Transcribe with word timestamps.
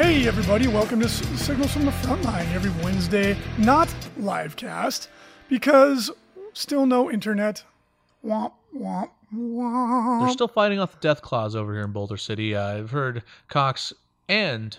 Hey, 0.00 0.26
everybody, 0.26 0.66
welcome 0.66 0.98
to 1.00 1.08
Signals 1.10 1.72
from 1.72 1.84
the 1.84 1.90
Frontline 1.90 2.50
every 2.54 2.70
Wednesday, 2.82 3.36
not 3.58 3.94
live 4.16 4.56
cast, 4.56 5.10
because 5.46 6.10
still 6.54 6.86
no 6.86 7.10
internet. 7.10 7.62
Womp, 8.24 8.52
womp, 8.74 9.10
womp. 9.30 10.20
They're 10.22 10.30
still 10.30 10.48
fighting 10.48 10.80
off 10.80 10.92
the 10.92 11.00
death 11.00 11.20
claws 11.20 11.54
over 11.54 11.74
here 11.74 11.84
in 11.84 11.92
Boulder 11.92 12.16
City. 12.16 12.56
Uh, 12.56 12.78
I've 12.78 12.90
heard 12.92 13.22
Cox 13.48 13.92
and 14.26 14.78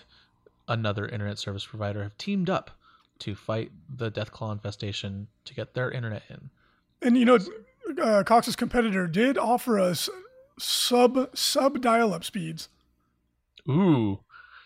another 0.66 1.06
internet 1.06 1.38
service 1.38 1.64
provider 1.64 2.02
have 2.02 2.18
teamed 2.18 2.50
up 2.50 2.72
to 3.20 3.36
fight 3.36 3.70
the 3.96 4.10
death 4.10 4.32
claw 4.32 4.50
infestation 4.50 5.28
to 5.44 5.54
get 5.54 5.74
their 5.74 5.88
internet 5.92 6.24
in. 6.30 6.50
And 7.00 7.16
you 7.16 7.26
know, 7.26 7.38
uh, 8.02 8.24
Cox's 8.24 8.56
competitor 8.56 9.06
did 9.06 9.38
offer 9.38 9.78
us 9.78 10.10
sub 10.58 11.30
sub 11.32 11.80
dial 11.80 12.12
up 12.12 12.24
speeds. 12.24 12.68
Ooh, 13.68 14.18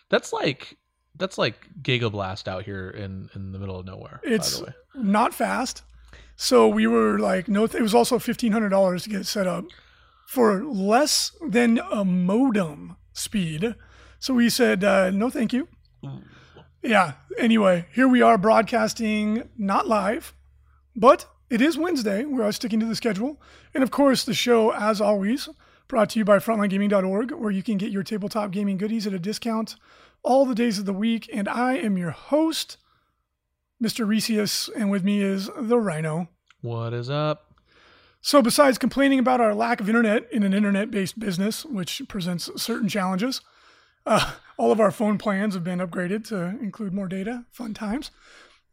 that's 0.09 0.33
like 0.33 0.77
that's 1.15 1.37
like 1.37 1.67
Gigablast 1.81 2.47
out 2.47 2.63
here 2.63 2.89
in 2.89 3.29
in 3.35 3.51
the 3.51 3.59
middle 3.59 3.79
of 3.79 3.85
nowhere. 3.85 4.19
It's 4.23 4.59
by 4.59 4.59
the 4.59 4.65
way. 4.65 5.03
not 5.03 5.33
fast. 5.33 5.83
So 6.35 6.67
we 6.67 6.85
were 6.85 7.17
like, 7.17 7.47
no, 7.47 7.63
it 7.63 7.81
was 7.81 7.95
also 7.95 8.19
fifteen 8.19 8.51
hundred 8.51 8.69
dollars 8.69 9.03
to 9.03 9.09
get 9.09 9.21
it 9.21 9.27
set 9.27 9.47
up 9.47 9.65
for 10.27 10.63
less 10.63 11.31
than 11.47 11.79
a 11.91 12.05
modem 12.05 12.97
speed. 13.13 13.75
So 14.19 14.33
we 14.33 14.49
said, 14.49 14.83
uh, 14.83 15.09
no, 15.11 15.29
thank 15.29 15.53
you. 15.53 15.67
Yeah. 16.83 17.13
Anyway, 17.37 17.87
here 17.93 18.07
we 18.07 18.21
are 18.21 18.37
broadcasting, 18.37 19.49
not 19.57 19.87
live, 19.87 20.33
but 20.95 21.25
it 21.49 21.61
is 21.61 21.77
Wednesday. 21.77 22.25
We 22.25 22.41
are 22.41 22.51
sticking 22.51 22.79
to 22.79 22.85
the 22.85 22.95
schedule, 22.95 23.41
and 23.73 23.83
of 23.83 23.91
course, 23.91 24.23
the 24.23 24.33
show, 24.33 24.71
as 24.71 24.99
always, 25.01 25.49
brought 25.87 26.09
to 26.11 26.19
you 26.19 26.25
by 26.25 26.37
FrontlineGaming.org, 26.37 27.31
where 27.31 27.51
you 27.51 27.63
can 27.63 27.77
get 27.77 27.91
your 27.91 28.03
tabletop 28.03 28.51
gaming 28.51 28.77
goodies 28.77 29.07
at 29.07 29.13
a 29.13 29.19
discount 29.19 29.75
all 30.27 30.45
the 30.45 30.53
days 30.53 30.77
of 30.77 30.85
the 30.85 30.93
week. 30.93 31.29
And 31.31 31.47
I 31.47 31.75
am 31.75 31.97
your 31.97 32.11
host, 32.11 32.77
Mr. 33.81 34.05
Reecius, 34.05 34.69
and 34.75 34.91
with 34.91 35.03
me 35.03 35.21
is 35.21 35.49
the 35.57 35.79
Rhino. 35.79 36.27
What 36.61 36.93
is 36.93 37.09
up? 37.09 37.53
So, 38.19 38.41
besides 38.41 38.77
complaining 38.77 39.19
about 39.19 39.39
our 39.39 39.55
lack 39.55 39.79
of 39.79 39.87
internet 39.87 40.29
in 40.31 40.43
an 40.43 40.53
internet 40.53 40.91
based 40.91 41.17
business, 41.17 41.63
which 41.63 42.01
presents 42.09 42.49
certain 42.61 42.89
challenges, 42.89 43.39
uh, 44.05 44.33
all 44.57 44.71
of 44.71 44.81
our 44.81 44.91
phone 44.91 45.17
plans 45.17 45.53
have 45.53 45.63
been 45.63 45.79
upgraded 45.79 46.27
to 46.27 46.35
include 46.61 46.93
more 46.93 47.07
data. 47.07 47.45
Fun 47.51 47.73
times. 47.73 48.11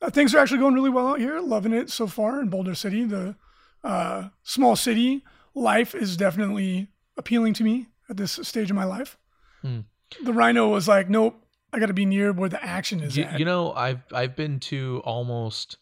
Uh, 0.03 0.11
things 0.11 0.35
are 0.35 0.39
actually 0.39 0.59
going 0.59 0.75
really 0.75 0.91
well 0.91 1.09
out 1.09 1.21
here. 1.21 1.39
Loving 1.41 1.73
it 1.73 1.89
so 1.89 2.09
far 2.09 2.41
in 2.41 2.49
Boulder 2.49 2.75
City. 2.75 3.05
The 3.05 3.37
uh, 3.85 4.31
small 4.43 4.75
city 4.75 5.23
life 5.55 5.95
is 5.95 6.17
definitely 6.17 6.89
appealing 7.17 7.55
to 7.55 7.65
me 7.65 7.87
at 8.11 8.17
this 8.17 8.41
stage 8.43 8.71
of 8.71 8.77
my 8.77 8.85
life. 8.85 9.17
Hmm. 9.63 9.81
The 10.23 10.33
Rhino 10.33 10.69
was 10.69 10.89
like, 10.89 11.09
nope, 11.09 11.44
I 11.75 11.79
got 11.81 11.87
to 11.87 11.93
be 11.95 12.07
near 12.07 12.33
where 12.33 12.49
the 12.49 12.63
action 12.65 13.01
is 13.01 13.17
You, 13.17 13.25
at. 13.25 13.39
you 13.39 13.45
know, 13.45 13.73
I've 13.73 14.01
I've 14.13 14.37
been 14.37 14.61
to 14.61 15.03
almost 15.05 15.77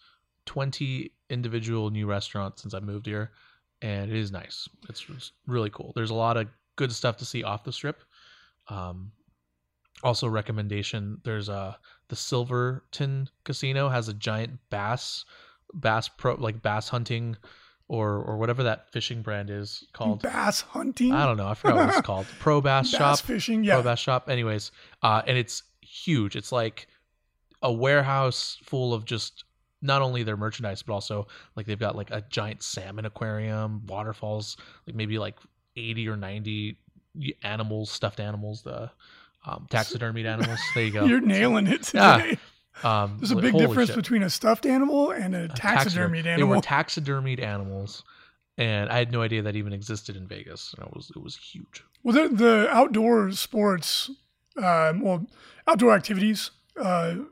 twenty 0.47 1.13
individual 1.31 1.91
new 1.91 2.07
restaurants 2.07 2.63
since 2.63 2.75
I 2.75 2.81
moved 2.81 3.07
here, 3.07 3.31
and 3.81 4.11
it 4.11 4.17
is 4.17 4.33
nice. 4.33 4.69
It's, 4.89 5.05
it's 5.15 5.33
really 5.47 5.71
cool. 5.71 5.93
There's 5.95 6.11
a 6.11 6.15
lot 6.15 6.37
of 6.37 6.49
good 6.77 6.93
stuff 6.93 7.17
to 7.19 7.25
see 7.25 7.43
off 7.45 7.65
the 7.65 7.73
strip. 7.73 8.03
Um, 8.69 9.13
also, 10.03 10.27
recommendation: 10.29 11.21
there's 11.25 11.49
a 11.49 11.79
the 12.09 12.17
Silverton 12.17 13.29
Casino 13.45 13.89
has 13.89 14.09
a 14.09 14.15
giant 14.15 14.59
bass 14.71 15.25
bass 15.75 16.09
pro 16.09 16.35
like 16.35 16.61
bass 16.63 16.89
hunting 16.89 17.37
or 17.89 18.17
or 18.19 18.37
whatever 18.37 18.63
that 18.65 18.91
fishing 18.93 19.23
brand 19.23 19.49
is 19.51 19.85
called. 19.93 20.23
bass 20.23 20.61
hunting. 20.63 21.13
I 21.13 21.25
don't 21.27 21.37
know. 21.37 21.47
I 21.49 21.55
forgot 21.55 21.77
what 21.77 21.89
it's 21.91 22.01
called. 22.07 22.27
Pro 22.41 22.61
Bass, 22.61 22.91
Bass 22.91 22.99
Shop. 22.99 23.19
fishing. 23.27 23.65
Pro 23.65 23.83
Bass 23.83 23.99
Shop. 24.01 24.29
Anyways, 24.29 24.73
uh, 25.03 25.23
and 25.27 25.37
it's 25.39 25.63
huge. 25.83 26.37
It's 26.37 26.53
like 26.53 26.87
a 27.63 27.73
warehouse 27.73 28.59
full 28.65 28.93
of 28.95 29.05
just 29.05 29.45
not 29.81 30.01
only 30.03 30.23
their 30.23 30.37
merchandise, 30.37 30.83
but 30.83 30.93
also 30.95 31.27
like 31.57 31.67
they've 31.67 31.79
got 31.79 31.97
like 31.97 32.11
a 32.11 32.23
giant 32.31 32.63
salmon 32.63 33.05
aquarium, 33.05 33.85
waterfalls, 33.87 34.57
like 34.87 34.97
maybe 34.97 35.19
like 35.19 35.37
eighty 35.77 36.09
or 36.09 36.17
ninety 36.17 36.79
animals, 37.43 37.91
stuffed 37.91 38.21
animals, 38.21 38.63
the 38.63 38.91
um, 39.47 39.67
taxidermied 39.71 40.25
animals. 40.33 40.59
There 40.75 40.85
you 40.85 40.93
go. 40.93 41.05
You're 41.05 41.21
nailing 41.21 41.67
it 41.67 41.93
Yeah. 41.93 42.19
today. 42.19 42.39
Um, 42.85 43.17
There's 43.19 43.33
a 43.33 43.37
big 43.37 43.53
difference 43.57 43.89
shit. 43.91 43.97
between 43.97 44.23
a 44.23 44.31
stuffed 44.31 44.65
animal 44.65 45.11
and 45.11 45.35
a 45.35 45.45
A 45.45 45.49
taxidermied 45.49 46.25
animal. 46.25 46.37
They 46.37 46.43
were 46.45 46.57
taxidermied 46.63 47.39
animals, 47.43 48.03
and 48.57 48.89
I 48.89 48.97
had 48.99 49.13
no 49.13 49.21
idea 49.21 49.43
that 49.43 49.57
even 49.57 49.75
existed 49.75 50.17
in 50.17 50.27
Vegas. 50.27 50.75
And 50.79 50.87
it 50.87 50.95
was 50.95 51.11
it 51.15 51.23
was 51.23 51.37
huge. 51.37 51.85
well, 52.03 52.15
the, 52.15 52.35
the 52.35 52.69
outdoor 52.71 53.31
sports, 53.33 54.11
um, 54.57 55.01
well, 55.01 55.27
outdoor 55.67 55.95
activities, 55.95 56.51
uh, 56.79 56.83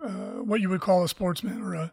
uh, 0.02 0.08
what 0.44 0.60
you 0.60 0.68
would 0.68 0.80
call 0.80 1.02
a 1.04 1.08
sportsman 1.08 1.60
or 1.62 1.74
a, 1.74 1.92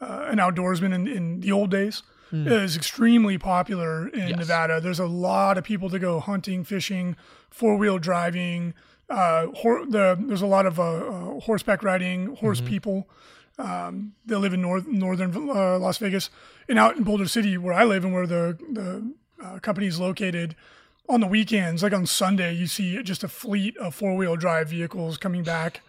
uh, 0.00 0.26
an 0.30 0.38
outdoorsman 0.38 0.92
in, 0.94 1.06
in 1.06 1.40
the 1.40 1.52
old 1.52 1.70
days, 1.70 2.02
Hmm. 2.30 2.48
is 2.48 2.76
extremely 2.76 3.38
popular 3.38 4.08
in 4.08 4.28
Yes. 4.30 4.36
Nevada. 4.38 4.80
There's 4.80 4.98
a 4.98 5.06
lot 5.06 5.56
of 5.58 5.62
people 5.62 5.88
that 5.90 6.00
go 6.00 6.18
hunting, 6.18 6.64
fishing, 6.64 7.14
four 7.50 7.76
wheel 7.76 7.98
driving. 8.00 8.74
Uh, 9.08 9.46
hor- 9.54 9.86
the, 9.86 10.16
there's 10.26 10.42
a 10.42 10.46
lot 10.46 10.66
of 10.66 10.80
uh, 10.80 10.82
uh, 10.82 11.40
horseback 11.40 11.84
riding, 11.84 12.34
horse 12.34 12.58
Mm-hmm. 12.58 12.68
people. 12.68 13.08
Um, 13.60 14.14
they 14.26 14.34
live 14.34 14.52
in 14.52 14.60
north 14.60 14.88
northern 14.88 15.32
uh, 15.48 15.78
Las 15.78 15.98
Vegas, 15.98 16.28
and 16.68 16.80
out 16.80 16.96
in 16.96 17.04
Boulder 17.04 17.28
City, 17.28 17.56
where 17.56 17.72
I 17.72 17.84
live 17.84 18.04
and 18.04 18.12
where 18.12 18.26
the 18.26 18.58
the 18.72 19.14
uh, 19.42 19.58
company 19.60 19.86
is 19.86 20.00
located. 20.00 20.56
On 21.08 21.20
the 21.20 21.26
weekends, 21.28 21.82
like 21.84 21.92
on 21.92 22.04
Sunday, 22.06 22.52
you 22.54 22.66
see 22.66 23.00
just 23.02 23.22
a 23.22 23.28
fleet 23.28 23.76
of 23.76 23.94
four 23.94 24.16
wheel 24.16 24.34
drive 24.34 24.68
vehicles 24.70 25.16
coming 25.18 25.44
back, 25.44 25.80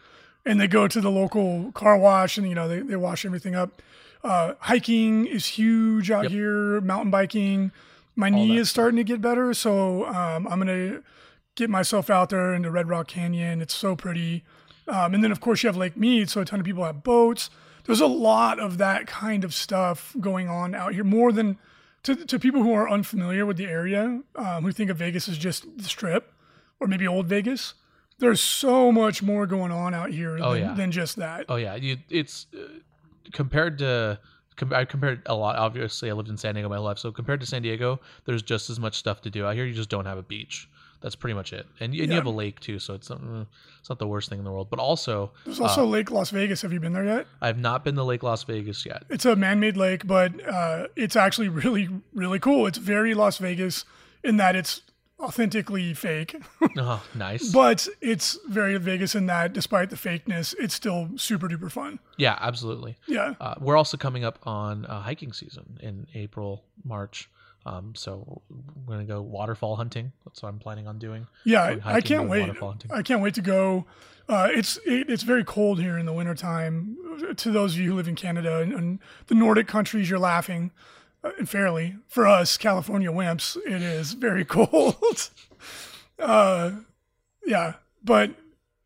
and 0.46 0.62
they 0.62 0.68
go 0.68 0.88
to 0.88 1.02
the 1.02 1.10
local 1.10 1.72
car 1.72 1.98
wash 1.98 2.38
and 2.38 2.48
you 2.48 2.54
know 2.54 2.68
they, 2.68 2.82
they 2.82 2.96
wash 2.96 3.26
everything 3.26 3.56
up. 3.56 3.82
Uh, 4.24 4.54
hiking 4.60 5.26
is 5.26 5.46
huge 5.48 6.12
out 6.12 6.24
Yep. 6.24 6.32
here. 6.32 6.82
Mountain 6.82 7.10
biking. 7.12 7.72
My 8.16 8.28
All 8.30 8.34
knee 8.36 8.58
is 8.58 8.70
starting 8.70 8.98
to 8.98 9.04
get 9.04 9.20
better, 9.22 9.54
so 9.56 10.06
um, 10.06 10.48
I'm 10.48 10.60
gonna 10.60 11.02
get 11.56 11.70
myself 11.70 12.10
out 12.12 12.30
there 12.30 12.54
into 12.54 12.70
Red 12.70 12.88
Rock 12.88 13.08
Canyon. 13.08 13.62
It's 13.62 13.74
so 13.74 13.96
pretty. 13.96 14.44
Um, 14.88 15.16
and 15.16 15.24
then 15.24 15.32
of 15.32 15.42
course 15.42 15.64
you 15.64 15.68
have 15.68 15.78
Lake 15.78 15.98
Mead, 15.98 16.30
so 16.30 16.42
a 16.42 16.46
ton 16.46 16.60
of 16.60 16.66
people 16.66 16.84
have 16.84 17.04
boats. 17.04 17.50
There's 17.86 18.02
a 18.02 18.08
lot 18.08 18.60
of 18.60 18.78
that 18.78 19.08
kind 19.08 19.44
of 19.44 19.54
stuff 19.54 20.16
going 20.20 20.48
on 20.50 20.76
out 20.76 20.94
here, 20.94 21.04
more 21.04 21.32
than 21.32 21.58
to, 22.04 22.16
to 22.16 22.40
people 22.40 22.64
who 22.64 22.74
are 22.74 22.90
unfamiliar 22.90 23.46
with 23.46 23.58
the 23.58 23.66
area, 23.66 24.22
um, 24.36 24.64
who 24.64 24.72
think 24.72 24.90
of 24.90 24.98
Vegas 24.98 25.28
as 25.28 25.38
just 25.38 25.66
the 25.78 25.84
Strip 25.84 26.32
or 26.80 26.88
maybe 26.88 27.08
Old 27.08 27.28
Vegas. 27.28 27.74
There's 28.20 28.42
so 28.42 28.92
much 28.92 29.22
more 29.22 29.46
going 29.46 29.72
on 29.72 29.94
out 29.94 30.10
here 30.12 30.40
Oh, 30.42 30.54
than, 30.54 30.62
yeah. 30.62 30.74
than 30.74 30.92
just 30.92 31.18
that. 31.18 31.46
Oh 31.50 31.56
yeah, 31.58 31.76
you, 31.76 31.98
it's 32.10 32.48
uh, 32.56 32.68
compared 33.32 33.78
to 33.80 34.20
com- 34.56 34.74
I 34.74 34.86
compared 34.86 35.22
a 35.28 35.36
lot. 35.36 35.56
Obviously, 35.56 36.10
I 36.10 36.14
lived 36.14 36.30
in 36.30 36.38
San 36.38 36.56
Diego 36.56 36.68
my 36.70 36.78
whole 36.78 36.86
life, 36.86 36.98
so 36.98 37.12
compared 37.12 37.40
to 37.42 37.46
San 37.46 37.62
Diego, 37.62 38.00
there's 38.26 38.42
just 38.42 38.70
as 38.72 38.80
much 38.80 38.96
stuff 38.96 39.22
to 39.22 39.30
do 39.30 39.46
out 39.46 39.56
here. 39.56 39.66
You 39.66 39.74
just 39.74 39.90
don't 39.90 40.06
have 40.06 40.18
a 40.18 40.24
beach. 40.24 40.68
That's 41.02 41.16
pretty 41.16 41.36
much 41.36 41.54
it, 41.54 41.68
and, 41.80 41.94
you- 41.94 42.02
and 42.04 42.10
Yeah. 42.12 42.16
you 42.16 42.20
have 42.22 42.26
a 42.26 42.32
lake 42.36 42.60
too, 42.60 42.80
so 42.80 42.94
it's 42.96 43.10
not, 43.10 43.20
uh, 43.22 43.46
it's 43.80 43.90
not 43.90 44.00
the 44.00 44.08
worst 44.08 44.30
thing 44.30 44.40
in 44.40 44.46
the 44.46 44.52
world. 44.52 44.70
But 44.70 44.80
also, 44.80 45.32
There's 45.46 45.60
also 45.60 45.84
uh, 45.84 45.86
Lake 45.86 46.10
Las 46.10 46.32
Vegas. 46.32 46.62
Have 46.64 46.74
you 46.74 46.80
been 46.80 46.94
there 46.94 47.06
yet? 47.06 47.28
I've 47.42 47.60
not 47.60 47.84
been 47.84 47.96
to 47.96 48.04
Lake 48.04 48.24
Las 48.24 48.44
Vegas 48.44 48.86
yet. 48.86 49.04
It's 49.10 49.26
a 49.26 49.36
man-made 49.36 49.78
lake, 49.78 50.08
but 50.08 50.32
uh, 50.48 50.88
it's 50.96 51.16
actually 51.16 51.50
really, 51.64 51.88
really 52.14 52.40
cool. 52.40 52.66
It's 52.66 52.80
very 52.80 53.14
Las 53.14 53.38
Vegas 53.38 53.86
in 54.24 54.38
that 54.38 54.56
it's 54.56 54.82
authentically 55.20 55.94
fake, 55.96 56.36
Oh, 56.78 57.04
nice. 57.16 57.52
but 57.52 57.88
it's 58.02 58.38
very 58.48 58.78
Vegas 58.78 59.16
in 59.16 59.26
that, 59.28 59.52
despite 59.54 59.90
the 59.90 59.96
fakeness, 59.96 60.54
it's 60.60 60.76
still 60.76 61.10
super 61.16 61.48
duper 61.48 61.72
fun. 61.72 62.00
yeah, 62.18 62.38
absolutely. 62.40 62.98
Yeah, 63.08 63.34
Uh, 63.40 63.56
we're 63.60 63.78
also 63.78 63.98
coming 63.98 64.24
up 64.24 64.38
on 64.44 64.86
uh, 64.86 65.02
hiking 65.02 65.34
season 65.34 65.78
in 65.82 66.06
April, 66.14 66.64
March. 66.84 67.30
Um, 67.68 67.94
so 67.96 68.42
we're 68.86 68.96
gonna 68.96 69.06
go 69.06 69.22
waterfall 69.22 69.76
hunting. 69.76 70.14
That's 70.26 70.42
what 70.42 70.50
I'm 70.50 70.60
planning 70.60 70.88
on 70.88 70.98
doing. 71.00 71.28
yeah. 71.44 71.76
I 71.84 72.02
can't 72.02 72.30
wait. 72.30 72.50
I 72.92 73.02
can't 73.02 73.22
wait 73.22 73.34
to 73.36 73.42
go. 73.42 73.86
Uh, 74.30 74.48
it's 74.52 74.78
it, 74.86 75.10
it's 75.10 75.24
very 75.24 75.44
cold 75.44 75.80
here 75.80 75.98
in 75.98 76.06
the 76.06 76.14
wintertime. 76.14 76.98
To 77.36 77.52
those 77.52 77.74
of 77.74 77.80
you 77.80 77.92
who 77.92 77.96
live 77.96 78.08
in 78.08 78.16
Canada 78.16 78.60
and, 78.60 78.74
and 78.74 79.00
the 79.28 79.36
Nordic 79.36 79.68
countries, 79.68 80.10
you're 80.10 80.20
laughing. 80.20 80.72
Uh, 81.24 81.32
fairly 81.46 81.96
for 82.08 82.28
us 82.28 82.58
California 82.58 83.10
wimps, 83.12 83.58
it 83.66 83.82
is 83.82 84.14
very 84.14 84.46
cold. 84.58 85.30
uh, 86.20 86.72
yeah, 87.46 87.74
but 88.04 88.32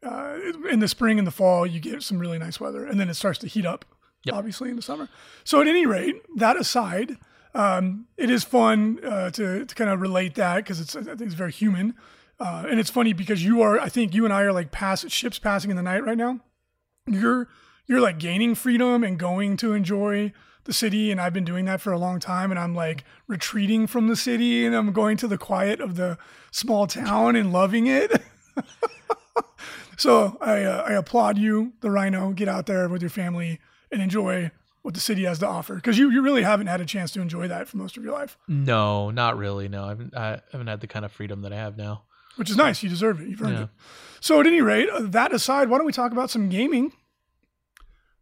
uh, 0.04 0.38
in 0.70 0.80
the 0.80 0.88
spring 0.88 1.18
and 1.20 1.28
the 1.28 1.32
fall, 1.32 1.66
you 1.68 1.80
get 1.80 2.02
some 2.04 2.20
really 2.20 2.40
nice 2.40 2.60
weather, 2.60 2.86
and 2.86 3.00
then 3.00 3.10
it 3.10 3.16
starts 3.16 3.40
to 3.40 3.48
heat 3.48 3.66
up 3.66 3.86
Yep. 4.24 4.36
obviously 4.36 4.70
in 4.70 4.76
the 4.76 4.82
summer. 4.84 5.10
So 5.44 5.62
at 5.62 5.68
any 5.68 5.86
rate, 5.88 6.22
that 6.38 6.56
aside, 6.56 7.18
um, 7.54 8.08
it 8.18 8.30
is 8.30 8.44
fun 8.44 9.00
uh, 9.04 9.30
to 9.32 9.66
to 9.66 9.76
kind 9.76 9.90
of 9.90 10.00
relate 10.00 10.36
that 10.36 10.58
because 10.58 10.80
it's 10.80 10.96
I 10.96 11.04
think 11.04 11.22
it's 11.22 11.34
very 11.34 11.52
human, 11.52 11.96
uh, 12.40 12.66
and 12.70 12.80
it's 12.80 12.90
funny 12.90 13.14
because 13.14 13.44
you 13.44 13.62
are 13.62 13.80
I 13.80 13.90
think 13.90 14.14
you 14.14 14.24
and 14.26 14.34
I 14.34 14.44
are 14.44 14.54
like 14.54 14.72
pass 14.72 15.08
ships 15.10 15.40
passing 15.40 15.70
in 15.70 15.78
the 15.78 15.84
night 15.84 16.06
right 16.06 16.18
now. 16.18 16.40
You're 17.08 17.50
you're 17.88 18.00
like 18.00 18.20
gaining 18.20 18.56
freedom 18.56 19.04
and 19.04 19.20
going 19.20 19.58
to 19.58 19.74
enjoy 19.74 20.32
the 20.64 20.74
city, 20.74 21.12
and 21.12 21.20
I've 21.20 21.34
been 21.34 21.44
doing 21.44 21.66
that 21.66 21.82
for 21.82 21.92
a 21.92 21.98
long 21.98 22.20
time, 22.20 22.52
and 22.52 22.60
I'm 22.60 22.74
like 22.74 23.04
retreating 23.28 23.88
from 23.88 24.08
the 24.08 24.16
city, 24.16 24.66
and 24.66 24.76
I'm 24.76 24.94
going 24.94 25.18
to 25.18 25.28
the 25.28 25.38
quiet 25.38 25.82
of 25.82 25.96
the 25.96 26.18
small 26.52 26.88
town 26.88 27.36
and 27.36 27.52
loving 27.52 27.88
it. 27.88 28.22
so 29.98 30.38
I 30.40 30.64
uh, 30.64 30.84
I 30.88 30.94
applaud 30.94 31.38
you, 31.38 31.74
the 31.82 31.92
Rhino. 31.92 32.32
Get 32.32 32.48
out 32.48 32.66
there 32.66 32.88
with 32.88 33.02
your 33.02 33.10
family 33.10 33.60
and 33.92 34.02
enjoy 34.02 34.52
what 34.82 34.94
the 34.94 35.00
city 35.00 35.24
has 35.26 35.40
to 35.40 35.48
offer 35.48 35.76
because 35.76 35.98
you, 35.98 36.10
you 36.12 36.22
really 36.22 36.44
haven't 36.44 36.68
had 36.68 36.82
a 36.82 36.86
chance 36.86 37.12
to 37.12 37.22
enjoy 37.22 37.48
that 37.48 37.68
for 37.68 37.78
most 37.78 37.98
of 37.98 38.04
your 38.04 38.14
life, 38.14 38.38
No, 38.48 39.12
not 39.12 39.38
really. 39.38 39.68
No, 39.70 39.84
I 39.86 39.90
haven't. 39.90 40.16
I 40.18 40.42
haven't 40.52 40.68
had 40.68 40.82
the 40.82 40.88
kind 40.88 41.06
of 41.06 41.12
freedom 41.12 41.42
that 41.44 41.54
I 41.54 41.58
have 41.58 41.78
now. 41.78 42.04
which 42.38 42.50
is 42.50 42.58
nice. 42.58 42.82
You 42.82 42.90
deserve 42.90 43.20
it. 43.22 43.28
You've 43.28 43.42
earned 43.42 43.54
Yeah. 43.54 43.64
it. 43.64 43.70
So 44.22 44.40
at 44.40 44.48
any 44.48 44.62
rate, 44.62 44.90
uh, 44.90 45.02
that 45.02 45.34
aside, 45.34 45.70
why 45.70 45.78
don't 45.78 45.86
we 45.86 45.92
talk 45.92 46.12
about 46.12 46.30
some 46.32 46.50
gaming? 46.50 46.94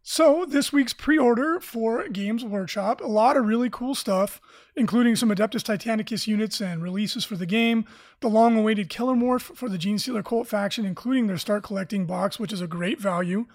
So 0.02 0.46
this 0.48 0.72
week's 0.72 0.94
pre-order 0.94 1.60
for 1.60 2.08
Games 2.08 2.42
Workshop, 2.42 3.00
a 3.02 3.06
lot 3.06 3.36
of 3.36 3.44
really 3.44 3.68
cool 3.68 3.94
stuff, 3.94 4.40
including 4.74 5.14
some 5.14 5.28
Adeptus 5.28 5.62
Titanicus 5.62 6.26
units 6.26 6.60
and 6.60 6.82
releases 6.82 7.24
for 7.24 7.36
the 7.36 7.44
game, 7.46 7.84
the 8.20 8.28
long-awaited 8.28 8.88
Kelermorph 8.88 9.54
for 9.56 9.68
the 9.68 9.76
Genestealer 9.78 10.24
Cult 10.24 10.48
faction, 10.48 10.86
including 10.86 11.26
their 11.26 11.36
Start 11.38 11.62
Collecting 11.62 12.06
box, 12.06 12.38
which 12.40 12.52
is 12.52 12.62
a 12.62 12.66
great 12.66 12.98
value, 12.98 13.46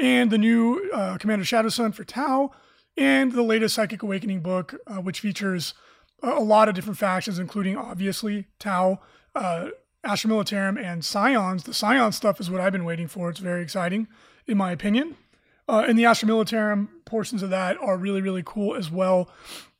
and 0.00 0.30
the 0.30 0.38
new 0.38 0.90
uh, 0.92 1.18
Commander 1.18 1.44
Shadowsun 1.44 1.94
for 1.94 2.04
Tau, 2.04 2.50
and 2.96 3.32
the 3.32 3.42
latest 3.42 3.74
Psychic 3.74 4.02
Awakening 4.02 4.40
book, 4.40 4.74
uh, 4.86 4.96
which 4.96 5.20
features 5.20 5.74
a, 6.22 6.40
lot 6.40 6.68
of 6.68 6.74
different 6.74 6.98
factions, 6.98 7.38
including 7.38 7.76
obviously 7.76 8.46
Tau, 8.58 9.00
uh, 9.34 9.68
Astra 10.02 10.30
Militarum, 10.30 10.82
and 10.82 11.04
Scions. 11.04 11.64
The 11.64 11.74
Scion 11.74 12.12
stuff 12.12 12.40
is 12.40 12.50
what 12.50 12.60
I've 12.60 12.72
been 12.72 12.84
waiting 12.84 13.08
for. 13.08 13.30
It's 13.30 13.40
very 13.40 13.62
exciting, 13.62 14.08
in 14.46 14.56
my 14.56 14.72
opinion. 14.72 15.16
Uh, 15.68 15.84
and 15.86 15.98
the 15.98 16.04
Astra 16.04 16.28
Militarum 16.28 16.88
portions 17.04 17.42
of 17.42 17.50
that 17.50 17.76
are 17.78 17.96
really, 17.96 18.20
really 18.20 18.42
cool 18.44 18.74
as 18.74 18.90
well. 18.90 19.30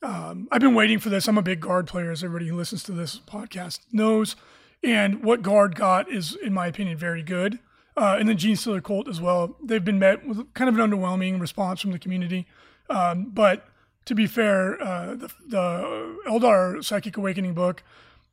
Um, 0.03 0.49
I've 0.53 0.61
been 0.61 0.75
waiting 0.75 0.99
for 0.99 1.09
this. 1.09 1.27
I'm 1.27 1.39
a 1.39 1.43
big 1.43 1.61
guard 1.61 1.87
player, 1.87 2.11
as 2.11 2.23
everybody 2.23 2.49
who 2.49 2.57
listens 2.57 2.83
to 2.85 2.93
this 2.93 3.19
podcast 3.19 3.81
knows. 3.91 4.37
And 4.83 5.25
what 5.25 5.43
guard 5.43 5.75
got 5.75 6.11
is, 6.11 6.37
in 6.37 6.53
my 6.53 6.67
opinion, 6.69 6.97
very 6.97 7.23
good. 7.23 7.59
Uh, 7.97 8.17
and 8.19 8.29
then 8.29 8.37
Genestealer 8.37 8.83
Cult 8.83 9.09
as 9.09 9.21
well. 9.21 9.57
They've 9.63 9.85
been 9.85 9.99
met 9.99 10.27
with 10.27 10.53
kind 10.55 10.69
of 10.69 10.79
an 10.79 10.91
underwhelming 10.91 11.41
response 11.41 11.81
from 11.81 11.93
the 11.93 11.99
community. 11.99 12.47
Um, 12.89 13.31
but 13.33 13.67
to 14.07 14.15
be 14.15 14.27
fair, 14.27 14.81
uh, 14.81 15.15
the, 15.15 15.31
the 15.47 16.17
Eldar 16.27 16.83
Psychic 16.85 17.17
Awakening 17.17 17.55
book, 17.55 17.83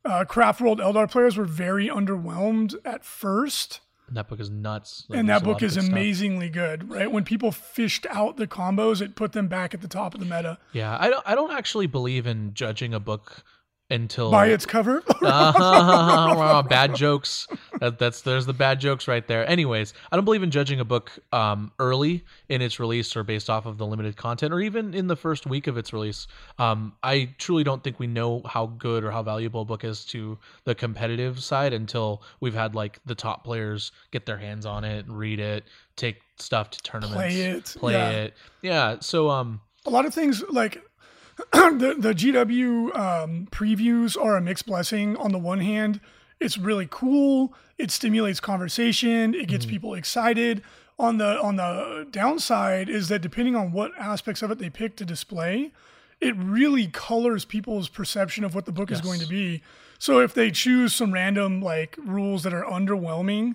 uh, 0.04 0.24
Craftworld 0.28 0.78
Eldar 0.78 1.10
players 1.10 1.36
were 1.36 1.44
very 1.44 1.88
underwhelmed 1.88 2.74
at 2.84 3.04
first 3.04 3.80
And 4.06 4.16
that 4.16 4.28
book 4.28 4.40
is 4.40 4.48
nuts. 4.48 5.04
Like, 5.08 5.18
and 5.18 5.28
that 5.28 5.44
book 5.44 5.62
is 5.62 5.74
good 5.74 5.82
stuff. 5.82 5.92
amazingly 5.92 6.48
good, 6.48 6.88
right? 6.88 7.10
When 7.12 7.24
people 7.24 7.52
fished 7.52 8.06
out 8.08 8.38
the 8.38 8.46
combos, 8.46 9.02
it 9.02 9.16
put 9.16 9.32
them 9.32 9.48
back 9.48 9.74
at 9.74 9.82
the 9.82 9.88
top 9.88 10.14
of 10.14 10.20
the 10.20 10.26
meta 10.26 10.56
Yeah, 10.72 10.96
I 10.98 11.10
don't. 11.10 11.22
I 11.26 11.34
don't 11.34 11.52
actually 11.52 11.86
believe 11.88 12.26
in 12.26 12.54
judging 12.54 12.94
a 12.94 13.00
book 13.00 13.44
until 13.90 14.30
by 14.30 14.46
its 14.46 14.64
cover. 14.64 15.02
Ah, 15.22 16.62
bad 16.62 16.94
jokes. 16.94 17.46
That, 17.80 17.98
that's 17.98 18.22
there's 18.22 18.46
the 18.46 18.52
bad 18.52 18.80
jokes 18.80 19.08
right 19.08 19.26
there. 19.26 19.48
Anyways, 19.48 19.94
I 20.10 20.16
don't 20.16 20.24
believe 20.24 20.42
in 20.42 20.50
judging 20.50 20.80
a 20.80 20.84
book 20.84 21.12
um, 21.32 21.72
early 21.78 22.24
in 22.48 22.62
its 22.62 22.80
release 22.80 23.16
or 23.16 23.22
based 23.22 23.48
off 23.48 23.66
of 23.66 23.78
the 23.78 23.86
limited 23.86 24.16
content 24.16 24.52
or 24.52 24.60
even 24.60 24.94
in 24.94 25.06
the 25.06 25.16
first 25.16 25.46
week 25.46 25.66
of 25.66 25.76
its 25.76 25.92
release. 25.92 26.26
Um, 26.58 26.94
I 27.02 27.34
truly 27.38 27.64
don't 27.64 27.82
think 27.82 27.98
we 27.98 28.06
know 28.06 28.42
how 28.44 28.66
good 28.66 29.04
or 29.04 29.10
how 29.10 29.22
valuable 29.22 29.62
a 29.62 29.64
book 29.64 29.84
is 29.84 30.04
to 30.06 30.38
the 30.64 30.74
competitive 30.74 31.42
side 31.42 31.72
until 31.72 32.22
we've 32.40 32.54
had 32.54 32.74
like 32.74 33.00
the 33.06 33.14
top 33.14 33.44
players 33.44 33.92
get 34.10 34.26
their 34.26 34.38
hands 34.38 34.66
on 34.66 34.84
it, 34.84 35.04
read 35.08 35.40
it, 35.40 35.64
take 35.96 36.20
stuff 36.36 36.70
to 36.70 36.82
tournaments, 36.82 37.16
Play 37.16 37.40
it, 37.40 37.76
play 37.78 37.92
yeah. 37.92 38.10
it. 38.10 38.34
Yeah. 38.62 38.96
So 39.00 39.30
um, 39.30 39.60
a 39.86 39.90
lot 39.90 40.06
of 40.06 40.14
things 40.14 40.42
like 40.50 40.82
the 41.52 41.94
the 41.98 42.14
GW 42.14 42.96
um, 42.98 43.48
previews 43.50 44.20
are 44.20 44.36
a 44.36 44.40
mixed 44.40 44.66
blessing. 44.66 45.16
On 45.16 45.30
the 45.30 45.38
one 45.38 45.60
hand, 45.60 46.00
it's 46.40 46.58
really 46.58 46.86
cool. 46.90 47.54
It 47.78 47.90
stimulates 47.90 48.40
conversation. 48.40 49.34
It 49.34 49.48
gets 49.48 49.66
people 49.66 49.94
excited. 49.94 50.62
On 50.98 51.18
the 51.18 51.40
on 51.40 51.56
the 51.56 52.08
downside 52.10 52.88
is 52.88 53.08
that 53.08 53.22
depending 53.22 53.54
on 53.54 53.70
what 53.70 53.92
aspects 53.96 54.42
of 54.42 54.50
it 54.50 54.58
they 54.58 54.68
pick 54.68 54.96
to 54.96 55.04
display, 55.04 55.72
it 56.20 56.34
really 56.36 56.88
colors 56.88 57.44
people's 57.44 57.88
perception 57.88 58.42
of 58.42 58.54
what 58.54 58.66
the 58.66 58.72
book 58.72 58.90
is 58.90 59.00
going 59.00 59.20
to 59.20 59.28
be. 59.28 59.62
So 60.00 60.20
if 60.20 60.34
they 60.34 60.50
choose 60.50 60.94
some 60.94 61.12
random 61.12 61.62
like 61.62 61.96
rules 62.04 62.42
that 62.42 62.52
are 62.52 62.64
underwhelming, 62.64 63.54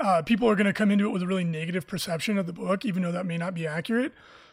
uh, 0.00 0.22
people 0.22 0.48
are 0.48 0.54
going 0.54 0.66
to 0.66 0.72
come 0.72 0.90
into 0.90 1.06
it 1.06 1.10
with 1.10 1.22
a 1.22 1.26
really 1.26 1.44
negative 1.44 1.86
perception 1.86 2.38
of 2.38 2.46
the 2.46 2.52
book, 2.52 2.84
even 2.84 3.02
though 3.02 3.12
that 3.12 3.26
may 3.26 3.38
not 3.38 3.54
be 3.54 3.66
accurate. 3.66 4.12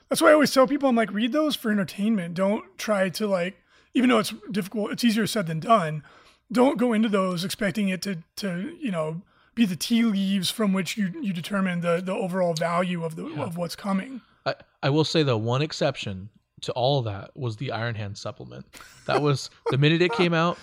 That's 0.09 0.21
why 0.21 0.29
I 0.29 0.33
always 0.33 0.51
tell 0.51 0.67
people, 0.67 0.89
I'm 0.89 0.95
like, 0.95 1.11
read 1.11 1.31
those 1.31 1.55
for 1.55 1.71
entertainment. 1.71 2.35
Don't 2.35 2.77
try 2.77 3.09
to 3.09 3.27
like, 3.27 3.57
even 3.93 4.09
though 4.09 4.19
it's 4.19 4.33
difficult, 4.51 4.91
it's 4.91 5.03
easier 5.03 5.27
said 5.27 5.47
than 5.47 5.59
done. 5.59 6.03
Don't 6.53 6.77
go 6.77 6.93
into 6.93 7.09
those 7.09 7.43
expecting 7.43 7.89
it 7.89 8.01
to, 8.03 8.19
to 8.37 8.77
you 8.79 8.91
know, 8.91 9.21
be 9.55 9.65
the 9.65 9.75
tea 9.75 10.03
leaves 10.03 10.49
from 10.49 10.73
which 10.73 10.97
you 10.97 11.13
you 11.21 11.33
determine 11.33 11.81
the 11.81 12.01
the 12.03 12.13
overall 12.13 12.53
value 12.53 13.03
of 13.03 13.15
the 13.15 13.25
of 13.41 13.57
what's 13.57 13.75
coming. 13.75 14.21
I, 14.45 14.55
I 14.81 14.89
will 14.89 15.03
say 15.03 15.23
the 15.23 15.37
one 15.37 15.61
exception 15.61 16.29
to 16.61 16.71
all 16.73 16.99
of 16.99 17.05
that 17.05 17.31
was 17.35 17.57
the 17.57 17.71
Iron 17.71 17.95
Hand 17.95 18.17
supplement. 18.17 18.65
That 19.05 19.21
was 19.21 19.49
the 19.71 19.77
minute 19.77 20.01
it 20.01 20.13
came 20.13 20.33
out. 20.33 20.57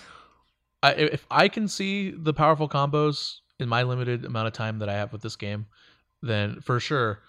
I, 0.83 0.93
if 0.93 1.25
I 1.29 1.47
can 1.47 1.67
see 1.67 2.11
the 2.11 2.33
powerful 2.33 2.67
combos 2.67 3.37
in 3.59 3.69
my 3.69 3.83
limited 3.83 4.25
amount 4.25 4.47
of 4.47 4.53
time 4.53 4.79
that 4.79 4.89
I 4.89 4.93
have 4.93 5.13
with 5.13 5.21
this 5.21 5.35
game, 5.35 5.67
then 6.23 6.59
for 6.61 6.79
sure 6.79 7.19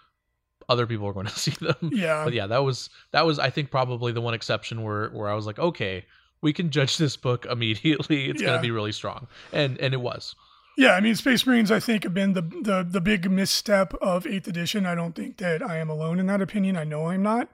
other 0.69 0.87
people 0.87 1.07
are 1.07 1.13
going 1.13 1.27
to 1.27 1.39
see 1.39 1.53
them. 1.61 1.91
Yeah. 1.93 2.25
But 2.25 2.33
yeah, 2.33 2.47
that 2.47 2.65
was 2.65 2.91
that 3.13 3.27
was 3.27 3.39
I 3.39 3.51
think 3.51 3.71
probably 3.71 4.13
the 4.13 4.21
one 4.21 4.35
exception 4.35 4.83
where 4.83 5.11
where 5.11 5.29
I 5.29 5.35
was 5.35 5.47
like, 5.47 5.59
okay, 5.59 6.05
we 6.43 6.53
can 6.53 6.71
judge 6.71 6.99
this 6.99 7.17
book 7.17 7.47
immediately. 7.47 8.29
It's 8.29 8.43
Yeah. 8.43 8.49
going 8.49 8.59
to 8.59 8.63
be 8.63 8.71
really 8.71 8.93
strong, 8.93 9.27
and 9.53 9.79
and 9.79 9.95
it 9.95 10.01
was. 10.01 10.35
Yeah, 10.77 10.93
I 10.93 11.01
mean, 11.01 11.15
Space 11.15 11.47
Marines, 11.47 11.71
I 11.71 11.81
think, 11.81 12.03
have 12.05 12.15
been 12.15 12.33
the, 12.33 12.41
the 12.43 12.87
the 12.89 13.01
big 13.01 13.31
misstep 13.31 13.93
of 14.01 14.27
Eighth 14.27 14.49
Edition. 14.49 14.87
I 14.87 14.95
don't 14.95 15.15
think 15.15 15.37
that 15.39 15.63
I 15.63 15.77
am 15.79 15.89
alone 15.91 16.19
in 16.19 16.27
that 16.27 16.41
opinion. 16.41 16.77
I 16.77 16.85
know 16.85 17.09
I'm 17.09 17.23
not. 17.23 17.49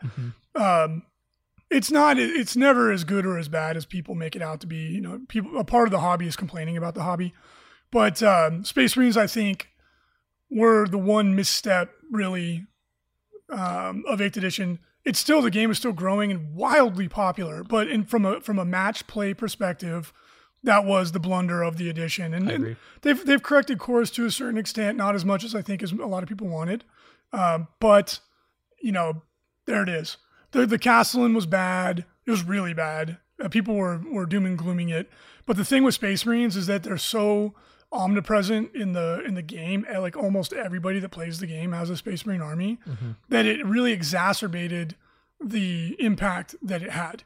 Um, 0.55 1.03
it's 1.71 1.91
not. 1.91 2.17
It's 2.19 2.55
never 2.57 2.91
as 2.93 3.05
good 3.05 3.27
or 3.27 3.37
as 3.37 3.49
bad 3.49 3.77
as 3.77 3.85
people 3.87 4.15
make 4.15 4.35
it 4.37 4.43
out 4.43 4.61
to 4.61 4.67
be. 4.69 4.77
You 4.77 5.01
know, 5.01 5.21
people. 5.29 5.59
A 5.59 5.65
part 5.65 5.89
of 5.89 5.93
the 5.93 5.99
hobby 6.01 6.27
is 6.29 6.37
complaining 6.37 6.77
about 6.77 6.95
the 6.95 7.03
hobby, 7.03 7.35
but 7.91 8.23
um, 8.23 8.65
Space 8.65 8.97
Marines, 8.97 9.17
I 9.17 9.27
think, 9.27 9.69
were 10.49 10.87
the 10.87 10.97
one 10.99 11.35
misstep 11.35 11.91
really 12.13 12.67
um, 13.51 14.05
of 14.07 14.21
Eighth 14.21 14.37
Edition. 14.37 14.79
It's 15.09 15.19
still 15.19 15.41
the 15.41 15.51
game 15.51 15.71
is 15.71 15.79
still 15.79 15.95
growing 15.95 16.31
and 16.31 16.55
wildly 16.55 17.09
popular, 17.09 17.65
but 17.65 17.89
in 17.89 18.05
from 18.05 18.27
a 18.27 18.43
from 18.43 18.59
a 18.59 18.65
match 18.65 19.07
play 19.07 19.33
perspective, 19.33 20.13
that 20.63 20.85
was 20.85 21.13
the 21.13 21.19
blunder 21.19 21.63
of 21.63 21.79
the 21.79 21.89
edition. 21.89 22.35
And, 22.35 22.51
and 22.51 22.77
they've 23.01 23.25
they've 23.25 23.43
corrected 23.43 23.79
course 23.79 24.11
to 24.11 24.27
a 24.27 24.31
certain 24.31 24.59
extent, 24.59 24.99
not 24.99 25.15
as 25.15 25.25
much 25.25 25.45
as 25.45 25.55
I 25.55 25.63
think 25.63 25.83
as 25.83 25.93
a 25.93 26.07
lot 26.07 26.23
of 26.23 26.29
people 26.29 26.49
wanted, 26.49 26.85
um, 27.33 27.69
but 27.81 28.21
you 28.83 28.93
know, 28.93 29.23
there 29.65 29.83
it 29.83 29.89
is. 29.89 30.19
The 30.51 30.67
the 30.67 30.79
Castellan 30.79 31.33
was 31.33 31.47
bad. 31.47 32.05
It 32.27 32.31
was 32.31 32.43
really 32.45 32.75
bad. 32.75 33.17
Uh, 33.43 33.49
people 33.49 33.77
were 33.77 34.03
were 34.13 34.27
doom 34.27 34.45
and 34.45 34.59
glooming 34.59 34.91
it. 34.91 35.11
But 35.47 35.57
the 35.57 35.65
thing 35.65 35.85
with 35.85 35.95
Space 35.95 36.27
Marines 36.27 36.55
is 36.55 36.67
that 36.67 36.83
they're 36.83 36.99
so 36.99 37.55
omnipresent 37.93 38.75
in 38.75 38.93
the 38.93 39.23
in 39.25 39.35
the 39.35 39.43
game. 39.43 39.87
Like 39.99 40.17
almost 40.17 40.53
everybody 40.53 40.99
that 41.01 41.11
plays 41.11 41.39
the 41.39 41.47
game 41.47 41.73
has 41.73 41.91
a 41.91 41.97
Space 41.97 42.25
Marine 42.27 42.41
army. 42.43 42.79
That 43.29 43.47
it 43.47 43.65
really 43.65 43.93
exacerbated 43.93 44.97
the 45.43 45.97
impact 45.99 46.55
that 46.63 46.83
it 46.83 46.91
had. 46.91 47.23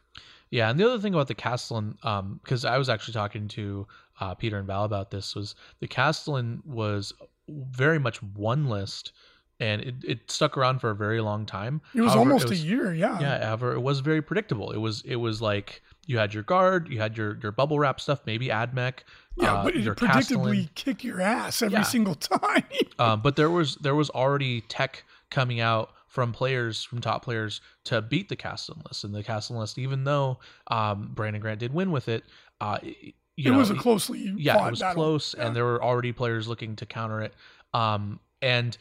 Yeah, 0.50 0.68
and 0.68 0.78
the 0.78 0.84
other 0.84 0.98
thing 0.98 1.14
about 1.14 1.28
the 1.28 1.34
Castellan, 1.34 1.96
um, 2.02 2.38
because 2.42 2.66
I 2.66 2.76
was 2.76 2.90
actually 2.90 3.14
talking 3.14 3.48
to 3.48 3.86
uh, 4.20 4.34
Peter 4.34 4.58
and 4.58 4.66
Val 4.66 4.84
about 4.84 5.10
this, 5.10 5.34
was 5.34 5.54
the 5.80 5.88
Castellan 5.88 6.62
was 6.66 7.14
very 7.48 7.98
much 7.98 8.22
one 8.22 8.68
list, 8.68 9.12
and 9.60 9.80
it, 9.80 9.94
it 10.06 10.30
stuck 10.30 10.58
around 10.58 10.80
for 10.80 10.90
a 10.90 10.94
very 10.94 11.22
long 11.22 11.46
time. 11.46 11.80
It 11.94 12.02
was 12.02 12.12
However, 12.12 12.30
almost 12.32 12.44
it 12.44 12.50
was- 12.50 12.62
a 12.62 12.66
year. 12.66 12.92
Yeah. 12.92 13.18
Yeah, 13.18 13.46
however, 13.46 13.72
it 13.72 13.80
was 13.80 14.00
very 14.00 14.20
predictable. 14.20 14.72
It 14.72 14.76
was 14.78 15.00
it 15.06 15.16
was 15.16 15.40
like 15.40 15.82
you 16.06 16.18
had 16.18 16.34
your 16.34 16.42
guard, 16.42 16.88
you 16.90 17.00
had 17.00 17.16
your 17.16 17.38
your 17.42 17.52
bubble 17.52 17.78
wrap 17.78 17.98
stuff, 17.98 18.20
maybe 18.26 18.48
Admech, 18.48 18.98
Yeah, 19.36 19.54
uh, 19.54 19.64
but 19.64 19.74
it 19.76 19.84
predictably 19.96 20.68
kick 20.74 21.02
your 21.04 21.20
ass 21.20 21.62
every 21.62 21.78
Yeah. 21.78 21.82
single 21.82 22.14
time. 22.16 22.64
Um, 22.98 23.20
but 23.22 23.36
there 23.36 23.50
was 23.50 23.76
there 23.76 23.94
was 23.94 24.10
already 24.10 24.60
tech 24.62 25.04
coming 25.30 25.60
out 25.60 25.90
from 26.06 26.32
players 26.32 26.84
from 26.84 27.00
top 27.00 27.24
players 27.24 27.60
to 27.84 28.02
beat 28.02 28.28
the 28.28 28.36
Castellan 28.36 28.82
list, 28.86 29.04
and 29.04 29.14
the 29.14 29.22
Castellan 29.22 29.60
list, 29.60 29.78
even 29.78 30.04
though 30.04 30.38
um, 30.66 31.10
Brandon 31.14 31.40
Grant 31.40 31.60
did 31.60 31.72
win 31.72 31.90
with 31.90 32.08
it, 32.08 32.24
uh, 32.60 32.78
you 32.82 33.12
it 33.38 33.50
know, 33.50 33.56
was 33.58 33.70
a 33.70 33.74
closely 33.74 34.34
yeah, 34.36 34.66
it 34.66 34.70
was 34.70 34.80
battle. 34.80 35.02
close, 35.02 35.34
Yeah. 35.36 35.46
and 35.46 35.56
there 35.56 35.64
were 35.64 35.82
already 35.82 36.12
players 36.12 36.46
looking 36.48 36.76
to 36.76 36.84
counter 36.86 37.22
it. 37.22 37.32
Um, 37.72 38.20
and 38.42 38.76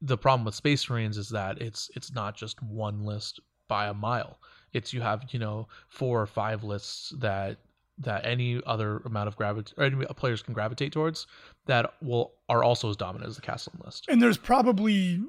the 0.00 0.16
problem 0.16 0.44
with 0.46 0.54
Space 0.54 0.88
Marines 0.88 1.18
is 1.18 1.28
that 1.28 1.60
it's 1.60 1.90
it's 1.94 2.12
not 2.12 2.34
just 2.36 2.62
one 2.62 3.04
list 3.04 3.40
by 3.68 3.88
a 3.88 3.94
mile. 3.94 4.38
It's 4.72 4.94
you 4.94 5.02
have 5.02 5.24
you 5.30 5.38
know 5.38 5.68
four 5.90 6.22
or 6.22 6.26
five 6.26 6.64
lists 6.64 7.10
that 7.18 7.58
that 8.02 8.24
any 8.26 8.60
other 8.66 8.98
amount 9.04 9.28
of 9.28 9.36
gravity 9.36 9.72
or 9.76 9.84
any 9.84 10.04
players 10.16 10.42
can 10.42 10.54
gravitate 10.54 10.92
towards 10.92 11.26
that 11.66 11.94
will 12.02 12.32
are 12.48 12.62
also 12.64 12.90
as 12.90 12.96
dominant 12.96 13.28
as 13.28 13.36
the 13.36 13.42
Castle 13.42 13.72
list. 13.84 14.06
And 14.08 14.20
there's 14.22 14.36
probably 14.38 15.20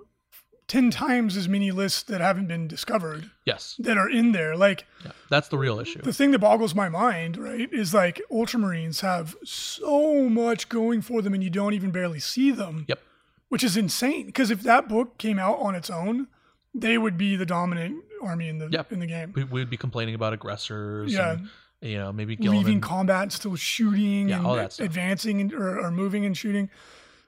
10 0.68 0.92
times 0.92 1.36
as 1.36 1.48
many 1.48 1.72
lists 1.72 2.04
that 2.04 2.22
haven't 2.22 2.48
been 2.48 2.68
discovered 2.68 3.30
Yes, 3.46 3.76
that 3.80 3.98
are 3.98 4.10
in 4.10 4.32
there. 4.32 4.56
Like 4.56 4.86
yeah, 5.04 5.12
that's 5.30 5.50
the 5.50 5.58
real 5.58 5.80
issue. 5.80 6.02
the 6.02 6.14
thing 6.14 6.32
that 6.32 6.40
boggles 6.40 6.74
my 6.74 6.90
mind, 6.90 7.38
right, 7.38 7.72
is 7.72 7.94
like 7.94 8.22
Ultramarines 8.32 9.02
have 9.02 9.36
so 9.44 10.30
much 10.30 10.70
going 10.70 11.02
for 11.02 11.22
them 11.22 11.34
and 11.34 11.44
you 11.44 11.50
don't 11.50 11.74
even 11.74 11.92
barely 11.92 12.20
see 12.20 12.50
them. 12.52 12.86
Yep. 12.88 13.00
Which 13.50 13.64
is 13.64 13.78
insane. 13.78 14.26
Because 14.26 14.50
if 14.50 14.64
that 14.64 14.88
book 14.90 15.18
came 15.20 15.38
out 15.38 15.60
on 15.60 15.76
its 15.76 15.90
own, 15.90 16.28
they 16.74 16.98
would 16.98 17.18
be 17.20 17.36
the 17.36 17.46
dominant 17.46 18.04
army 18.24 18.48
in 18.50 18.58
the 18.58 18.68
Yep. 18.72 18.94
in 18.94 19.00
the 19.00 19.06
game. 19.06 19.34
We 19.36 19.44
would 19.44 19.70
be 19.70 19.78
complaining 19.78 20.16
about 20.16 20.34
aggressors. 20.34 21.14
Yeah. 21.14 21.34
and, 21.34 21.50
you 21.84 21.98
know 21.98 22.12
maybe 22.12 22.36
leaving 22.38 22.82
combat 22.82 23.24
and 23.24 23.34
still 23.34 23.56
shooting 23.56 24.30
Yeah, 24.30 24.38
and 24.38 24.48
all 24.48 24.56
that 24.56 24.74
stuff. 24.74 24.86
advancing 24.86 25.42
and, 25.42 25.54
or, 25.54 25.80
or 25.80 25.92
moving 25.92 26.26
and 26.26 26.36
shooting. 26.36 26.70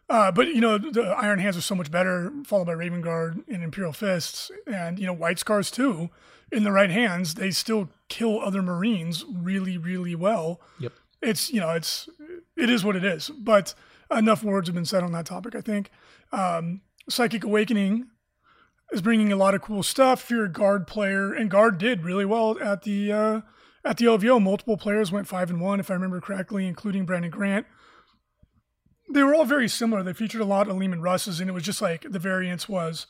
Uh, 0.10 0.32
but 0.32 0.48
you 0.48 0.62
know 0.62 0.78
the 0.78 1.02
Iron 1.18 1.40
Hands 1.40 1.58
are 1.58 1.62
so 1.62 1.76
much 1.76 1.90
better, 1.92 2.32
followed 2.46 2.66
by 2.66 2.74
Raven 2.74 3.02
Guard 3.02 3.44
and 3.48 3.64
Imperial 3.64 3.94
Fists, 3.94 4.52
and 4.68 5.00
you 5.00 5.06
know 5.06 5.14
White 5.14 5.40
Scars 5.40 5.70
too. 5.72 6.10
In 6.52 6.64
the 6.64 6.72
right 6.72 6.92
hands, 6.92 7.36
they 7.36 7.50
still 7.50 7.90
kill 8.08 8.40
other 8.40 8.62
Marines 8.62 9.26
really, 9.34 9.78
really 9.80 10.14
well. 10.14 10.62
Yep. 10.80 10.94
It's 11.24 11.52
you 11.52 11.60
know 11.60 11.72
it's 11.72 12.08
it 12.56 12.70
is 12.70 12.84
what 12.86 12.96
it 12.96 13.04
is. 13.04 13.30
But 13.32 13.74
enough 14.12 14.44
words 14.44 14.68
have 14.68 14.76
been 14.76 14.86
said 14.86 15.04
on 15.04 15.12
that 15.14 15.26
topic. 15.26 15.56
I 15.56 15.62
think 15.62 15.90
um, 16.32 16.82
Psychic 17.10 17.44
Awakening 17.44 18.06
is 18.92 19.02
bringing 19.02 19.32
a 19.32 19.36
lot 19.36 19.56
of 19.56 19.64
cool 19.64 19.82
stuff. 19.82 20.26
If 20.26 20.30
you're 20.30 20.46
a 20.46 20.52
guard 20.52 20.86
player, 20.86 21.34
and 21.34 21.50
guard 21.50 21.80
did 21.80 22.04
really 22.04 22.26
well 22.26 22.60
at 22.62 22.84
the 22.84 23.12
uh, 23.12 23.42
at 23.86 23.98
the 23.98 24.06
LVO. 24.06 24.42
Multiple 24.42 24.76
players 24.76 25.12
went 25.12 25.28
five 25.28 25.50
and 25.50 25.62
one, 25.62 25.80
if 25.80 25.90
I 25.90 25.94
remember 25.94 26.20
correctly, 26.20 26.68
including 26.68 27.06
Brandon 27.06 27.32
Grant. 27.32 27.68
They 29.14 29.24
were 29.24 29.36
all 29.36 29.46
very 29.46 29.70
similar. 29.70 30.02
They 30.02 30.14
featured 30.14 30.42
a 30.42 30.46
lot 30.46 30.68
of 30.68 30.78
Leman 30.78 31.02
Russes, 31.02 31.40
and 31.40 31.50
it 31.50 31.54
was 31.54 31.64
just 31.64 31.82
like 31.82 32.06
the 32.10 32.20
variance 32.20 32.68
was, 32.68 33.06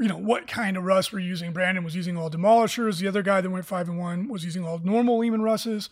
you 0.00 0.08
know, 0.08 0.18
what 0.18 0.48
kind 0.48 0.76
of 0.76 0.82
Russ 0.82 1.12
we're 1.12 1.20
using. 1.20 1.52
Brandon 1.52 1.84
was 1.84 1.94
using 1.94 2.16
all 2.16 2.28
demolishers. 2.28 2.98
The 2.98 3.08
other 3.08 3.22
guy 3.22 3.40
that 3.40 3.50
went 3.50 3.64
five 3.64 3.88
and 3.88 3.98
one 3.98 4.28
was 4.28 4.44
using 4.44 4.64
all 4.64 4.78
normal 4.78 5.18
Leman 5.18 5.42
Russes. 5.42 5.88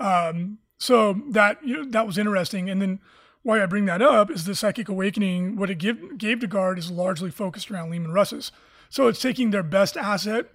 Um, 0.00 0.58
so 0.78 1.22
that 1.30 1.64
you 1.64 1.76
know, 1.76 1.90
that 1.90 2.06
was 2.06 2.18
interesting. 2.18 2.68
And 2.68 2.82
then 2.82 3.00
why 3.42 3.62
I 3.62 3.66
bring 3.66 3.84
that 3.86 4.02
up 4.02 4.30
is 4.30 4.44
the 4.44 4.54
Psychic 4.54 4.88
Awakening. 4.88 5.56
What 5.56 5.70
it 5.70 5.76
give, 5.76 6.18
gave 6.18 6.40
to 6.40 6.46
Guard 6.46 6.78
is 6.78 6.90
largely 6.90 7.30
focused 7.30 7.70
around 7.70 7.90
Leman 7.90 8.12
Russes. 8.12 8.50
So 8.90 9.06
it's 9.06 9.20
taking 9.20 9.50
their 9.50 9.62
best 9.62 9.96
asset 9.96 10.46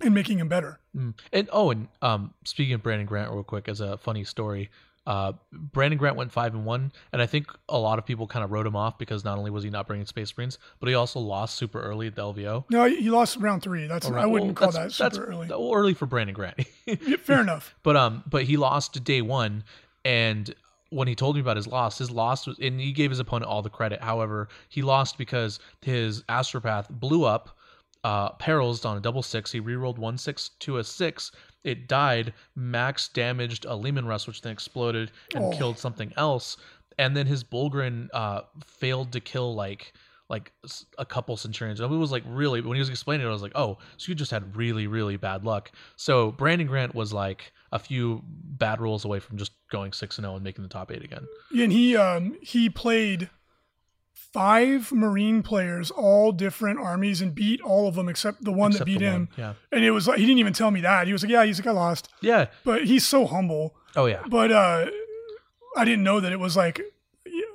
and 0.00 0.14
making 0.14 0.38
him 0.38 0.48
better. 0.48 0.78
Mm. 0.96 1.14
And 1.32 1.48
oh, 1.52 1.70
and 1.70 1.88
um, 2.02 2.34
speaking 2.44 2.74
of 2.74 2.82
Brandon 2.82 3.06
Grant, 3.06 3.30
real 3.30 3.42
quick, 3.42 3.68
as 3.68 3.80
a 3.80 3.96
funny 3.98 4.24
story, 4.24 4.70
uh, 5.06 5.32
Brandon 5.52 5.98
Grant 5.98 6.16
went 6.16 6.32
five 6.32 6.54
and 6.54 6.64
one, 6.64 6.90
and 7.12 7.22
I 7.22 7.26
think 7.26 7.46
a 7.68 7.78
lot 7.78 7.98
of 7.98 8.04
people 8.04 8.26
kind 8.26 8.44
of 8.44 8.50
wrote 8.50 8.66
him 8.66 8.74
off 8.74 8.98
because 8.98 9.24
not 9.24 9.38
only 9.38 9.50
was 9.50 9.62
he 9.62 9.70
not 9.70 9.86
bringing 9.86 10.04
Space 10.06 10.36
Marines, 10.36 10.58
but 10.80 10.88
he 10.88 10.94
also 10.94 11.20
lost 11.20 11.56
super 11.56 11.80
early 11.80 12.08
at 12.08 12.16
the 12.16 12.22
LVO. 12.22 12.64
No, 12.70 12.84
he 12.84 13.08
lost 13.08 13.36
round 13.36 13.62
three. 13.62 13.86
That's 13.86 14.06
I 14.10 14.26
wouldn't 14.26 14.58
Well, 14.60 14.70
call 14.70 14.80
that 14.82 14.92
super 14.92 15.08
that's 15.10 15.18
early. 15.18 15.48
early 15.50 15.94
for 15.94 16.06
Brandon 16.06 16.34
Grant. 16.34 16.66
Fair 17.22 17.40
enough. 17.40 17.74
But 17.82 17.96
um, 17.96 18.24
but 18.28 18.42
he 18.44 18.56
lost 18.56 19.02
day 19.04 19.22
one, 19.22 19.62
and 20.04 20.52
when 20.90 21.08
he 21.08 21.14
told 21.14 21.34
me 21.36 21.40
about 21.40 21.56
his 21.56 21.66
loss, 21.66 21.98
his 21.98 22.10
loss 22.10 22.46
was, 22.46 22.58
and 22.60 22.80
he 22.80 22.92
gave 22.92 23.10
his 23.10 23.18
opponent 23.20 23.48
all 23.50 23.62
the 23.62 23.70
credit. 23.70 24.00
However, 24.00 24.48
he 24.68 24.82
lost 24.82 25.18
because 25.18 25.58
his 25.82 26.22
astropath 26.24 26.88
blew 26.90 27.24
up, 27.24 27.55
uh, 28.06 28.28
perils 28.46 28.84
on 28.84 28.96
a 28.96 29.00
double 29.00 29.22
six. 29.22 29.50
He 29.50 29.60
rerolled 29.60 29.98
one 29.98 30.16
six 30.18 30.50
to 30.60 30.78
a 30.78 30.84
six. 30.84 31.32
It 31.64 31.88
died, 31.88 32.32
max 32.54 33.08
damaged 33.08 33.64
a 33.64 33.74
Leman 33.74 34.06
Russ, 34.06 34.26
which 34.28 34.40
then 34.42 34.52
exploded 34.52 35.10
and 35.34 35.44
Oh. 35.44 35.50
killed 35.58 35.78
something 35.78 36.12
else. 36.16 36.56
And 36.98 37.16
then 37.16 37.26
his 37.26 37.42
Bullgryn 37.44 38.08
uh, 38.14 38.42
failed 38.64 39.12
to 39.12 39.20
kill 39.20 39.54
like 39.54 39.92
like 40.28 40.50
a 40.98 41.04
couple 41.04 41.36
centurions. 41.36 41.80
I 41.80 41.84
mean, 41.86 41.96
it 41.96 42.00
was 42.00 42.10
like 42.10 42.24
really 42.26 42.60
when 42.60 42.74
he 42.76 42.80
was 42.80 42.88
explaining 42.88 43.24
it, 43.26 43.28
I 43.28 43.32
was 43.32 43.42
like, 43.42 43.52
oh, 43.54 43.78
so 43.96 44.08
you 44.08 44.14
just 44.14 44.30
had 44.32 44.56
really 44.56 44.86
really 44.86 45.16
bad 45.16 45.44
luck. 45.44 45.70
So 45.96 46.32
Brandon 46.32 46.66
Grant 46.66 46.94
was 46.94 47.12
like 47.12 47.52
a 47.72 47.78
few 47.78 48.22
bad 48.64 48.80
rolls 48.80 49.04
away 49.04 49.20
from 49.20 49.36
just 49.36 49.52
going 49.70 49.92
six 49.92 50.18
and 50.18 50.24
zero 50.24 50.34
and 50.36 50.44
making 50.44 50.62
the 50.62 50.68
top 50.78 50.90
eight 50.92 51.04
again. 51.04 51.26
Yeah, 51.52 51.64
And 51.64 51.72
he 51.72 51.96
um 51.96 52.36
he 52.42 52.68
played 52.70 53.30
five 54.36 54.92
Marine 54.92 55.42
players, 55.42 55.90
all 55.90 56.30
different 56.30 56.78
armies, 56.78 57.22
and 57.22 57.34
beat 57.34 57.60
all 57.62 57.88
of 57.88 57.94
them 57.94 58.08
except 58.08 58.44
the 58.44 58.52
one 58.52 58.70
Except 58.72 58.80
that 58.80 58.92
beat 58.92 59.00
him. 59.00 59.28
one, 59.36 59.42
Yeah. 59.44 59.52
And 59.72 59.82
it 59.84 59.92
was 59.92 60.06
like 60.08 60.18
he 60.18 60.26
didn't 60.26 60.40
even 60.40 60.52
tell 60.52 60.70
me 60.70 60.82
that. 60.82 61.06
He 61.06 61.12
was 61.12 61.22
like, 61.22 61.30
"Yeah, 61.32 61.44
he's 61.44 61.58
like 61.58 61.66
I 61.66 61.70
lost," 61.70 62.08
Yeah. 62.20 62.46
but 62.64 62.84
he's 62.84 63.06
so 63.06 63.26
humble. 63.26 63.74
Oh 63.94 64.06
yeah. 64.06 64.22
But 64.28 64.52
uh, 64.52 64.90
I 65.76 65.84
didn't 65.84 66.04
know 66.04 66.20
that 66.20 66.32
it 66.32 66.40
was 66.40 66.54
like, 66.56 66.80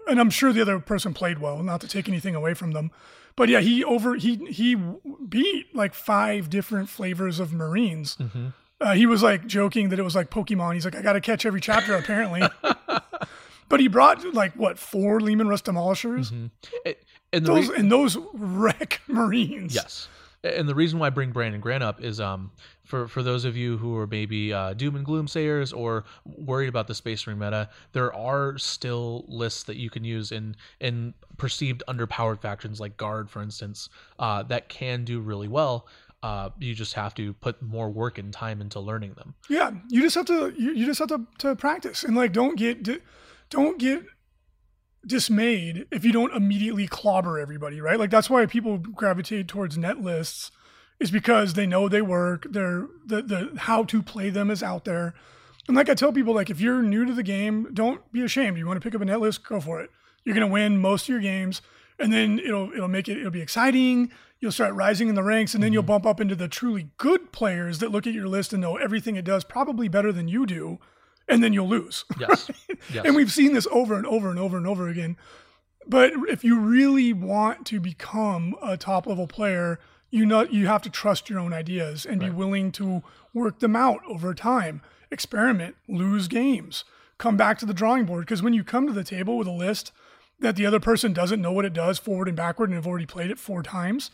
and 0.08 0.20
I'm 0.20 0.30
sure 0.32 0.52
the 0.52 0.62
other 0.62 0.80
person 0.80 1.14
played 1.14 1.38
well. 1.40 1.62
Not 1.62 1.82
to 1.82 1.88
take 1.88 2.10
anything 2.10 2.34
away 2.36 2.54
from 2.56 2.72
them, 2.72 2.90
but 3.36 3.48
yeah, 3.48 3.60
he 3.60 3.84
over 3.84 4.16
he 4.16 4.38
he 4.50 4.76
beat 5.30 5.76
like 5.76 5.94
five 5.94 6.50
different 6.50 6.90
flavors 6.90 7.40
of 7.40 7.54
Marines. 7.54 8.16
hmm 8.16 8.48
Uh, 8.82 8.94
he 8.96 9.06
was 9.06 9.22
like 9.22 9.46
joking 9.46 9.90
that 9.90 10.00
it 10.00 10.04
was 10.04 10.16
like 10.16 10.32
Pokemon. 10.32 10.74
He's 10.74 10.86
like, 10.86 10.96
I 10.96 11.04
got 11.04 11.14
to 11.14 11.22
catch 11.22 11.46
every 11.46 11.62
chapter 11.62 11.94
apparently. 11.96 12.42
but 13.72 13.80
he 13.80 13.88
brought 13.88 14.24
like 14.36 14.54
what 14.54 14.78
four 14.78 15.20
Leman 15.20 15.48
Russ 15.48 15.64
demolishers. 15.64 16.30
hmm 16.30 16.48
And 17.34 17.46
Those 17.46 17.70
re- 17.70 17.78
and 17.78 17.92
those 17.92 18.18
wreck 18.34 19.02
Marines. 19.08 19.74
Yes. 19.74 20.08
And 20.44 20.68
the 20.68 20.74
reason 20.76 20.98
why 20.98 21.08
I 21.08 21.10
bring 21.12 21.32
Brandon 21.32 21.62
Grant 21.62 21.84
up 21.84 22.04
is 22.04 22.20
um 22.20 22.52
for 22.84 23.08
for 23.08 23.22
those 23.24 23.46
of 23.46 23.56
you 23.56 23.78
who 23.78 23.96
are 23.98 24.08
maybe 24.08 24.52
uh, 24.52 24.74
doom 24.74 24.96
and 24.96 25.06
gloom 25.06 25.28
sayers 25.28 25.72
or 25.72 26.04
worried 26.26 26.68
about 26.68 26.88
the 26.88 26.96
space 26.96 27.26
marine 27.26 27.40
meta, 27.40 27.70
there 27.94 28.14
are 28.14 28.58
still 28.58 29.24
lists 29.28 29.64
that 29.64 29.78
you 29.78 29.90
can 29.90 30.04
use 30.04 30.32
in 30.32 30.56
in 30.80 31.14
perceived 31.38 31.84
underpowered 31.88 32.42
factions 32.42 32.80
like 32.80 32.98
guard, 32.98 33.30
for 33.30 33.42
instance, 33.42 33.90
uh, 34.20 34.44
that 34.44 34.68
can 34.68 35.06
do 35.06 35.20
really 35.22 35.48
well. 35.48 35.88
Uh, 36.24 36.50
you 36.60 36.76
just 36.76 36.94
have 36.94 37.16
to 37.16 37.34
put 37.34 37.62
more 37.64 37.90
work 37.90 38.18
and 38.20 38.32
time 38.34 38.62
into 38.62 38.80
learning 38.80 39.14
them. 39.14 39.34
Yeah, 39.50 39.72
you 39.90 40.02
just 40.02 40.16
have 40.16 40.26
to 40.26 40.54
you, 40.58 40.72
you 40.74 40.86
just 40.86 41.00
have 41.00 41.08
to, 41.10 41.26
to 41.40 41.56
practice 41.56 42.04
and 42.04 42.16
like 42.16 42.34
don't 42.34 42.58
get 42.58 42.84
don't 43.52 43.78
get 43.78 44.04
dismayed 45.06 45.86
if 45.92 46.04
you 46.04 46.12
don't 46.12 46.34
immediately 46.34 46.88
clobber 46.88 47.40
everybody, 47.40 47.80
right? 47.80 48.00
Like 48.00 48.10
that's 48.10 48.30
why 48.30 48.46
people 48.48 48.78
gravitate 48.78 49.48
towards 49.48 49.78
net 49.78 50.02
lists 50.02 50.52
is 51.00 51.12
because 51.12 51.54
they 51.54 51.68
know 51.68 51.88
they 51.88 52.02
work. 52.02 52.48
They're 52.50 52.88
the 53.06 53.22
the 53.22 53.60
how 53.60 53.84
to 53.86 54.02
play 54.02 54.30
them 54.30 54.50
is 54.50 54.64
out 54.64 54.86
there. 54.86 55.14
And 55.68 55.76
like 55.76 55.90
I 55.90 55.94
tell 55.94 56.14
people, 56.14 56.34
like 56.34 56.50
if 56.50 56.62
you're 56.62 56.82
new 56.82 57.06
to 57.06 57.14
the 57.14 57.24
game, 57.24 57.68
don't 57.74 58.10
be 58.12 58.24
ashamed. 58.24 58.58
You 58.58 58.68
want 58.68 58.82
to 58.82 58.84
pick 58.84 58.96
up 58.96 59.02
a 59.02 59.06
net 59.06 59.20
list, 59.20 59.48
go 59.48 59.60
for 59.60 59.82
it. 59.82 59.90
You're 60.24 60.36
gonna 60.36 60.48
win 60.48 60.78
most 60.78 61.04
of 61.04 61.10
your 61.10 61.20
games, 61.20 61.62
and 62.00 62.14
then 62.14 62.40
it'll 62.40 62.72
it'll 62.72 62.88
make 62.88 63.10
it 63.10 63.18
it'll 63.18 63.32
be 63.32 63.42
exciting. 63.42 64.12
You'll 64.40 64.52
start 64.52 64.74
rising 64.74 65.08
in 65.08 65.16
the 65.16 65.24
ranks, 65.24 65.54
and 65.54 65.64
then 65.64 65.74
you'll 65.74 65.84
mm-hmm. 65.84 65.88
bump 65.88 66.06
up 66.06 66.20
into 66.20 66.36
the 66.36 66.48
truly 66.48 66.90
good 66.98 67.32
players 67.32 67.80
that 67.80 67.92
look 67.92 68.08
at 68.08 68.14
your 68.14 68.28
list 68.28 68.54
and 68.54 68.62
know 68.62 68.78
everything 68.78 69.16
it 69.16 69.26
does 69.26 69.44
probably 69.44 69.88
better 69.88 70.12
than 70.12 70.28
you 70.28 70.46
do, 70.46 70.80
and 71.28 71.44
then 71.44 71.54
you'll 71.54 71.68
lose. 71.68 72.06
Yes. 72.20 72.52
yes. 72.94 73.06
And 73.06 73.16
we've 73.16 73.32
seen 73.32 73.54
this 73.54 73.68
over 73.72 73.96
and 73.96 74.06
over 74.06 74.30
and 74.30 74.40
over 74.40 74.58
and 74.58 74.68
over 74.68 74.88
again. 74.88 75.18
But 75.88 76.14
if 76.30 76.44
you 76.44 76.60
really 76.60 77.14
want 77.14 77.66
to 77.68 77.80
become 77.80 78.56
a 78.62 78.78
top 78.78 79.08
level 79.08 79.28
player, 79.28 79.80
you 80.12 80.26
know 80.26 80.44
you 80.44 80.68
have 80.68 80.82
to 80.84 80.90
trust 80.90 81.30
your 81.30 81.40
own 81.40 81.54
ideas 81.54 82.06
and 82.06 82.20
be 82.20 82.30
willing 82.30 82.72
to 82.74 83.02
work 83.34 83.60
them 83.60 83.76
out 83.76 84.02
over 84.08 84.34
time. 84.34 84.82
Experiment, 85.10 85.76
lose 85.88 86.28
games, 86.28 86.84
come 87.18 87.38
back 87.38 87.58
to 87.60 87.66
the 87.66 87.74
drawing 87.74 88.06
board. 88.06 88.26
Because 88.26 88.44
when 88.44 88.54
you 88.54 88.64
come 88.64 88.88
to 88.88 88.94
the 88.94 89.04
table 89.04 89.38
with 89.38 89.48
a 89.48 89.52
list 89.52 89.92
that 90.40 90.56
the 90.56 90.66
other 90.66 90.80
person 90.80 91.14
doesn't 91.14 91.42
know 91.42 91.52
what 91.52 91.66
it 91.66 91.74
does 91.74 91.98
forward 91.98 92.28
and 92.28 92.38
backward 92.38 92.70
and 92.70 92.76
have 92.76 92.88
already 92.88 93.06
played 93.06 93.32
it 93.32 93.40
four 93.40 93.64
times, 93.64 94.12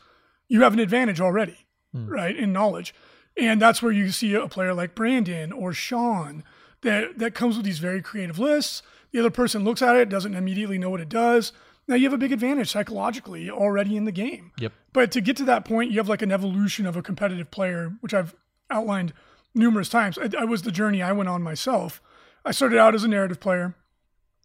you 0.47 0.61
have 0.61 0.73
an 0.73 0.79
advantage 0.79 1.19
already, 1.19 1.65
hmm. 1.93 2.07
right? 2.07 2.35
In 2.35 2.53
knowledge. 2.53 2.93
And 3.35 3.61
that's 3.61 3.81
where 3.81 3.91
you 3.91 4.11
see 4.11 4.33
a 4.33 4.47
player 4.47 4.73
like 4.73 4.95
Brandon 4.95 5.51
or 5.51 5.73
Sean 5.73 6.43
that 6.81 7.19
that 7.19 7.35
comes 7.35 7.55
with 7.55 7.65
these 7.65 7.79
very 7.79 8.01
creative 8.01 8.39
lists. 8.39 8.81
The 9.11 9.19
other 9.19 9.29
person 9.29 9.63
looks 9.63 9.81
at 9.81 9.95
it, 9.95 10.09
doesn't 10.09 10.35
immediately 10.35 10.77
know 10.77 10.89
what 10.89 11.01
it 11.01 11.09
does. 11.09 11.53
Now 11.87 11.95
you 11.95 12.03
have 12.03 12.13
a 12.13 12.17
big 12.17 12.33
advantage 12.33 12.69
psychologically 12.69 13.49
already 13.49 13.95
in 13.95 14.03
the 14.03 14.11
game. 14.11 14.51
Yep. 14.59 14.73
But 14.91 15.11
to 15.11 15.21
get 15.21 15.37
to 15.37 15.45
that 15.45 15.63
point, 15.63 15.91
you 15.91 15.97
have 15.97 16.09
like 16.09 16.21
an 16.21 16.31
evolution 16.31 16.85
of 16.85 16.97
a 16.97 17.01
competitive 17.01 17.49
player, 17.49 17.93
which 18.01 18.13
I've 18.13 18.35
outlined 18.69 19.13
numerous 19.55 19.89
times. 19.89 20.17
I, 20.17 20.29
I 20.37 20.43
was 20.43 20.63
the 20.63 20.71
journey 20.71 21.01
I 21.01 21.13
went 21.13 21.29
on 21.29 21.41
myself. 21.41 22.01
I 22.43 22.51
started 22.51 22.77
out 22.77 22.95
as 22.95 23.03
a 23.03 23.07
narrative 23.07 23.39
player. 23.39 23.75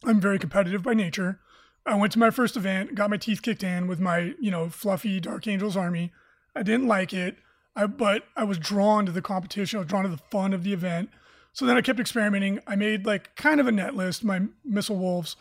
I'm 0.04 0.20
very 0.20 0.38
competitive 0.38 0.82
by 0.82 0.94
nature. 0.94 1.40
I 1.84 1.96
went 1.96 2.12
to 2.12 2.18
my 2.18 2.30
first 2.30 2.56
event, 2.56 2.94
got 2.94 3.10
my 3.10 3.16
teeth 3.16 3.42
kicked 3.42 3.64
in 3.64 3.88
with 3.88 3.98
my, 3.98 4.34
you 4.40 4.50
know, 4.50 4.68
fluffy 4.68 5.18
Dark 5.20 5.46
Angels 5.48 5.76
army. 5.76 6.12
I 6.54 6.62
didn't 6.62 6.86
like 6.86 7.12
it, 7.12 7.38
I, 7.74 7.86
but 7.86 8.24
I 8.36 8.44
was 8.44 8.58
drawn 8.58 9.06
to 9.06 9.12
the 9.12 9.22
competition. 9.22 9.78
I 9.78 9.80
was 9.80 9.88
drawn 9.88 10.04
to 10.04 10.08
the 10.08 10.22
fun 10.30 10.52
of 10.52 10.62
the 10.62 10.72
event. 10.72 11.10
So 11.52 11.66
then 11.66 11.76
I 11.76 11.82
kept 11.82 12.00
experimenting. 12.00 12.60
I 12.66 12.76
made 12.76 13.06
like 13.06 13.36
kind 13.36 13.60
of 13.60 13.66
a 13.66 13.72
net 13.72 13.94
list. 13.94 14.24
My 14.24 14.42
Missile 14.64 14.96
Wolves 14.96 15.36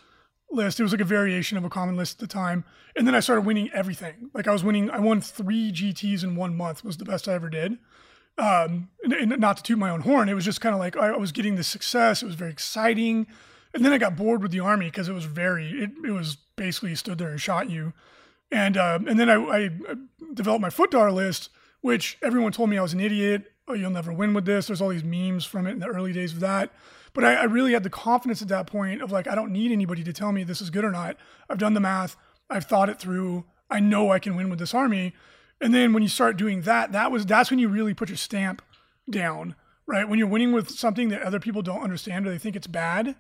list. 0.52 0.80
It 0.80 0.84
was 0.84 0.92
like 0.92 1.02
a 1.02 1.06
variation 1.06 1.58
of 1.58 1.64
a 1.64 1.70
common 1.70 1.96
list 1.96 2.16
at 2.16 2.20
the 2.20 2.34
time. 2.34 2.66
And 2.96 3.08
then 3.08 3.16
I 3.16 3.20
started 3.20 3.46
winning 3.46 3.70
everything. 3.74 4.30
Like 4.34 4.48
I 4.48 4.52
was 4.52 4.64
winning, 4.64 4.90
I 4.90 5.00
won 5.00 5.22
three 5.22 5.72
GTs 5.72 6.24
in 6.24 6.36
one 6.36 6.56
month 6.56 6.84
was 6.84 6.98
the 6.98 7.06
best 7.06 7.28
I 7.28 7.34
ever 7.34 7.50
did. 7.50 7.78
Um, 8.38 8.90
and, 9.04 9.14
and 9.14 9.40
not 9.40 9.58
to 9.58 9.64
toot 9.64 9.78
my 9.78 9.90
own 9.90 10.02
horn, 10.02 10.30
it 10.30 10.34
was 10.34 10.46
just 10.46 10.62
kind 10.62 10.74
of 10.74 10.80
like 10.80 10.98
I 10.98 11.16
was 11.16 11.32
getting 11.32 11.56
the 11.56 11.64
success. 11.64 12.22
It 12.22 12.26
was 12.26 12.36
very 12.36 12.52
exciting. 12.52 13.28
And 13.74 13.86
then 13.86 13.94
I 13.94 13.98
got 13.98 14.18
bored 14.18 14.42
with 14.42 14.52
the 14.52 14.60
army 14.60 14.88
because 14.88 15.08
it 15.08 15.14
was 15.14 15.26
very, 15.26 15.70
it, 15.70 15.92
it 16.06 16.12
was 16.12 16.36
basically 16.56 16.96
stood 16.96 17.18
there 17.18 17.30
and 17.30 17.40
shot 17.40 17.70
you. 17.70 17.94
And 18.52 18.76
um, 18.76 19.08
and 19.08 19.18
then 19.18 19.30
I, 19.30 19.36
I 19.36 19.70
developed 20.34 20.62
my 20.62 20.70
FUTDAR 20.70 21.14
list, 21.14 21.50
which 21.80 22.18
everyone 22.22 22.52
told 22.52 22.70
me 22.70 22.78
I 22.78 22.82
was 22.82 22.94
an 22.94 23.00
idiot. 23.00 23.51
Oh, 23.68 23.74
you'll 23.74 23.92
never 23.92 24.12
win 24.12 24.34
with 24.34 24.46
this. 24.46 24.68
There's 24.68 24.82
all 24.82 24.90
these 24.90 25.04
memes 25.04 25.46
from 25.46 25.68
it 25.68 25.72
in 25.72 25.80
the 25.80 25.88
early 25.88 26.14
days 26.14 26.34
of 26.34 26.40
that. 26.40 26.72
But 27.14 27.24
I, 27.24 27.34
I 27.36 27.44
really 27.44 27.74
had 27.74 27.84
the 27.84 27.90
confidence 27.90 28.42
at 28.42 28.48
that 28.50 28.68
point 28.68 29.02
of 29.02 29.12
like, 29.12 29.28
I 29.28 29.36
don't 29.36 29.52
need 29.52 29.72
anybody 29.72 30.04
to 30.04 30.14
tell 30.14 30.32
me 30.32 30.44
this 30.44 30.62
is 30.62 30.70
good 30.70 30.86
or 30.86 30.92
not. 30.92 31.18
I've 31.50 31.58
done 31.58 31.74
the 31.74 31.80
math. 31.80 32.16
I've 32.50 32.66
thought 32.66 32.90
it 32.90 33.00
through. 33.00 33.46
I 33.70 33.80
know 33.80 34.12
I 34.12 34.20
can 34.20 34.36
win 34.36 34.50
with 34.50 34.60
this 34.60 34.74
army. 34.74 35.14
And 35.60 35.74
then 35.74 35.94
when 35.94 36.04
you 36.04 36.10
start 36.10 36.38
doing 36.38 36.62
that, 36.62 36.92
that 36.92 37.12
was 37.12 37.26
that's 37.26 37.50
when 37.50 37.60
you 37.60 37.70
really 37.70 37.94
put 37.94 38.10
your 38.10 38.18
stamp 38.18 38.62
down, 39.10 39.56
right? 39.86 40.08
When 40.08 40.18
you're 40.18 40.28
winning 40.28 40.52
with 40.52 40.70
something 40.70 41.10
that 41.10 41.22
other 41.22 41.40
people 41.40 41.62
don't 41.62 41.84
understand 41.84 42.26
or 42.26 42.32
they 42.32 42.38
think 42.38 42.56
it's 42.56 42.68
bad, 42.68 43.16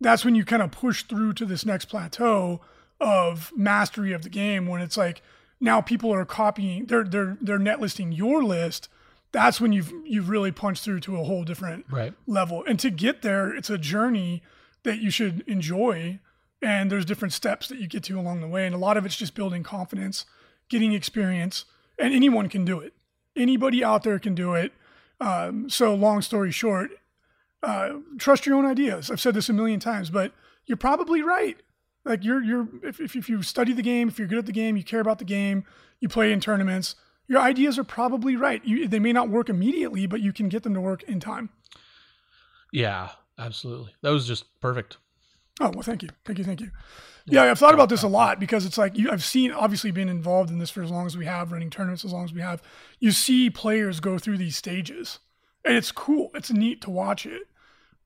that's 0.00 0.24
when 0.24 0.34
you 0.34 0.44
kind 0.44 0.62
of 0.62 0.70
push 0.70 1.04
through 1.04 1.32
to 1.34 1.46
this 1.46 1.64
next 1.64 1.86
plateau 1.86 2.60
of 3.00 3.52
mastery 3.56 4.12
of 4.12 4.22
the 4.22 4.28
game 4.28 4.66
when 4.66 4.80
it's 4.80 4.96
like 4.96 5.22
now 5.60 5.80
people 5.80 6.12
are 6.12 6.24
copying 6.24 6.86
they're 6.86 7.04
they're 7.04 7.36
they're 7.42 7.58
net 7.58 7.78
listing 7.78 8.10
your 8.10 8.42
list 8.42 8.88
that's 9.36 9.60
when 9.60 9.70
you've 9.72 9.92
you've 10.06 10.30
really 10.30 10.50
punched 10.50 10.82
through 10.82 10.98
to 11.00 11.20
a 11.20 11.24
whole 11.24 11.44
different 11.44 11.84
Right. 11.90 12.14
level. 12.26 12.64
And 12.66 12.80
to 12.80 12.88
get 12.90 13.20
there 13.20 13.54
it's 13.54 13.68
a 13.68 13.76
journey 13.76 14.42
that 14.82 14.98
you 14.98 15.10
should 15.10 15.44
enjoy 15.46 16.20
and 16.62 16.90
there's 16.90 17.04
different 17.04 17.34
steps 17.34 17.68
that 17.68 17.78
you 17.78 17.86
get 17.86 18.02
to 18.04 18.18
along 18.18 18.40
the 18.40 18.48
way 18.48 18.64
and 18.64 18.74
a 18.74 18.78
lot 18.78 18.96
of 18.96 19.04
it's 19.04 19.14
just 19.16 19.34
building 19.34 19.62
confidence 19.62 20.24
getting 20.70 20.92
experience 20.94 21.66
and 21.98 22.14
anyone 22.14 22.48
can 22.48 22.64
do 22.64 22.80
it. 22.80 22.94
Anybody 23.36 23.84
out 23.84 24.02
there 24.04 24.18
can 24.18 24.34
do 24.34 24.54
it. 24.54 24.72
Um, 25.20 25.68
so 25.68 25.94
long 25.94 26.22
story 26.22 26.50
short 26.50 26.90
uh, 27.62 27.94
trust 28.18 28.46
your 28.46 28.54
own 28.56 28.64
ideas. 28.66 29.10
I've 29.10 29.20
said 29.20 29.34
this 29.34 29.48
a 29.50 29.52
million 29.52 29.80
times 29.80 30.08
but 30.08 30.32
you're 30.64 30.78
probably 30.78 31.20
right. 31.22 31.58
Like 32.06 32.24
you're 32.24 32.42
you're 32.42 32.68
if, 32.82 33.00
if, 33.00 33.14
if 33.16 33.28
you 33.28 33.42
study 33.42 33.74
the 33.74 33.82
game 33.82 34.08
if 34.08 34.18
you're 34.18 34.28
good 34.28 34.38
at 34.38 34.46
the 34.46 34.52
game 34.62 34.76
you 34.78 34.84
care 34.84 35.00
about 35.00 35.18
the 35.18 35.24
game 35.24 35.64
you 36.00 36.08
play 36.08 36.32
in 36.32 36.40
tournaments 36.40 36.94
your 37.28 37.40
ideas 37.40 37.78
are 37.78 37.84
probably 37.84 38.36
right 38.36 38.64
you, 38.64 38.86
they 38.88 38.98
may 38.98 39.12
not 39.12 39.28
work 39.28 39.48
immediately 39.48 40.06
but 40.06 40.20
you 40.20 40.32
can 40.32 40.48
get 40.48 40.62
them 40.62 40.74
to 40.74 40.80
work 40.80 41.02
in 41.04 41.20
time 41.20 41.50
Yeah, 42.72 43.10
absolutely. 43.38 43.94
That 44.02 44.10
was 44.10 44.26
just 44.26 44.60
perfect. 44.60 44.98
Oh 45.60 45.70
well, 45.70 45.82
thank 45.82 46.02
you, 46.02 46.10
thank 46.24 46.38
you, 46.38 46.44
thank 46.44 46.60
you. 46.60 46.70
Yeah, 47.28 47.44
I've 47.44 47.58
thought 47.58 47.74
about 47.74 47.88
this 47.88 48.02
a 48.02 48.08
lot 48.08 48.38
because 48.38 48.66
it's 48.66 48.78
like 48.78 48.96
you, 48.96 49.10
I've 49.10 49.24
seen, 49.24 49.50
obviously, 49.50 49.90
been 49.90 50.08
involved 50.08 50.50
in 50.50 50.58
this 50.58 50.70
for 50.70 50.82
as 50.82 50.90
long 50.90 51.06
as 51.06 51.16
we 51.16 51.24
have, 51.24 51.50
running 51.50 51.70
tournaments 51.70 52.04
as 52.04 52.12
long 52.12 52.24
as 52.24 52.32
we 52.32 52.40
have. 52.40 52.62
You 53.00 53.10
see 53.10 53.50
players 53.50 53.98
go 53.98 54.18
through 54.18 54.36
these 54.38 54.56
stages, 54.56 55.18
and 55.64 55.76
it's 55.76 55.90
cool. 55.90 56.30
It's 56.34 56.52
neat 56.52 56.82
to 56.82 56.90
watch 56.90 57.26
it, 57.26 57.42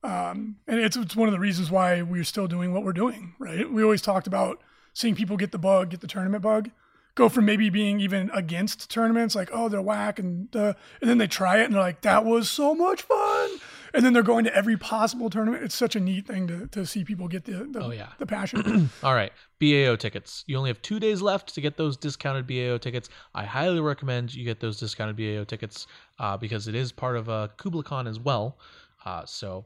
um, 0.03 0.55
and 0.67 0.79
it's 0.79 0.95
it's 0.95 1.15
one 1.15 1.27
of 1.27 1.33
the 1.33 1.39
reasons 1.39 1.69
why 1.69 2.01
we're 2.01 2.23
still 2.23 2.47
doing 2.47 2.73
what 2.73 2.83
we're 2.83 2.93
doing. 2.93 3.35
Right? 3.37 3.69
We 3.69 3.83
always 3.83 4.01
talked 4.01 4.27
about 4.27 4.61
seeing 4.93 5.15
people 5.15 5.37
get 5.37 5.51
the 5.51 5.59
bug, 5.59 5.89
get 5.89 5.99
the 5.99 6.07
tournament 6.07 6.43
bug, 6.43 6.71
go 7.15 7.29
from 7.29 7.45
maybe 7.45 7.69
being 7.69 7.99
even 7.99 8.29
against 8.33 8.89
tournaments, 8.89 9.35
like 9.35 9.49
oh 9.51 9.69
they're 9.69 9.81
whack, 9.81 10.19
and 10.19 10.53
uh, 10.55 10.73
and 11.01 11.09
then 11.09 11.17
they 11.17 11.27
try 11.27 11.59
it 11.61 11.65
and 11.65 11.73
they're 11.73 11.81
like 11.81 12.01
that 12.01 12.25
was 12.25 12.49
so 12.49 12.73
much 12.75 13.01
fun, 13.01 13.49
and 13.93 14.05
then 14.05 14.13
they're 14.13 14.23
going 14.23 14.45
to 14.45 14.55
every 14.55 14.77
possible 14.77 15.29
tournament. 15.29 15.63
It's 15.63 15.75
such 15.75 15.95
a 15.95 15.99
neat 15.99 16.25
thing 16.27 16.47
to, 16.47 16.67
to 16.67 16.85
see 16.85 17.03
people 17.03 17.27
get 17.27 17.45
the 17.45 17.67
the, 17.71 17.81
Oh, 17.83 17.91
yeah. 17.91 18.09
the 18.17 18.25
passion. 18.25 18.89
All 19.03 19.13
right, 19.13 19.31
BAO 19.59 19.95
tickets. 19.97 20.43
You 20.47 20.57
only 20.57 20.69
have 20.69 20.81
two 20.81 20.99
days 20.99 21.21
left 21.21 21.53
to 21.55 21.61
get 21.61 21.77
those 21.77 21.97
discounted 21.97 22.47
BAO 22.47 22.77
tickets. 22.77 23.09
I 23.35 23.43
highly 23.45 23.79
recommend 23.81 24.33
you 24.33 24.45
get 24.45 24.59
those 24.59 24.79
discounted 24.79 25.17
BAO 25.17 25.43
tickets 25.43 25.87
uh, 26.19 26.37
because 26.37 26.67
it 26.67 26.75
is 26.75 26.91
part 26.91 27.17
of 27.17 27.27
a 27.27 27.49
KublaCon 27.57 28.07
as 28.07 28.19
well. 28.19 28.57
Uh, 29.05 29.25
so 29.25 29.65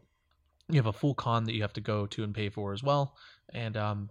you 0.70 0.78
have 0.78 0.88
a 0.88 0.94
full 0.94 1.14
con 1.14 1.44
that 1.44 1.54
you 1.54 1.62
have 1.62 1.74
to 1.74 1.82
go 1.82 2.08
to 2.08 2.24
and 2.24 2.34
pay 2.34 2.50
for 2.50 2.74
as 2.74 2.82
well, 2.82 3.16
and 3.54 3.78
um, 3.78 4.10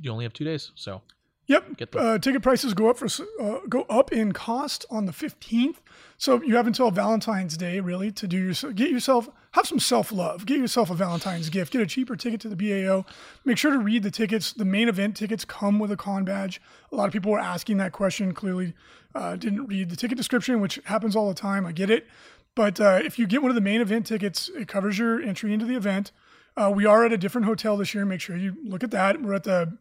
you 0.00 0.10
only 0.10 0.24
have 0.24 0.32
two 0.32 0.44
days. 0.44 0.72
So 0.74 1.00
Yep. 1.46 1.94
Uh, 1.96 2.18
ticket 2.18 2.42
prices 2.42 2.72
go 2.72 2.88
up 2.88 2.96
for 2.96 3.08
uh, 3.40 3.58
go 3.68 3.82
up 3.82 4.12
in 4.12 4.32
cost 4.32 4.86
on 4.90 5.06
the 5.06 5.12
fifteenth. 5.12 5.80
So 6.16 6.40
you 6.42 6.54
have 6.56 6.68
until 6.68 6.90
Valentine's 6.90 7.56
Day 7.56 7.80
really 7.80 8.12
to 8.12 8.28
do 8.28 8.38
your 8.38 8.72
get 8.72 8.90
yourself 8.90 9.28
have 9.52 9.66
some 9.66 9.80
self 9.80 10.12
love. 10.12 10.46
Get 10.46 10.58
yourself 10.58 10.90
a 10.90 10.94
Valentine's 10.94 11.48
gift. 11.48 11.72
Get 11.72 11.82
a 11.82 11.86
cheaper 11.86 12.16
ticket 12.16 12.40
to 12.42 12.48
the 12.48 12.56
BAO. 12.56 13.04
Make 13.44 13.58
sure 13.58 13.72
to 13.72 13.78
read 13.78 14.02
the 14.02 14.10
tickets. 14.10 14.52
The 14.52 14.64
main 14.64 14.88
event 14.88 15.16
tickets 15.16 15.44
come 15.44 15.78
with 15.78 15.90
a 15.90 15.96
con 15.96 16.24
badge. 16.24 16.60
A 16.90 16.96
lot 16.96 17.06
of 17.06 17.12
people 17.12 17.32
were 17.32 17.40
asking 17.40 17.76
that 17.78 17.92
question. 17.92 18.32
Clearly, 18.34 18.74
uh, 19.14 19.36
didn't 19.36 19.66
read 19.66 19.90
the 19.90 19.96
ticket 19.96 20.16
description, 20.16 20.60
which 20.60 20.80
happens 20.84 21.16
all 21.16 21.28
the 21.28 21.34
time. 21.34 21.66
I 21.66 21.72
get 21.72 21.90
it. 21.90 22.06
But 22.54 22.80
uh, 22.80 23.00
if 23.02 23.18
you 23.18 23.26
get 23.26 23.42
one 23.42 23.50
of 23.50 23.54
the 23.54 23.60
main 23.60 23.80
event 23.80 24.06
tickets, 24.06 24.50
it 24.54 24.68
covers 24.68 24.98
your 24.98 25.20
entry 25.20 25.52
into 25.52 25.64
the 25.64 25.74
event. 25.74 26.12
Uh, 26.56 26.70
we 26.74 26.84
are 26.84 27.04
at 27.04 27.12
a 27.12 27.18
different 27.18 27.46
hotel 27.46 27.76
this 27.76 27.94
year. 27.94 28.04
Make 28.04 28.20
sure 28.20 28.36
you 28.36 28.56
look 28.62 28.84
at 28.84 28.90
that. 28.90 29.22
We're 29.22 29.34
at 29.34 29.44
the 29.44 29.76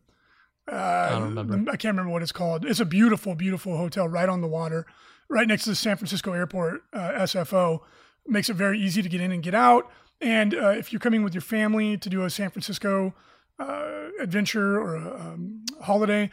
I 0.71 1.09
don't 1.11 1.35
remember. 1.35 1.71
I 1.71 1.75
can't 1.75 1.95
remember 1.95 2.11
what 2.11 2.21
it's 2.21 2.31
called. 2.31 2.65
It's 2.65 2.79
a 2.79 2.85
beautiful, 2.85 3.35
beautiful 3.35 3.77
hotel 3.77 4.07
right 4.07 4.29
on 4.29 4.41
the 4.41 4.47
water, 4.47 4.85
right 5.29 5.47
next 5.47 5.65
to 5.65 5.71
the 5.71 5.75
San 5.75 5.97
Francisco 5.97 6.33
Airport 6.33 6.83
uh, 6.93 7.11
SFO. 7.19 7.79
Makes 8.27 8.49
it 8.49 8.55
very 8.55 8.79
easy 8.79 9.01
to 9.01 9.09
get 9.09 9.21
in 9.21 9.31
and 9.31 9.43
get 9.43 9.55
out. 9.55 9.89
And 10.21 10.53
uh, 10.53 10.69
if 10.69 10.93
you're 10.93 10.99
coming 10.99 11.23
with 11.23 11.33
your 11.33 11.41
family 11.41 11.97
to 11.97 12.09
do 12.09 12.23
a 12.23 12.29
San 12.29 12.51
Francisco 12.51 13.13
uh, 13.59 14.09
adventure 14.19 14.79
or 14.79 14.95
a 14.95 15.19
um, 15.19 15.65
holiday, 15.81 16.29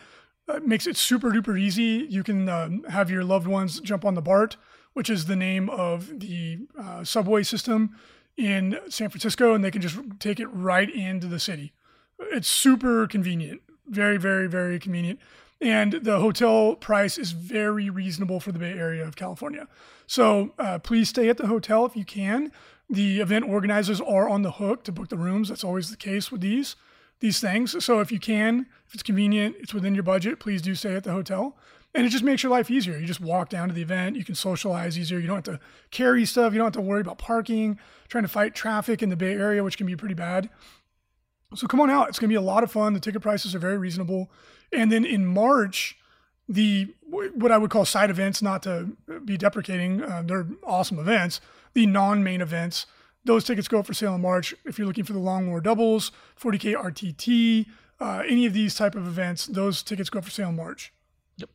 uh, 0.48 0.56
it 0.56 0.66
makes 0.66 0.86
it 0.86 0.96
super 0.96 1.30
duper 1.30 1.58
easy. 1.58 2.06
You 2.08 2.22
can 2.22 2.48
um, 2.48 2.84
have 2.84 3.10
your 3.10 3.24
loved 3.24 3.46
ones 3.46 3.80
jump 3.80 4.04
on 4.04 4.14
the 4.14 4.22
BART, 4.22 4.56
which 4.92 5.08
is 5.08 5.26
the 5.26 5.36
name 5.36 5.70
of 5.70 6.20
the 6.20 6.58
uh, 6.78 7.04
subway 7.04 7.42
system 7.42 7.96
in 8.36 8.78
San 8.88 9.08
Francisco, 9.08 9.54
and 9.54 9.64
they 9.64 9.70
can 9.70 9.82
just 9.82 9.98
take 10.20 10.38
it 10.38 10.46
right 10.46 10.88
into 10.94 11.26
the 11.26 11.40
city. 11.40 11.72
It's 12.20 12.48
super 12.48 13.06
convenient 13.06 13.62
very 13.88 14.16
very 14.16 14.46
very 14.46 14.78
convenient. 14.78 15.18
And 15.60 15.94
the 15.94 16.20
hotel 16.20 16.76
price 16.76 17.18
is 17.18 17.32
very 17.32 17.90
reasonable 17.90 18.38
for 18.38 18.52
the 18.52 18.58
bay 18.58 18.72
area 18.72 19.04
of 19.04 19.16
california. 19.16 19.66
So 20.06 20.52
uh, 20.58 20.78
please 20.78 21.08
stay 21.08 21.28
at 21.28 21.36
the 21.36 21.48
hotel 21.48 21.84
if 21.84 21.96
you 21.96 22.04
can. 22.04 22.52
The 22.88 23.20
event 23.20 23.44
organizers 23.44 24.00
are 24.00 24.28
on 24.28 24.42
the 24.42 24.52
hook 24.52 24.84
to 24.84 24.92
book 24.92 25.08
the 25.08 25.16
rooms. 25.16 25.48
That's 25.48 25.64
always 25.64 25.90
the 25.90 25.96
case 25.96 26.30
with 26.30 26.40
these 26.40 26.76
these 27.20 27.40
things. 27.40 27.84
So 27.84 28.00
if 28.00 28.12
you 28.12 28.20
can 28.20 28.66
if 28.86 28.94
it's 28.94 29.02
convenient 29.02 29.56
it's 29.58 29.74
within 29.74 29.94
your 29.94 30.04
budget 30.04 30.38
please 30.38 30.62
do 30.62 30.74
stay 30.74 30.94
at 30.94 31.04
the 31.04 31.12
hotel. 31.12 31.56
And 31.94 32.06
it 32.06 32.10
just 32.10 32.22
makes 32.22 32.42
your 32.42 32.52
life 32.52 32.70
easier. 32.70 32.98
You 32.98 33.06
just 33.06 33.20
walk 33.20 33.48
down 33.48 33.68
to 33.68 33.74
the 33.74 33.80
event. 33.80 34.14
You 34.14 34.24
can 34.24 34.34
socialize 34.34 34.98
easier. 34.98 35.18
You 35.18 35.26
don't 35.26 35.46
have 35.46 35.56
to 35.56 35.60
carry 35.90 36.26
stuff. 36.26 36.52
You 36.52 36.58
don't 36.58 36.66
have 36.66 36.74
to 36.74 36.82
worry 36.82 37.00
about 37.00 37.16
parking 37.16 37.78
trying 38.08 38.24
to 38.24 38.28
fight 38.28 38.54
traffic 38.54 39.02
in 39.02 39.10
the 39.10 39.16
bay 39.16 39.32
area 39.32 39.62
which 39.62 39.76
can 39.76 39.86
be 39.86 39.96
pretty 39.96 40.14
bad 40.14 40.48
so 41.54 41.66
come 41.66 41.80
on 41.80 41.90
out. 41.90 42.08
It's 42.08 42.18
going 42.18 42.28
to 42.28 42.32
be 42.32 42.36
a 42.36 42.40
lot 42.40 42.62
of 42.62 42.70
fun. 42.70 42.92
The 42.94 43.00
ticket 43.00 43.22
prices 43.22 43.54
are 43.54 43.58
very 43.58 43.78
reasonable. 43.78 44.30
And 44.72 44.92
then 44.92 45.04
in 45.04 45.26
March, 45.26 45.96
the 46.48 46.94
what 47.10 47.50
I 47.50 47.58
would 47.58 47.70
call 47.70 47.84
side 47.84 48.10
events, 48.10 48.42
not 48.42 48.62
to 48.64 48.90
be 49.24 49.36
deprecating, 49.36 50.02
uh, 50.02 50.22
they're 50.24 50.46
awesome 50.64 50.98
events. 50.98 51.40
The 51.74 51.86
non-main 51.86 52.40
events, 52.40 52.86
those 53.24 53.44
tickets 53.44 53.68
go 53.68 53.78
up 53.78 53.86
for 53.86 53.94
sale 53.94 54.14
in 54.14 54.20
March. 54.20 54.54
If 54.64 54.78
you're 54.78 54.86
looking 54.86 55.04
for 55.04 55.12
the 55.14 55.18
Long 55.18 55.48
War 55.48 55.60
doubles, 55.60 56.12
40k 56.40 56.74
RTT, 56.74 57.66
uh, 58.00 58.22
any 58.26 58.46
of 58.46 58.52
these 58.52 58.74
type 58.74 58.94
of 58.94 59.06
events, 59.06 59.46
those 59.46 59.82
tickets 59.82 60.10
go 60.10 60.18
up 60.18 60.24
for 60.26 60.30
sale 60.30 60.50
in 60.50 60.56
March. 60.56 60.92
Yep. 61.38 61.50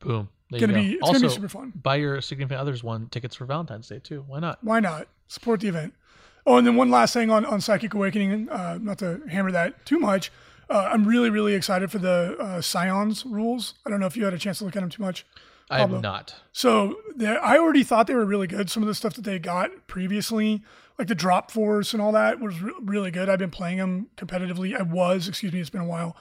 Boom. 0.00 0.28
There 0.50 0.60
Gonna 0.60 0.72
you 0.72 0.78
go. 0.78 0.82
be- 0.82 0.92
it's 0.94 1.02
also, 1.02 1.12
gonna 1.14 1.28
be 1.28 1.34
super 1.34 1.48
fun. 1.48 1.72
buy 1.74 1.96
your 1.96 2.20
significant 2.20 2.60
others 2.60 2.82
one 2.82 3.08
tickets 3.08 3.36
for 3.36 3.44
Valentine's 3.44 3.88
Day 3.88 4.00
too. 4.00 4.24
Why 4.26 4.40
not? 4.40 4.62
Why 4.62 4.80
not 4.80 5.06
support 5.28 5.60
the 5.60 5.68
event? 5.68 5.94
Oh, 6.46 6.56
and 6.56 6.66
then 6.66 6.76
one 6.76 6.90
last 6.90 7.12
thing 7.14 7.30
on, 7.30 7.44
on 7.44 7.60
Psychic 7.60 7.94
Awakening, 7.94 8.48
uh, 8.48 8.78
not 8.80 8.98
to 8.98 9.20
hammer 9.28 9.52
that 9.52 9.84
too 9.84 9.98
much. 9.98 10.32
Uh, 10.68 10.88
I'm 10.90 11.04
really, 11.04 11.30
really 11.30 11.54
excited 11.54 11.90
for 11.90 11.98
the 11.98 12.36
uh, 12.38 12.60
Scions 12.60 13.26
rules. 13.26 13.74
I 13.84 13.90
don't 13.90 14.00
know 14.00 14.06
if 14.06 14.16
you 14.16 14.24
had 14.24 14.34
a 14.34 14.38
chance 14.38 14.58
to 14.58 14.64
look 14.64 14.76
at 14.76 14.80
them 14.80 14.90
too 14.90 15.02
much. 15.02 15.26
I 15.68 15.78
have 15.78 16.02
not. 16.02 16.34
So 16.52 16.96
I 17.20 17.58
already 17.58 17.84
thought 17.84 18.08
they 18.08 18.14
were 18.14 18.24
really 18.24 18.48
good. 18.48 18.70
Some 18.70 18.82
of 18.82 18.88
the 18.88 18.94
stuff 18.94 19.14
that 19.14 19.22
they 19.22 19.38
got 19.38 19.86
previously, 19.86 20.62
like 20.98 21.06
the 21.06 21.14
drop 21.14 21.50
force 21.50 21.92
and 21.92 22.02
all 22.02 22.10
that, 22.12 22.40
was 22.40 22.60
re- 22.60 22.72
really 22.80 23.12
good. 23.12 23.28
I've 23.28 23.38
been 23.38 23.50
playing 23.50 23.78
them 23.78 24.08
competitively. 24.16 24.76
I 24.76 24.82
was, 24.82 25.28
excuse 25.28 25.52
me, 25.52 25.60
it's 25.60 25.70
been 25.70 25.80
a 25.82 25.86
while. 25.86 26.16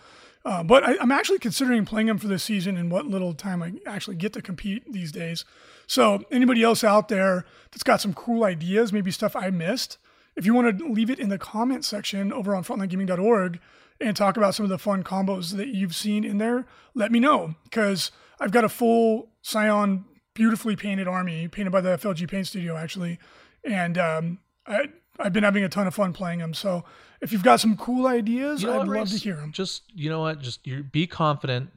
Uh, 0.45 0.63
but 0.63 0.83
I, 0.83 0.97
I'm 1.01 1.11
actually 1.11 1.39
considering 1.39 1.83
playing 1.83 2.07
them 2.07 2.17
for 2.17 2.27
this 2.27 2.43
season 2.43 2.77
and 2.77 2.91
what 2.91 3.07
little 3.07 3.33
time 3.33 3.61
I 3.63 3.73
actually 3.87 4.17
get 4.17 4.33
to 4.33 4.41
compete 4.41 4.91
these 4.91 5.11
days. 5.11 5.45
So 5.87 6.23
anybody 6.31 6.63
else 6.63 6.83
out 6.83 7.07
there 7.07 7.45
that's 7.71 7.83
got 7.83 8.01
some 8.01 8.13
cool 8.13 8.43
ideas, 8.43 8.93
maybe 8.93 9.11
stuff 9.11 9.35
I 9.35 9.49
missed, 9.49 9.97
if 10.39 10.45
you 10.45 10.53
want 10.53 10.79
to 10.79 10.89
leave 10.89 11.09
it 11.09 11.19
in 11.19 11.27
the 11.27 11.37
comment 11.37 11.83
section 11.83 12.31
over 12.31 12.55
on 12.55 12.63
frontlinegaming.org 12.63 13.59
and 13.99 14.15
talk 14.15 14.37
about 14.37 14.55
some 14.55 14.63
of 14.63 14.69
the 14.69 14.77
fun 14.77 15.03
combos 15.03 15.57
that 15.57 15.67
you've 15.67 15.93
seen 15.93 16.23
in 16.23 16.37
there, 16.37 16.65
let 16.95 17.11
me 17.11 17.19
know 17.19 17.55
because 17.65 18.11
I've 18.39 18.51
got 18.51 18.63
a 18.63 18.69
full 18.69 19.31
Scion 19.41 20.05
beautifully 20.33 20.77
painted 20.77 21.09
army 21.09 21.49
painted 21.49 21.71
by 21.71 21.81
the 21.81 21.89
FLG 21.89 22.29
Paint 22.29 22.47
Studio 22.47 22.77
actually, 22.77 23.19
and 23.65 23.97
um, 23.97 24.39
I, 24.65 24.85
I've 25.19 25.33
been 25.33 25.43
having 25.43 25.65
a 25.65 25.69
ton 25.69 25.87
of 25.87 25.93
fun 25.93 26.13
playing 26.13 26.39
them. 26.39 26.53
So 26.53 26.85
if 27.19 27.33
you've 27.33 27.43
got 27.43 27.59
some 27.59 27.75
cool 27.75 28.07
ideas, 28.07 28.61
You 28.61 28.69
know 28.69 28.79
I'd 28.79 28.87
love 28.87 29.09
to 29.09 29.17
hear 29.17 29.35
them. 29.35 29.51
Just 29.51 29.83
you 29.93 30.09
know 30.09 30.21
what? 30.21 30.39
Just 30.39 30.61
be 30.93 31.05
confident 31.05 31.71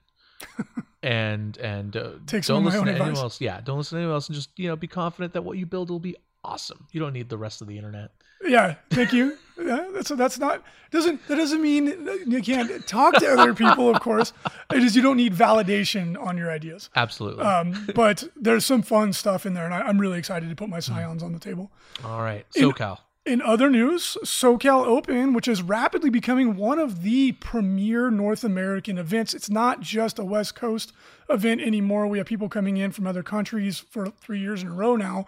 and 1.03 1.59
and 1.59 1.96
uh, 1.96 2.11
Take 2.29 2.44
don't 2.44 2.64
listen 2.64 2.85
to 2.85 2.92
anyone 2.92 3.16
else. 3.16 3.40
Yeah, 3.40 3.61
don't 3.61 3.79
listen 3.79 3.96
to 3.96 4.03
anyone 4.03 4.14
else, 4.14 4.29
and 4.29 4.37
just 4.37 4.57
you 4.57 4.68
know 4.68 4.77
be 4.77 4.87
confident 4.87 5.33
that 5.33 5.42
what 5.42 5.59
you 5.59 5.66
build 5.66 5.90
will 5.90 5.98
be 5.98 6.14
awesome. 6.44 6.87
You 6.92 7.01
don't 7.01 7.12
need 7.12 7.29
the 7.29 7.38
rest 7.38 7.61
of 7.61 7.66
the 7.66 7.77
internet. 7.77 8.12
Yeah, 8.44 8.76
thank 8.90 9.12
you. 9.12 9.37
Yeah, 9.59 9.88
that's 9.92 10.09
that's 10.11 10.38
not 10.38 10.62
doesn't 10.90 11.26
that 11.28 11.37
doesn't 11.37 11.62
mean 11.62 12.09
you 12.26 12.42
can't 12.42 12.87
talk 12.87 13.14
to 13.14 13.26
other 13.28 13.55
people. 13.55 13.88
Of 13.94 14.00
course, 14.00 14.33
it 14.72 14.83
is 14.83 14.96
you 14.96 15.02
don't 15.02 15.16
need 15.16 15.35
validation 15.35 16.20
on 16.20 16.37
your 16.37 16.50
ideas. 16.50 16.90
Absolutely. 16.96 17.44
Um, 17.44 17.87
but 17.94 18.24
there's 18.37 18.64
some 18.64 18.83
fun 18.83 19.12
stuff 19.12 19.46
in 19.46 19.55
there, 19.55 19.64
and 19.64 19.74
I, 19.74 19.81
I'm 19.81 19.98
really 20.00 20.18
excited 20.18 20.48
to 20.48 20.57
put 20.57 20.68
my 20.68 20.81
scions 20.81 21.22
on 21.22 21.33
the 21.33 21.38
table. 21.38 21.70
All 22.05 22.22
right, 22.22 22.46
SoCal. 22.57 22.98
In 23.24 23.40
other 23.40 23.70
news, 23.70 24.16
SoCal 24.24 24.85
Open, 24.85 25.33
which 25.33 25.46
is 25.46 25.62
rapidly 25.62 26.11
becoming 26.11 26.57
one 26.57 26.81
of 26.81 27.02
the 27.02 27.33
premier 27.33 28.11
North 28.11 28.42
American 28.42 28.98
events. 28.98 29.33
It's 29.33 29.48
not 29.48 29.81
just 29.81 30.18
a 30.18 30.24
West 30.24 30.57
Coast 30.57 30.92
event 31.31 31.61
anymore. 31.61 32.09
We 32.09 32.18
have 32.18 32.26
people 32.26 32.48
coming 32.48 32.78
in 32.78 32.90
from 32.90 33.07
other 33.07 33.22
countries 33.22 33.78
for 33.78 34.07
three 34.07 34.40
years 34.40 34.62
in 34.62 34.68
a 34.68 34.72
row 34.72 34.96
now, 34.96 35.26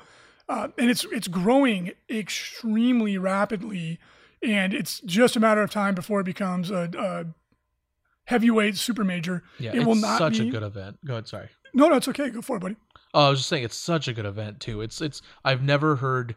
uh, 0.48 0.68
and 0.78 0.90
it's 0.90 1.04
it's 1.10 1.28
growing 1.28 1.92
extremely 2.10 3.18
rapidly. 3.18 3.98
And 4.42 4.74
it's 4.74 5.00
just 5.00 5.36
a 5.36 5.40
matter 5.40 5.62
of 5.62 5.70
time 5.70 5.94
before 5.94 6.20
it 6.20 6.24
becomes 6.24 6.70
a, 6.70 6.90
a 6.98 7.24
heavyweight 8.26 8.76
super 8.76 9.02
major. 9.04 9.42
Yeah, 9.58 9.70
it 9.70 9.76
it's 9.76 9.86
will 9.86 9.94
not 9.94 10.18
be 10.18 10.24
such 10.36 10.38
be. 10.38 10.48
a 10.48 10.52
good 10.52 10.62
event. 10.62 10.98
Go 11.04 11.14
ahead. 11.14 11.28
Sorry. 11.28 11.48
no, 11.72 11.88
no, 11.88 11.96
it's 11.96 12.08
okay. 12.08 12.28
Go 12.30 12.42
for 12.42 12.56
it, 12.56 12.60
buddy. 12.60 12.76
Oh, 13.14 13.26
I 13.26 13.30
was 13.30 13.38
just 13.38 13.48
saying 13.48 13.64
it's 13.64 13.76
such 13.76 14.06
a 14.08 14.12
good 14.12 14.26
event 14.26 14.60
too. 14.60 14.82
It's 14.82 15.00
it's 15.00 15.22
I've 15.44 15.62
never 15.62 15.96
heard 15.96 16.34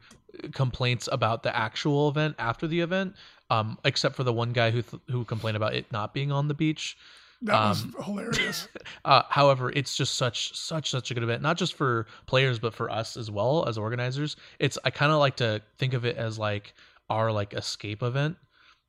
complaints 0.53 1.09
about 1.11 1.43
the 1.43 1.55
actual 1.55 2.07
event 2.07 2.35
after 2.37 2.67
the 2.67 2.79
event, 2.81 3.15
um, 3.49 3.77
except 3.83 4.15
for 4.15 4.23
the 4.23 4.33
one 4.33 4.53
guy 4.53 4.71
who 4.71 4.81
th- 4.83 5.01
who 5.09 5.25
complained 5.25 5.57
about 5.57 5.73
it 5.73 5.91
not 5.91 6.13
being 6.13 6.31
on 6.31 6.47
the 6.47 6.53
beach. 6.53 6.95
That 7.43 7.55
Um, 7.55 7.69
was 7.69 8.05
hilarious. 8.05 8.67
Uh, 9.05 9.23
however, 9.29 9.71
it's 9.71 9.95
just 9.95 10.15
such 10.15 10.57
such 10.57 10.89
such 10.89 11.11
a 11.11 11.13
good 11.13 11.23
event, 11.23 11.41
not 11.41 11.55
just 11.57 11.75
for 11.75 12.07
players 12.25 12.59
but 12.59 12.73
for 12.73 12.89
us 12.89 13.15
as 13.15 13.29
well 13.31 13.65
as 13.67 13.77
organizers. 13.77 14.35
It's 14.59 14.77
I 14.83 14.89
kind 14.89 15.11
of 15.11 15.19
like 15.19 15.37
to 15.37 15.61
think 15.77 15.93
of 15.93 16.03
it 16.05 16.17
as 16.17 16.37
like 16.39 16.73
our 17.09 17.31
like 17.31 17.53
escape 17.53 18.03
event, 18.03 18.35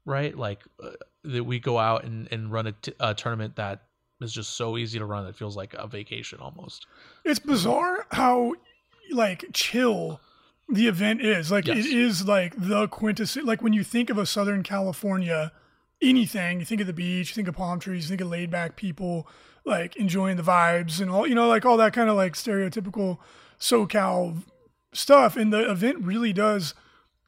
right? 0.05 0.37
Like 0.37 0.63
uh, 0.83 0.91
that 1.25 1.45
we 1.45 1.61
go 1.61 1.79
out 1.79 2.05
and 2.05 2.27
and 2.33 2.51
run 2.51 2.67
a, 2.69 2.73
t- 2.73 2.95
a 2.99 3.15
tournament 3.15 3.55
that 3.57 3.83
is 4.21 4.33
just 4.33 4.57
so 4.57 4.77
easy 4.77 4.99
to 4.99 5.05
run. 5.05 5.27
It 5.27 5.37
feels 5.37 5.57
like 5.57 5.75
a 5.75 5.87
vacation 5.87 6.41
almost. 6.41 6.87
it's 7.25 7.39
bizarre 7.39 8.07
how 8.11 8.55
like 9.13 9.45
chill 9.53 10.21
the 10.69 10.87
event 10.89 11.21
is 11.21 11.51
like 11.53 11.67
Yes. 11.67 11.79
it 11.79 11.87
is 11.87 12.27
like 12.27 12.55
the 12.57 12.89
quintessence 12.89 13.47
like 13.47 13.63
when 13.63 13.73
you 13.73 13.85
think 13.85 14.11
of 14.11 14.19
a 14.19 14.27
southern 14.27 14.63
california 14.63 15.51
anything 16.01 16.61
you 16.61 16.65
think 16.65 16.81
of 16.81 16.87
the 16.87 16.93
beach 16.93 17.31
you 17.31 17.35
think 17.35 17.49
of 17.49 17.55
palm 17.57 17.81
trees 17.81 18.05
you 18.05 18.09
think 18.09 18.21
of 18.21 18.29
laid 18.29 18.51
back 18.51 18.77
people 18.77 19.27
like 19.65 19.97
enjoying 19.97 20.37
the 20.37 20.43
vibes 20.43 21.01
and 21.01 21.11
all 21.11 21.27
you 21.27 21.35
know 21.35 21.49
like 21.49 21.65
all 21.67 21.77
that 21.77 21.93
kind 21.93 22.09
of 22.09 22.17
like 22.17 22.35
stereotypical 22.35 23.19
socal 23.59 24.43
stuff 24.93 25.37
and 25.37 25.53
the 25.53 25.71
event 25.71 25.99
really 26.01 26.33
does 26.33 26.75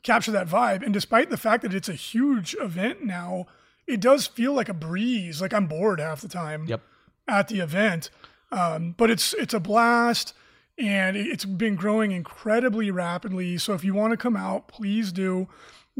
capture 0.02 0.30
that 0.30 0.46
vibe 0.48 0.83
and 0.85 0.94
despite 0.94 1.28
the 1.30 1.37
fact 1.37 1.62
that 1.62 1.74
it's 1.74 1.88
a 1.88 1.94
huge 1.94 2.54
event 2.61 3.04
now 3.04 3.44
it 3.87 4.00
does 4.00 4.26
feel 4.26 4.52
like 4.52 4.68
a 4.68 4.74
breeze 4.74 5.42
like 5.42 5.52
i'm 5.52 5.66
bored 5.66 5.98
half 6.00 6.20
the 6.20 6.28
time 6.28 6.66
Yep. 6.66 6.80
at 7.28 7.48
the 7.48 7.61
event. 7.61 8.11
Um, 8.52 8.94
but 8.96 9.11
it's 9.11 9.33
it's 9.35 9.54
a 9.54 9.61
blast, 9.61 10.33
and 10.76 11.16
it- 11.16 11.28
it's 11.28 11.44
been 11.44 11.76
growing 11.76 12.11
incredibly 12.11 12.90
rapidly. 12.90 13.59
So 13.59 13.74
if 13.74 13.85
you 13.85 13.94
want 13.94 14.11
to 14.12 14.16
come 14.16 14.35
out, 14.37 14.66
please 14.66 15.12
do. 15.12 15.46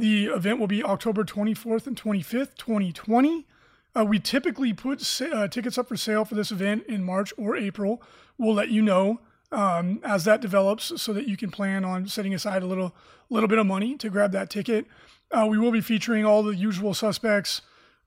The 0.01 0.29
event 0.29 0.59
will 0.59 0.67
be 0.67 0.83
October 0.83 1.25
24th 1.25 1.87
and 1.87 1.95
25th, 1.95 2.57
2020. 2.57 3.47
Uh, 3.95 4.05
we 4.07 4.19
typically 4.19 4.73
put 4.73 5.03
sa- 5.03 5.27
uh, 5.27 5.47
tickets 5.47 5.77
up 5.77 5.89
for 5.89 5.97
sale 5.97 6.25
for 6.25 6.35
this 6.35 6.51
event 6.51 6.87
in 6.87 7.05
March 7.05 7.35
or 7.37 7.55
April. 7.55 8.03
We'll 8.39 8.55
let 8.55 8.71
you 8.71 8.81
know 8.81 9.21
um, 9.53 10.01
as 10.03 10.25
that 10.25 10.41
develops, 10.41 11.03
so 11.03 11.13
that 11.13 11.29
you 11.29 11.37
can 11.37 11.51
plan 11.51 11.85
on 11.85 12.07
setting 12.07 12.33
aside 12.33 12.63
a 12.63 12.67
little 12.67 12.95
little 13.29 13.49
bit 13.49 13.59
of 13.59 13.67
money 13.67 13.95
to 13.99 14.09
grab 14.09 14.33
that 14.33 14.49
ticket. 14.49 14.87
Uh, 15.31 15.47
we 15.47 15.59
will 15.59 15.71
be 15.71 15.83
featuring 15.83 16.25
all 16.25 16.43
the 16.43 16.57
usual 16.57 16.95
suspects: 16.95 17.61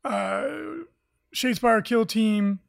uh, 0.03 0.47
Shadespire 1.35 1.85
Kill 1.85 2.07
Team, 2.07 2.59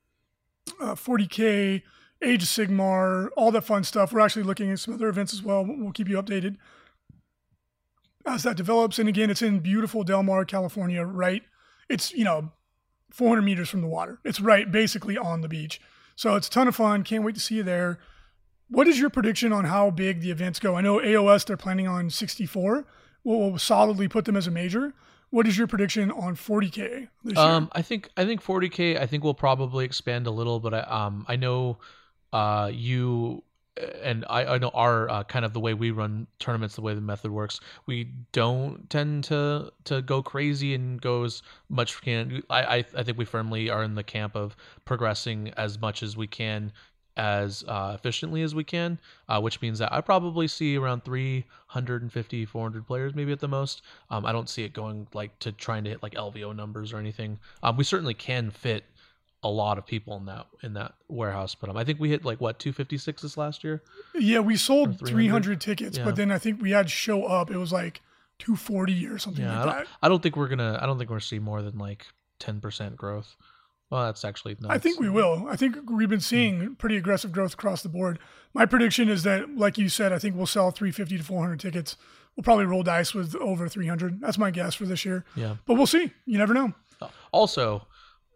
uh, 0.83 0.95
40K, 0.95 1.81
Age 2.21 2.45
Sigmar, 2.45 3.31
all 3.39 3.51
that 3.53 3.65
fun 3.65 3.85
stuff. 3.85 4.13
We're 4.13 4.21
actually 4.21 4.43
looking 4.43 4.71
at 4.71 4.81
some 4.81 4.93
other 4.93 5.09
events 5.09 5.33
as. 5.33 5.43
We'll 5.43 5.65
we'll 5.65 5.93
keep 5.93 6.11
you 6.11 6.21
updated 6.21 6.57
as 8.27 8.43
that 8.43 8.57
develops. 8.57 8.99
And 8.99 9.09
again, 9.09 9.31
it's 9.31 9.43
in 9.43 9.61
beautiful 9.61 10.05
Del 10.05 10.23
Mar, 10.23 10.45
California, 10.45 11.05
right? 11.05 11.43
It's, 11.89 12.13
you 12.13 12.25
know, 12.25 12.53
400 13.11 13.43
meters 13.43 13.69
from 13.69 13.81
the 13.81 13.87
water. 13.87 14.19
It's 14.25 14.41
right 14.41 14.71
basically 14.71 15.17
on 15.17 15.41
the 15.41 15.49
beach. 15.49 15.81
So 16.17 16.35
it's 16.37 16.49
a 16.49 16.51
ton 16.51 16.69
of 16.69 16.77
fun. 16.77 17.03
Can't 17.03 17.25
wait 17.25 17.35
to 17.35 17.41
see 17.41 17.57
you 17.57 17.63
there. 17.63 17.99
What 18.69 18.89
is 18.89 18.99
your 18.99 19.11
prediction 19.11 19.53
on 19.53 19.67
how 19.67 19.91
big 19.91 20.21
the 20.21 20.31
events 20.31 20.59
go? 20.59 20.75
I 20.75 20.81
know 20.81 20.99
AOS, 20.99 21.45
they're 21.45 21.57
planning 21.57 21.87
on 21.87 22.11
64. 22.11 22.87
We'll, 23.23 23.59
solidly 23.59 24.09
put 24.09 24.25
them 24.25 24.37
as 24.37 24.47
a 24.47 24.51
major. 24.51 24.95
What 25.31 25.47
is 25.47 25.59
your 25.59 25.67
prediction 25.67 26.11
on 26.11 26.37
40K 26.37 27.09
this 27.25 27.37
year? 27.37 27.45
Um, 27.45 27.69
I 27.73 27.83
think 27.83 28.11
I 28.17 28.25
think 28.25 28.43
40k. 28.43 29.01
I 29.01 29.07
think 29.07 29.25
we'll 29.25 29.35
probably 29.35 29.85
expand 29.85 30.27
a 30.27 30.31
little, 30.31 30.61
but 30.61 30.75
I 30.75 30.81
um 30.81 31.25
I 31.27 31.35
know, 31.35 31.79
uh, 32.33 32.71
you 32.73 33.43
and 34.03 34.25
I 34.29 34.45
I 34.45 34.59
know 34.59 34.71
our 34.75 35.11
uh, 35.11 35.25
kind 35.25 35.45
of 35.45 35.53
the 35.53 35.61
way 35.61 35.75
we 35.75 35.91
run 35.91 36.27
tournaments, 36.39 36.77
the 36.77 36.83
way 36.83 36.95
the 36.95 37.01
method 37.01 37.31
works. 37.31 37.61
We 37.87 38.09
don't 38.33 38.89
tend 38.89 39.25
to 39.25 39.73
to 39.85 40.03
go 40.03 40.23
crazy 40.23 40.75
and 40.75 41.01
go 41.01 41.25
as 41.25 41.43
much 41.69 42.01
can. 42.03 42.43
I 42.51 42.63
I, 42.63 42.77
I 42.97 43.03
think 43.03 43.19
we 43.19 43.25
firmly 43.25 43.71
are 43.71 43.83
in 43.83 43.95
the 43.95 44.05
camp 44.05 44.37
of 44.37 44.57
progressing 44.85 45.51
as 45.57 45.81
much 45.81 46.03
as 46.03 46.17
we 46.17 46.27
can 46.27 46.73
as 47.17 47.63
uh, 47.69 47.93
efficiently 47.95 48.43
as 48.43 48.55
we 48.55 48.65
can, 48.65 48.99
uh, 49.29 49.41
which 49.41 49.61
means 49.63 49.79
that 49.79 49.93
I 49.93 50.01
probably 50.01 50.49
see 50.49 50.77
around 50.77 51.05
350, 51.05 52.45
400 52.45 52.87
players 52.87 53.15
maybe 53.15 53.31
at 53.31 53.39
the 53.39 53.49
most. 53.49 53.83
Um, 54.11 54.27
I 54.27 54.33
don't 54.33 54.49
see 54.49 54.65
it 54.65 54.73
going 54.73 55.07
like 55.15 55.39
to 55.41 55.53
trying 55.53 55.85
to 55.85 55.91
hit 55.91 56.03
like 56.03 56.15
LVO 56.15 56.55
numbers 56.57 56.93
or 56.93 56.99
anything. 56.99 57.39
Um, 57.63 57.77
we 57.77 57.85
certainly 57.85 58.15
can 58.15 58.51
fit 58.51 58.85
a 59.44 59.48
lot 59.48 59.76
of 59.78 59.87
people 59.87 60.16
in 60.16 60.24
that 60.24 60.46
in 60.62 60.72
that 60.74 60.94
warehouse, 61.09 61.54
but 61.54 61.74
I 61.76 61.85
think 61.85 62.00
we 62.00 62.09
hit 62.09 62.24
like 62.24 62.40
what 62.40 62.59
256 62.59 63.22
this 63.22 63.37
last 63.37 63.62
year. 63.62 63.83
Yeah, 64.14 64.40
we 64.40 64.57
sold 64.57 64.98
300? 64.98 65.07
300 65.07 65.61
tickets, 65.61 65.98
Yeah. 65.98 66.04
but 66.04 66.16
then 66.16 66.33
I 66.33 66.38
think 66.38 66.61
we 66.61 66.70
had 66.70 66.90
show 66.90 67.24
up. 67.26 67.50
It 67.50 67.59
was 67.59 67.70
like 67.70 68.00
240 68.38 69.07
or 69.07 69.18
something 69.18 69.44
Yeah, 69.44 69.52
I 69.52 69.57
like 69.57 69.66
don't, 69.66 69.85
that. 69.85 69.87
I 70.02 70.09
don't 70.09 70.22
think 70.22 70.37
we're 70.37 70.48
gonna. 70.48 70.78
I 70.80 70.87
don't 70.87 70.98
think 70.98 71.11
we're 71.11 71.16
gonna 71.16 71.26
see 71.26 71.38
more 71.38 71.62
than 71.62 71.78
like 71.78 72.07
10% 72.40 72.96
growth. 72.96 73.37
Well, 73.90 74.07
that's 74.07 74.24
actually. 74.24 74.57
Not. 74.61 74.72
I 74.72 74.78
think 74.78 74.98
we 74.98 75.11
will. 75.11 75.46
I 75.48 75.57
think 75.57 75.76
we've 75.88 76.09
been 76.09 76.18
hmm. 76.18 76.22
seeing 76.22 76.76
pretty 76.76 76.96
aggressive 76.96 77.30
growth 77.30 77.54
across 77.54 77.83
the 77.83 77.88
board. 77.90 78.18
My 78.54 78.66
prediction 78.66 79.09
is 79.09 79.22
that, 79.24 79.57
like 79.57 79.76
you 79.78 79.88
said, 79.88 80.12
I 80.12 80.18
think 80.18 80.37
we'll 80.37 80.46
sell 80.46 80.70
350 80.70 81.18
to 81.18 81.22
400 81.22 81.61
tickets. 81.61 81.96
We'll 82.35 82.44
probably 82.44 82.64
roll 82.64 82.83
dice 82.83 83.14
with 83.14 83.37
over 83.37 83.68
300. 83.68 84.20
That's 84.20 84.38
my 84.38 84.50
guess 84.50 84.74
for 84.74 84.87
this 84.87 85.04
year. 85.04 85.24
Yeah. 85.37 85.57
But 85.66 85.74
we'll 85.74 85.87
see. 85.87 86.12
You 86.24 86.38
never 86.38 86.54
know. 86.54 86.72
Uh, 87.00 87.09
also, 87.30 87.87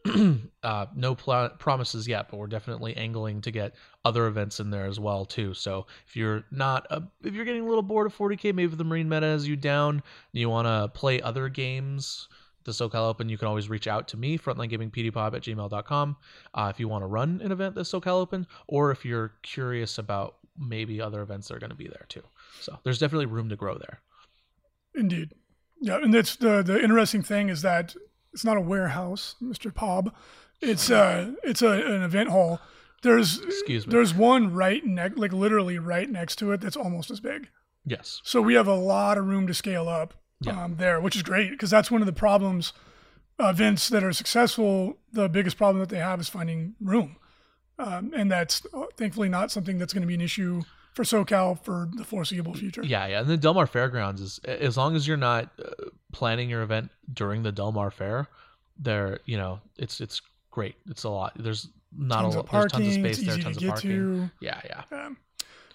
uh, 0.63 0.87
no 0.95 1.15
pl- 1.15 1.51
promises 1.59 2.07
yet, 2.07 2.29
but 2.31 2.37
we're 2.37 2.47
definitely 2.47 2.97
angling 2.97 3.41
to 3.43 3.51
get 3.51 3.75
other 4.05 4.27
events 4.27 4.61
in 4.61 4.71
there 4.71 4.87
as 4.87 4.99
well 5.01 5.25
too. 5.25 5.55
So 5.55 5.87
if 6.07 6.17
you're 6.17 6.45
not, 6.51 6.87
uh, 6.91 7.01
if 7.25 7.35
you're 7.35 7.45
getting 7.45 7.65
a 7.65 7.69
little 7.69 7.83
bored 7.83 8.07
of 8.07 8.17
40k, 8.17 8.55
maybe 8.55 8.75
the 8.75 8.85
Marine 8.85 9.09
meta 9.09 9.27
has 9.27 9.47
you 9.47 9.57
down, 9.57 10.03
you 10.33 10.49
want 10.49 10.67
to 10.67 10.89
play 10.99 11.21
other 11.21 11.49
games, 11.49 12.29
the 12.65 12.73
SoCal 12.73 13.09
Open, 13.09 13.29
you 13.29 13.39
can 13.39 13.49
always 13.49 13.69
reach 13.69 13.89
out 13.89 14.09
to 14.09 14.17
me, 14.17 14.39
frontlinegamingpdpop 14.39 15.35
at 15.35 15.43
gmail.com, 15.43 16.17
uh, 16.55 16.73
if 16.73 16.79
you 16.79 16.89
want 16.89 17.03
to 17.03 17.07
run 17.07 17.41
an 17.43 17.53
event 17.53 17.75
this 17.75 17.91
SoCal 17.91 18.21
Open, 18.21 18.47
or 18.67 18.91
if 18.91 19.05
you're 19.05 19.35
curious 19.43 19.99
about 19.99 20.37
maybe 20.59 21.01
other 21.01 21.23
events 21.23 21.49
that 21.49 21.55
are 21.55 21.61
going 21.61 21.71
to 21.71 21.77
be 21.77 21.89
there 21.89 22.07
too. 22.09 22.23
So 22.61 22.79
there's 22.83 22.99
definitely 22.99 23.27
room 23.27 23.49
to 23.49 23.57
grow 23.57 23.79
there. 23.79 24.01
Indeed. 24.95 25.35
Yeah, 25.81 25.99
and 26.03 26.13
that's 26.13 26.37
the 26.37 26.63
the 26.63 26.83
interesting 26.83 27.23
thing 27.23 27.49
is 27.49 27.63
that 27.63 27.95
it's 28.39 28.45
not 28.45 28.57
a 28.57 28.61
warehouse, 28.61 29.35
Mr. 29.43 29.75
Pob. 29.75 30.15
It's 30.61 30.93
uh 30.93 31.33
it's 31.43 31.61
a, 31.61 31.71
an 31.73 32.03
event 32.03 32.29
hall. 32.31 32.61
There's 33.03 33.41
Excuse 33.41 33.85
me. 33.85 33.91
there's 33.91 34.15
one 34.15 34.53
right 34.55 34.85
next 34.87 35.19
like 35.19 35.33
literally 35.33 35.77
right 35.81 36.09
next 36.09 36.37
to 36.37 36.53
it 36.53 36.61
that's 36.61 36.77
almost 36.77 37.11
as 37.11 37.19
big. 37.19 37.49
Yes. 37.85 38.21
So 38.23 38.41
we 38.41 38.55
have 38.55 38.69
a 38.69 38.75
lot 38.75 39.19
of 39.19 39.27
room 39.27 39.49
to 39.49 39.55
scale 39.55 39.89
up 39.89 40.15
Yeah. 40.41 40.63
um, 40.65 40.77
there, 40.77 41.01
which 41.01 41.17
is 41.17 41.23
great 41.25 41.51
because 41.51 41.71
that's 41.71 41.91
one 41.91 42.01
of 42.01 42.07
the 42.07 42.13
problems. 42.13 42.73
Events 43.41 43.89
that 43.89 44.05
are 44.05 44.13
successful, 44.13 44.99
the 45.13 45.29
biggest 45.29 45.57
problem 45.57 45.81
that 45.81 45.89
they 45.89 45.99
have 46.01 46.21
is 46.21 46.29
finding 46.29 46.75
room, 46.81 47.17
um, 47.79 48.13
and 48.17 48.31
that's 48.31 48.65
uh, 48.73 48.85
thankfully 48.97 49.29
not 49.29 49.51
something 49.51 49.79
that's 49.79 49.93
going 49.93 50.03
to 50.03 50.09
be 50.09 50.15
an 50.15 50.21
issue 50.21 50.63
for 50.99 51.05
SoCal 51.05 51.63
for 51.63 51.89
the 51.95 52.03
foreseeable 52.03 52.55
future. 52.55 52.83
Yeah, 52.85 53.07
yeah. 53.07 53.21
And 53.21 53.29
the 53.29 53.37
Del 53.37 53.55
Mar 53.55 53.69
Fairgrounds 53.69 54.21
is 54.21 54.41
as 54.41 54.77
long 54.77 54.97
as 54.97 55.07
you're 55.07 55.17
not 55.17 55.49
uh, 55.65 55.71
planning 56.13 56.51
your 56.51 56.63
event 56.63 56.91
during 57.15 57.45
the 57.45 57.53
Del 57.53 57.71
Mar 57.71 57.93
Fair, 57.93 58.27
there, 58.77 59.21
you 59.25 59.37
know, 59.37 59.61
it's 59.77 60.01
it's 60.01 60.21
great. 60.51 60.75
It's 60.91 61.05
a 61.05 61.09
lot. 61.09 61.35
There's 61.37 61.69
not 61.97 62.23
tons 62.23 62.35
a 62.35 62.39
lot. 62.39 62.51
There's 62.51 62.73
tons 62.73 62.87
of 62.89 62.93
space 62.95 63.23
there. 63.23 63.39
Tons 63.39 63.59
to 63.59 63.67
of 63.67 63.71
parking. 63.75 63.91
to. 63.91 64.31
Yeah, 64.41 64.61
yeah. 64.65 64.83
Um, 64.91 65.19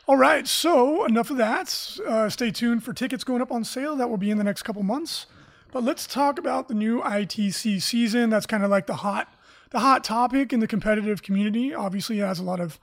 All 0.07 0.17
right, 0.17 0.45
so 0.45 1.05
enough 1.05 1.29
of 1.29 1.37
that. 1.37 1.97
Uh, 2.05 2.27
stay 2.27 2.51
tuned 2.51 2.83
for 2.83 2.91
tickets 2.91 3.23
going 3.23 3.41
up 3.41 3.49
on 3.49 3.63
sale. 3.63 3.95
That 3.95 4.09
will 4.09 4.17
be 4.17 4.29
in 4.29 4.37
the 4.37 4.43
next 4.43 4.63
couple 4.63 4.83
months. 4.83 5.25
But 5.71 5.85
let's 5.85 6.05
talk 6.05 6.37
about 6.37 6.67
the 6.67 6.73
new 6.73 6.99
ITC 6.99 7.81
season. 7.81 8.29
That's 8.29 8.45
kind 8.45 8.65
of 8.65 8.69
like 8.69 8.87
the 8.87 8.95
hot, 8.95 9.33
the 9.69 9.79
hot 9.79 10.03
topic 10.03 10.51
in 10.51 10.59
the 10.59 10.67
competitive 10.67 11.23
community. 11.23 11.73
Obviously, 11.73 12.19
it 12.19 12.25
has 12.25 12.39
a 12.39 12.43
lot 12.43 12.59
of, 12.59 12.77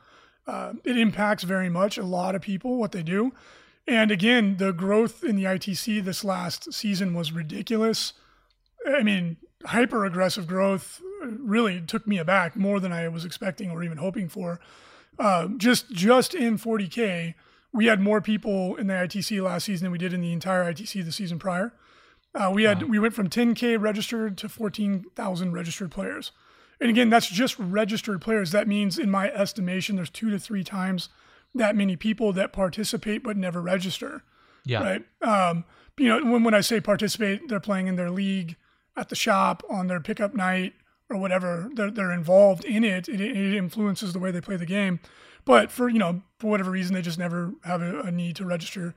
uh, 0.47 0.75
it 0.85 0.97
impacts 0.97 1.45
very 1.45 1.69
much 1.69 1.99
a 1.99 2.05
lot 2.05 2.35
of 2.35 2.43
people 2.43 2.77
what 2.77 2.93
they 2.93 3.03
do. 3.03 3.33
And 3.87 4.11
again, 4.11 4.57
the 4.59 4.73
growth 4.73 5.25
in 5.25 5.37
the 5.37 5.45
ITC 5.45 6.05
this 6.05 6.23
last 6.25 6.73
season 6.73 7.15
was 7.15 7.33
ridiculous. 7.33 8.13
I 8.87 9.03
mean, 9.03 9.37
hyper 9.65 10.05
aggressive 10.05 10.47
growth 10.47 11.01
really 11.23 11.81
took 11.81 12.07
me 12.07 12.19
aback 12.19 12.57
more 12.57 12.81
than 12.81 12.93
I 12.93 13.09
was 13.09 13.25
expecting 13.25 13.71
or 13.71 13.83
even 13.83 13.99
hoping 13.99 14.29
for. 14.29 14.61
Uh, 15.19 15.49
just 15.57 15.91
just 15.91 16.35
in 16.35 16.57
40k, 16.57 17.35
we 17.73 17.87
had 17.87 18.01
more 18.01 18.21
people 18.21 18.77
in 18.77 18.87
the 18.87 18.95
ITC 18.95 19.43
last 19.43 19.65
season 19.65 19.87
than 19.87 19.93
we 19.93 19.99
did 19.99 20.13
in 20.13 20.21
the 20.21 20.33
entire 20.33 20.73
ITC 20.73 21.05
the 21.05 21.13
season 21.13 21.39
prior. 21.39 21.73
Uh, 22.35 22.51
we 22.55 22.63
had 22.65 22.83
wow. 22.83 22.89
we 22.89 22.99
went 22.99 23.15
from 23.15 23.29
10k 23.29 23.81
registered 23.81 24.39
to 24.39 24.49
14,000 24.49 25.53
registered 25.53 25.91
players, 25.91 26.33
and 26.81 26.91
again, 26.91 27.11
that's 27.11 27.29
just 27.29 27.59
registered 27.59 28.21
players. 28.21 28.53
That 28.53 28.67
means, 28.67 28.99
in 28.99 29.11
my 29.11 29.31
estimation, 29.31 29.97
there's 29.97 30.11
two 30.11 30.31
to 30.31 30.39
three 30.39 30.65
times 30.65 31.09
that 31.55 31.77
many 31.77 31.97
people 31.97 32.33
that 32.33 32.53
participate 32.53 33.23
but 33.23 33.37
never 33.37 33.61
register. 33.61 34.23
Yeah. 34.65 34.83
Right. 34.83 35.05
Um, 35.23 35.65
you 35.99 36.09
know, 36.09 36.31
when 36.31 36.45
when 36.45 36.55
I 36.55 36.61
say 36.61 36.81
participate, 36.81 37.49
they're 37.49 37.61
playing 37.61 37.87
in 37.87 37.97
their 37.97 38.11
league 38.11 38.57
at 38.97 39.09
the 39.09 39.17
shop 39.17 39.63
on 39.69 39.87
their 39.87 40.01
pickup 40.01 40.35
night 40.35 40.75
or 41.09 41.17
whatever 41.17 41.71
they're, 41.75 41.91
they're 41.91 42.13
involved 42.13 42.65
in 42.65 42.85
it. 42.85 43.09
it. 43.09 43.21
it 43.21 43.55
influences 43.55 44.13
the 44.13 44.19
way 44.19 44.31
they 44.31 44.41
play 44.41 44.57
the 44.57 44.67
game 44.67 45.01
but 45.45 45.71
for 45.71 45.89
you 45.89 45.99
know 45.99 46.23
for 46.39 46.49
whatever 46.49 46.71
reason 46.71 46.95
they 46.95 47.03
just 47.03 47.19
never 47.19 47.53
have 47.65 47.83
a, 47.83 48.01
a, 48.01 48.11
need 48.11 48.37
to 48.37 48.45
register 48.45 48.95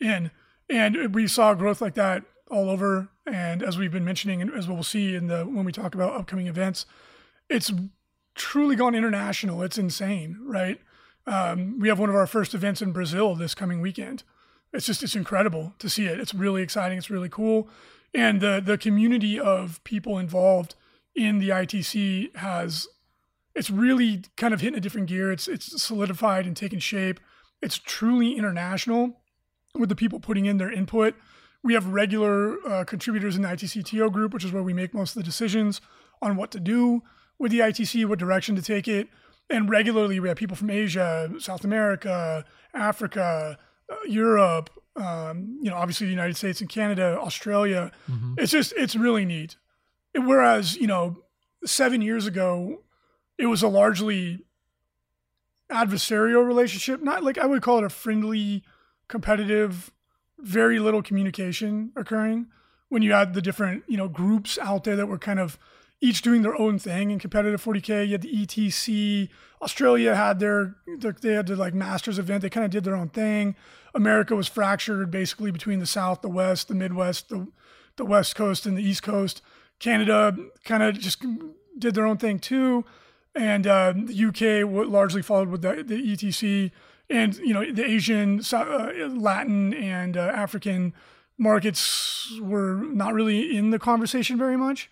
in 0.00 0.30
and 0.70 1.14
we 1.14 1.26
saw 1.26 1.54
growth 1.54 1.80
like 1.80 1.94
that 1.94 2.22
all 2.50 2.70
over 2.70 3.08
and 3.26 3.62
as 3.62 3.76
we've 3.76 3.92
been 3.92 4.04
mentioning 4.04 4.40
and 4.40 4.52
as 4.52 4.68
we'll 4.68 4.82
see 4.82 5.14
in 5.14 5.26
the 5.26 5.44
when 5.44 5.64
we 5.64 5.72
talk 5.72 5.94
about 5.94 6.14
upcoming 6.14 6.46
events 6.46 6.86
it's 7.48 7.72
truly 8.34 8.76
gone 8.76 8.94
international. 8.94 9.62
It's 9.62 9.78
insane 9.78 10.38
right? 10.42 10.80
Um, 11.26 11.80
we 11.80 11.88
have 11.88 11.98
one 11.98 12.08
of 12.08 12.14
our 12.14 12.26
first 12.26 12.54
events 12.54 12.80
in 12.80 12.92
brazil 12.92 13.34
this 13.34 13.54
coming 13.54 13.80
weekend. 13.80 14.22
It's 14.72 14.86
just 14.86 15.02
it's 15.02 15.16
incredible 15.16 15.74
to 15.78 15.88
see 15.88 16.06
it. 16.06 16.20
It's 16.20 16.34
really 16.34 16.62
exciting. 16.62 16.98
It's 16.98 17.10
really 17.10 17.28
cool. 17.28 17.68
And 18.14 18.40
the 18.40 18.62
the 18.64 18.78
community 18.78 19.38
of 19.38 19.82
people 19.84 20.18
involved 20.18 20.74
in 21.14 21.38
the 21.38 21.48
ITC 21.48 22.36
has 22.36 22.86
it's 23.54 23.70
really 23.70 24.22
kind 24.36 24.52
of 24.52 24.60
hitting 24.60 24.76
a 24.76 24.80
different 24.80 25.08
gear. 25.08 25.32
It's 25.32 25.48
it's 25.48 25.82
solidified 25.82 26.46
and 26.46 26.56
taken 26.56 26.78
shape. 26.78 27.18
It's 27.62 27.78
truly 27.78 28.36
international 28.36 29.20
with 29.74 29.88
the 29.88 29.96
people 29.96 30.20
putting 30.20 30.46
in 30.46 30.58
their 30.58 30.70
input. 30.70 31.14
We 31.62 31.74
have 31.74 31.88
regular 31.88 32.64
uh, 32.66 32.84
contributors 32.84 33.34
in 33.34 33.42
the 33.42 33.48
ITCTO 33.48 34.12
group, 34.12 34.32
which 34.32 34.44
is 34.44 34.52
where 34.52 34.62
we 34.62 34.72
make 34.72 34.94
most 34.94 35.16
of 35.16 35.22
the 35.22 35.26
decisions 35.26 35.80
on 36.22 36.36
what 36.36 36.50
to 36.52 36.60
do 36.60 37.02
with 37.38 37.52
the 37.52 37.60
ITC, 37.60 38.06
what 38.06 38.18
direction 38.18 38.56
to 38.56 38.62
take 38.62 38.88
it. 38.88 39.08
And 39.48 39.70
regularly, 39.70 40.18
we 40.18 40.28
have 40.28 40.36
people 40.36 40.56
from 40.56 40.70
Asia, 40.70 41.30
South 41.38 41.64
America, 41.64 42.44
Africa, 42.74 43.58
uh, 43.90 43.96
Europe, 44.06 44.70
um, 44.96 45.58
you 45.60 45.70
know, 45.70 45.76
obviously 45.76 46.06
the 46.06 46.12
United 46.12 46.36
States 46.36 46.60
and 46.60 46.68
Canada, 46.68 47.18
Australia. 47.20 47.92
Mm-hmm. 48.10 48.34
It's 48.38 48.50
just, 48.50 48.72
it's 48.76 48.96
really 48.96 49.24
neat. 49.24 49.56
Whereas, 50.14 50.76
you 50.76 50.86
know, 50.86 51.22
seven 51.64 52.00
years 52.00 52.26
ago, 52.26 52.82
it 53.38 53.46
was 53.46 53.62
a 53.62 53.68
largely 53.68 54.44
adversarial 55.70 56.46
relationship. 56.46 57.02
Not 57.02 57.22
like 57.22 57.38
I 57.38 57.46
would 57.46 57.62
call 57.62 57.78
it 57.78 57.84
a 57.84 57.90
friendly, 57.90 58.64
competitive, 59.08 59.92
very 60.38 60.78
little 60.78 61.02
communication 61.02 61.92
occurring 61.96 62.46
when 62.88 63.02
you 63.02 63.12
had 63.12 63.34
the 63.34 63.42
different, 63.42 63.84
you 63.88 63.96
know, 63.96 64.08
groups 64.08 64.58
out 64.58 64.84
there 64.84 64.96
that 64.96 65.06
were 65.06 65.18
kind 65.18 65.40
of 65.40 65.58
each 66.00 66.22
doing 66.22 66.42
their 66.42 66.56
own 66.60 66.78
thing 66.78 67.10
in 67.10 67.18
competitive 67.18 67.62
40k. 67.62 68.06
You 68.06 68.12
had 68.12 68.22
the 68.22 68.46
ETC. 68.46 69.28
Australia 69.62 70.14
had 70.14 70.38
their, 70.38 70.76
they 71.20 71.32
had 71.32 71.46
the 71.46 71.56
like 71.56 71.74
Masters 71.74 72.18
event. 72.18 72.42
They 72.42 72.50
kind 72.50 72.64
of 72.64 72.70
did 72.70 72.84
their 72.84 72.96
own 72.96 73.08
thing. 73.08 73.56
America 73.94 74.36
was 74.36 74.46
fractured 74.46 75.10
basically 75.10 75.50
between 75.50 75.78
the 75.78 75.86
South, 75.86 76.20
the 76.20 76.28
West, 76.28 76.68
the 76.68 76.74
Midwest, 76.74 77.30
the 77.30 77.48
the 77.96 78.04
West 78.04 78.36
Coast, 78.36 78.66
and 78.66 78.76
the 78.76 78.82
East 78.82 79.02
Coast. 79.02 79.42
Canada 79.78 80.36
kind 80.64 80.82
of 80.82 80.98
just 80.98 81.24
did 81.78 81.94
their 81.94 82.06
own 82.06 82.16
thing 82.16 82.38
too, 82.38 82.84
and 83.34 83.66
uh, 83.66 83.92
the 83.94 84.26
UK 84.26 84.88
largely 84.88 85.22
followed 85.22 85.48
with 85.48 85.62
the, 85.62 85.82
the 85.82 85.96
ETC, 85.96 86.70
and 87.10 87.36
you 87.36 87.52
know 87.52 87.70
the 87.70 87.84
Asian, 87.84 88.40
uh, 88.52 88.90
Latin, 89.08 89.74
and 89.74 90.16
uh, 90.16 90.20
African 90.20 90.94
markets 91.38 92.32
were 92.40 92.76
not 92.76 93.12
really 93.12 93.56
in 93.56 93.70
the 93.70 93.78
conversation 93.78 94.38
very 94.38 94.56
much. 94.56 94.90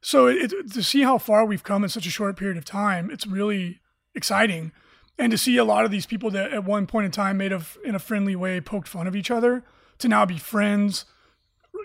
So 0.00 0.26
it, 0.26 0.72
to 0.72 0.82
see 0.82 1.02
how 1.02 1.18
far 1.18 1.44
we've 1.44 1.64
come 1.64 1.82
in 1.82 1.90
such 1.90 2.06
a 2.06 2.10
short 2.10 2.36
period 2.36 2.56
of 2.56 2.64
time, 2.64 3.10
it's 3.10 3.26
really 3.26 3.80
exciting, 4.14 4.72
and 5.18 5.30
to 5.32 5.38
see 5.38 5.56
a 5.56 5.64
lot 5.64 5.84
of 5.84 5.90
these 5.90 6.06
people 6.06 6.30
that 6.30 6.52
at 6.52 6.64
one 6.64 6.86
point 6.86 7.06
in 7.06 7.10
time 7.10 7.36
made 7.36 7.52
of 7.52 7.76
in 7.84 7.94
a 7.94 7.98
friendly 7.98 8.36
way 8.36 8.60
poked 8.60 8.88
fun 8.88 9.06
of 9.06 9.16
each 9.16 9.30
other 9.30 9.64
to 9.98 10.08
now 10.08 10.24
be 10.24 10.38
friends 10.38 11.04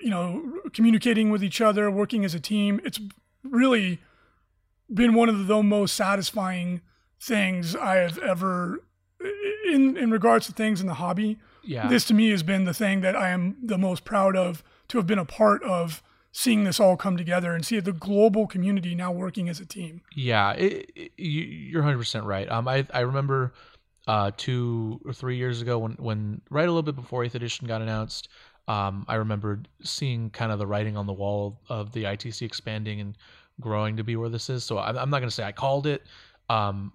you 0.04 0.10
know, 0.10 0.60
communicating 0.74 1.30
with 1.30 1.44
each 1.44 1.62
other, 1.62 1.90
working 1.90 2.26
as 2.26 2.36
a 2.36 2.40
team. 2.40 2.82
It's 2.84 3.00
really 3.44 4.00
been 4.94 5.14
one 5.14 5.30
of 5.30 5.48
the 5.48 5.64
most 5.64 5.96
satisfying 5.96 6.82
things 7.20 7.76
I 7.76 7.96
have 7.96 8.18
ever 8.20 8.84
in 9.66 9.96
in 9.96 10.12
regards 10.12 10.46
to 10.48 10.52
things 10.52 10.82
in 10.82 10.88
the 10.88 10.96
hobby. 10.96 11.40
Yeah. 11.64 11.88
This 11.88 12.06
to 12.06 12.14
me 12.14 12.30
has 12.32 12.44
been 12.44 12.66
the 12.66 12.74
thing 12.74 13.02
that 13.02 13.16
I 13.16 13.30
am 13.30 13.56
the 13.64 13.78
most 13.78 14.04
proud 14.04 14.36
of 14.36 14.62
to 14.90 14.98
have 14.98 15.08
been 15.08 15.20
a 15.20 15.26
part 15.26 15.64
of 15.64 16.04
seeing 16.34 16.64
this 16.64 16.80
all 16.80 16.98
come 16.98 17.16
together 17.16 17.54
and 17.54 17.64
see 17.64 17.80
the 17.80 17.94
global 17.94 18.48
community 18.48 18.96
now 18.96 19.12
working 19.12 19.48
as 19.48 19.60
a 19.60 19.66
team. 19.66 20.02
Yeah, 20.16 20.52
it, 20.54 20.92
it, 20.96 21.12
you're 21.16 21.84
100% 21.84 22.26
right. 22.26 22.50
Um, 22.52 22.68
I, 22.68 22.86
I 22.92 23.02
remember 23.02 23.54
uh, 24.08 24.32
two 24.36 25.00
or 25.06 25.14
three 25.14 25.38
years 25.38 25.62
ago 25.62 25.78
when, 25.78 25.94
when 25.94 26.42
right 26.50 26.68
a 26.68 26.72
little 26.72 26.82
bit 26.82 26.96
before 26.96 27.24
8th 27.24 27.36
edition 27.36 27.68
got 27.68 27.84
announced, 27.84 28.30
um, 28.68 29.06
I 29.08 29.16
remember 29.16 29.62
seeing 29.84 30.32
kind 30.32 30.52
of 30.52 30.58
the 30.58 30.66
writing 30.66 30.98
on 30.98 31.06
the 31.06 31.14
wall 31.14 31.62
of 31.70 31.92
the 31.92 32.06
ITC 32.06 32.42
expanding 32.42 33.00
and 33.00 33.16
growing 33.62 33.96
to 33.98 34.04
be 34.04 34.16
where 34.16 34.30
this 34.30 34.50
is. 34.50 34.64
So 34.64 34.80
I'm, 34.80 34.98
I'm 34.98 35.12
not 35.12 35.20
going 35.20 35.30
to 35.30 35.36
say 35.36 35.44
I 35.44 35.52
called 35.52 35.86
it, 35.86 36.02
um, 36.50 36.92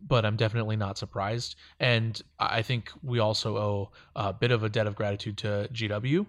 but 0.00 0.24
I'm 0.24 0.36
definitely 0.36 0.76
not 0.76 0.98
surprised. 0.98 1.54
And 1.78 2.20
I 2.40 2.62
think 2.62 2.90
we 3.04 3.20
also 3.20 3.56
owe 3.56 3.92
a 4.16 4.32
bit 4.32 4.50
of 4.50 4.64
a 4.64 4.68
debt 4.68 4.88
of 4.88 4.96
gratitude 4.96 5.38
to 5.38 5.68
GW. 5.72 6.26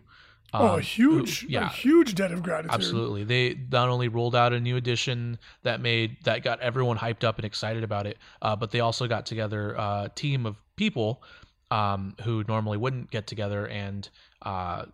Um, 0.54 0.62
oh, 0.64 0.78
a 0.78 0.82
huge, 0.82 1.46
yeah, 1.48 1.68
a 1.68 1.70
huge 1.70 2.14
debt 2.16 2.32
of 2.32 2.44
gratitude. 2.44 2.74
Absolutely. 2.74 3.24
They 3.24 3.58
not 3.72 3.88
only 3.88 4.10
rolled 4.10 4.36
out 4.36 4.52
a 4.52 4.60
new 4.60 4.76
edition 4.76 5.40
that 5.64 5.80
made 5.80 6.18
that 6.26 6.44
got 6.44 6.60
everyone 6.60 6.98
hyped 6.98 7.24
up 7.24 7.38
and 7.38 7.46
excited 7.46 7.84
about 7.84 8.06
it, 8.06 8.18
uh, 8.42 8.56
but 8.56 8.72
they 8.72 8.82
also 8.82 9.08
got 9.08 9.26
together 9.26 9.72
a 9.78 10.12
team 10.14 10.46
of 10.46 10.58
people 10.76 11.24
um, 11.72 12.16
who 12.24 12.44
normally 12.48 12.78
wouldn't 12.78 13.10
get 13.12 13.28
together 13.28 13.66
and 13.66 14.10
uh, 14.42 14.86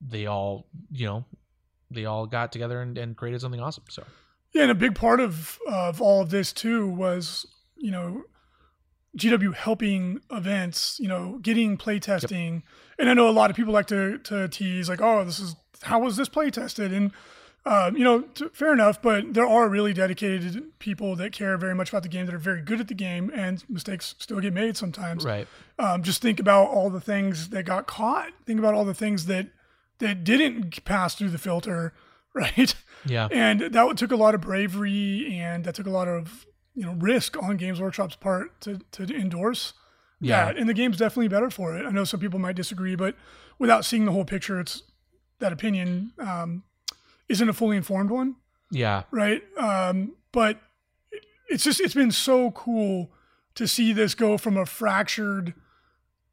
they 0.00 0.26
all, 0.26 0.66
you 0.90 1.06
know, 1.06 1.24
they 1.90 2.06
all 2.06 2.26
got 2.26 2.50
together 2.50 2.80
and, 2.80 2.96
and 2.96 3.16
created 3.16 3.40
something 3.40 3.60
awesome. 3.60 3.84
So, 3.90 4.04
yeah, 4.54 4.62
and 4.62 4.70
a 4.70 4.74
big 4.74 4.94
part 4.94 5.20
of 5.20 5.58
of 5.68 6.00
all 6.00 6.22
of 6.22 6.30
this 6.30 6.52
too 6.52 6.88
was, 6.88 7.46
you 7.76 7.90
know, 7.90 8.24
GW 9.16 9.54
helping 9.54 10.20
events, 10.30 10.98
you 11.00 11.08
know, 11.08 11.38
getting 11.42 11.76
play 11.76 11.98
testing. 11.98 12.54
Yep. 12.54 12.62
And 13.02 13.10
I 13.10 13.14
know 13.14 13.28
a 13.28 13.30
lot 13.30 13.50
of 13.50 13.56
people 13.56 13.72
like 13.72 13.88
to 13.88 14.18
to 14.18 14.46
tease 14.46 14.88
like, 14.88 15.00
oh, 15.00 15.24
this 15.24 15.40
is 15.40 15.56
how 15.82 15.98
was 15.98 16.16
this 16.16 16.28
play 16.28 16.52
tested? 16.52 16.92
And 16.92 17.10
um, 17.66 17.96
you 17.96 18.04
know, 18.04 18.20
t- 18.20 18.46
fair 18.52 18.72
enough, 18.72 19.02
but 19.02 19.34
there 19.34 19.46
are 19.46 19.68
really 19.68 19.92
dedicated 19.92 20.78
people 20.78 21.16
that 21.16 21.32
care 21.32 21.56
very 21.56 21.74
much 21.74 21.88
about 21.88 22.04
the 22.04 22.08
game 22.08 22.26
that 22.26 22.34
are 22.34 22.38
very 22.38 22.62
good 22.62 22.78
at 22.78 22.86
the 22.86 22.94
game, 22.94 23.28
and 23.34 23.64
mistakes 23.68 24.14
still 24.20 24.38
get 24.38 24.52
made 24.52 24.76
sometimes. 24.76 25.24
Right. 25.24 25.48
Um, 25.80 26.04
just 26.04 26.22
think 26.22 26.38
about 26.38 26.68
all 26.68 26.90
the 26.90 27.00
things 27.00 27.48
that 27.48 27.64
got 27.64 27.88
caught. 27.88 28.30
Think 28.46 28.60
about 28.60 28.74
all 28.74 28.84
the 28.84 28.94
things 28.94 29.26
that 29.26 29.48
that 29.98 30.22
didn't 30.22 30.84
pass 30.84 31.16
through 31.16 31.30
the 31.30 31.38
filter, 31.38 31.92
right? 32.34 32.72
Yeah. 33.04 33.26
And 33.32 33.62
that 33.62 33.96
took 33.96 34.12
a 34.12 34.16
lot 34.16 34.36
of 34.36 34.42
bravery, 34.42 35.40
and 35.40 35.64
that 35.64 35.74
took 35.74 35.88
a 35.88 35.90
lot 35.90 36.06
of 36.06 36.46
you 36.76 36.86
know 36.86 36.92
risk 36.92 37.36
on 37.42 37.56
Games 37.56 37.80
Workshop's 37.80 38.14
part 38.14 38.60
to 38.60 38.78
to 38.92 39.02
endorse 39.12 39.72
yeah. 40.26 40.46
that. 40.46 40.56
And 40.56 40.68
the 40.68 40.74
game's 40.74 40.96
definitely 40.96 41.28
better 41.28 41.50
for 41.50 41.76
it. 41.76 41.86
I 41.86 41.90
know 41.90 42.04
some 42.04 42.20
people 42.20 42.38
might 42.38 42.56
disagree, 42.56 42.96
but 42.96 43.16
without 43.58 43.84
seeing 43.84 44.04
the 44.04 44.12
whole 44.12 44.24
picture, 44.24 44.60
it's 44.60 44.82
that 45.38 45.52
opinion. 45.52 46.12
Um, 46.18 46.64
isn't 47.28 47.48
a 47.48 47.52
fully 47.52 47.76
informed 47.76 48.10
one. 48.10 48.36
Yeah. 48.70 49.04
Right. 49.10 49.42
Um, 49.58 50.14
but 50.32 50.60
it's 51.48 51.64
just 51.64 51.80
it's 51.80 51.94
been 51.94 52.12
so 52.12 52.50
cool 52.52 53.10
to 53.54 53.68
see 53.68 53.92
this 53.92 54.14
go 54.14 54.38
from 54.38 54.56
a 54.56 54.66
fractured 54.66 55.54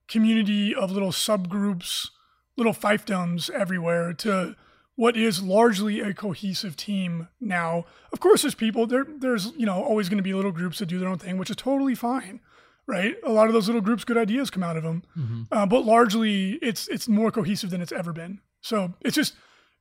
community 0.07 0.73
of 0.73 0.91
little 0.91 1.11
subgroups, 1.11 2.09
little 2.57 2.73
fiefdoms 2.73 3.49
everywhere 3.49 4.13
to 4.13 4.55
what 4.95 5.15
is 5.15 5.41
largely 5.41 6.01
a 6.01 6.13
cohesive 6.13 6.75
team 6.75 7.29
now. 7.39 7.85
Of 8.11 8.19
course, 8.19 8.41
there's 8.41 8.55
people 8.55 8.87
there. 8.87 9.05
There's 9.05 9.53
you 9.57 9.65
know 9.65 9.81
always 9.81 10.09
going 10.09 10.17
to 10.17 10.23
be 10.23 10.33
little 10.33 10.51
groups 10.51 10.79
that 10.79 10.87
do 10.87 10.99
their 10.99 11.09
own 11.09 11.19
thing, 11.19 11.37
which 11.37 11.49
is 11.49 11.55
totally 11.55 11.95
fine, 11.95 12.41
right? 12.89 13.15
A 13.23 13.31
lot 13.31 13.47
of 13.47 13.53
those 13.53 13.67
little 13.67 13.81
groups, 13.81 14.03
good 14.03 14.17
ideas 14.17 14.49
come 14.49 14.63
out 14.63 14.75
of 14.75 14.83
them, 14.83 15.03
Mhm. 15.17 15.47
uh, 15.51 15.65
but 15.65 15.85
largely 15.85 16.53
it's 16.61 16.87
it's 16.89 17.07
more 17.07 17.31
cohesive 17.31 17.69
than 17.69 17.81
it's 17.81 17.91
ever 17.91 18.11
been. 18.11 18.41
So 18.61 18.95
it's 19.01 19.15
just 19.15 19.35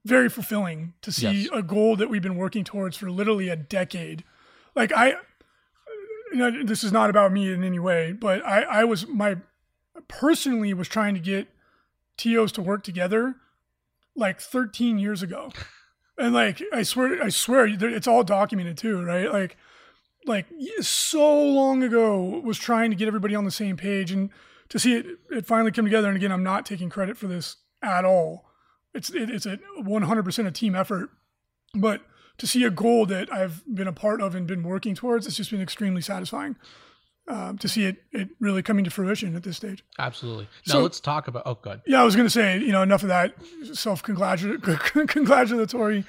very 0.05 0.29
fulfilling 0.29 0.93
to 1.03 1.11
see 1.11 1.43
Yes. 1.43 1.49
a 1.53 1.63
goal 1.63 1.97
that 1.97 2.09
we've 2.11 2.23
been 2.23 2.37
working 2.37 2.65
towards 2.65 2.97
for 2.97 3.11
literally 3.11 3.49
a 3.49 3.57
decade. 3.57 4.23
Like 4.77 4.93
I, 4.93 5.15
you 6.33 6.37
know, 6.39 6.63
this 6.65 6.85
is 6.85 6.93
not 6.93 7.09
about 7.11 7.33
me 7.33 7.51
in 7.53 7.65
any 7.65 7.79
way, 7.79 8.13
but 8.13 8.45
I 8.47 8.63
I 8.63 8.85
was 8.85 9.07
my 9.09 9.39
personally 10.07 10.73
was 10.75 10.89
trying 10.89 11.15
to 11.15 11.21
get 11.21 11.49
TOs 12.17 12.53
to 12.53 12.63
work 12.63 12.83
together 12.85 13.37
like 14.15 14.41
13 14.41 14.99
years 14.99 15.23
ago. 15.23 15.53
And 16.21 16.35
like 16.35 16.61
I 16.73 16.83
swear 16.83 17.23
I 17.23 17.29
swear 17.29 17.67
it's 17.67 18.09
all 18.09 18.25
documented 18.25 18.77
too, 18.77 19.03
right? 19.05 19.33
Like 19.33 19.57
like 20.29 20.47
so 20.81 21.43
long 21.45 21.83
ago 21.83 22.41
was 22.45 22.59
trying 22.59 22.91
to 22.91 22.97
get 22.97 23.09
everybody 23.09 23.35
on 23.35 23.45
the 23.45 23.51
same 23.51 23.77
page 23.77 24.13
and 24.13 24.31
to 24.69 24.79
see 24.79 24.95
it 24.95 25.07
it 25.31 25.47
finally 25.47 25.73
come 25.73 25.85
together 25.87 26.09
and 26.09 26.17
again 26.17 26.31
I'm 26.31 26.45
not 26.45 26.67
taking 26.67 26.91
credit 26.91 27.17
for 27.17 27.27
this 27.27 27.57
at 27.83 28.05
all. 28.05 28.45
It's 28.95 29.11
it, 29.11 29.31
it's 29.31 29.47
a 29.47 29.59
100% 29.81 30.47
a 30.47 30.51
team 30.51 30.75
effort. 30.77 31.11
But 31.75 32.03
to 32.39 32.47
see 32.47 32.65
a 32.65 32.71
goal 32.71 33.05
that 33.07 33.33
I've 33.33 33.63
been 33.73 33.89
a 33.89 33.93
part 33.93 34.21
of 34.23 34.35
and 34.35 34.47
been 34.47 34.63
working 34.63 34.95
towards, 34.95 35.27
it's 35.27 35.37
just 35.37 35.51
been 35.51 35.61
extremely 35.61 36.01
satisfying 36.03 36.57
um, 37.29 37.59
to 37.59 37.69
see 37.69 37.85
it 37.85 37.97
it 38.13 38.29
really 38.41 38.63
coming 38.63 38.85
to 38.85 38.91
fruition 38.91 39.35
at 39.37 39.43
this 39.43 39.57
stage. 39.57 39.85
Absolutely. 39.99 40.49
Now 40.67 40.73
So- 40.75 40.83
let's 40.83 41.01
talk 41.01 41.29
about. 41.29 41.43
Oh, 41.47 41.59
good. 41.61 41.81
Yeah, 41.87 42.01
I 42.01 42.05
was 42.05 42.17
going 42.17 42.27
to 42.27 42.31
say, 42.31 42.59
you 42.59 42.73
know, 42.73 42.83
enough 42.83 43.03
of 43.03 43.09
that 43.09 43.35
self 43.75 44.03
congratulatory. 45.09 46.05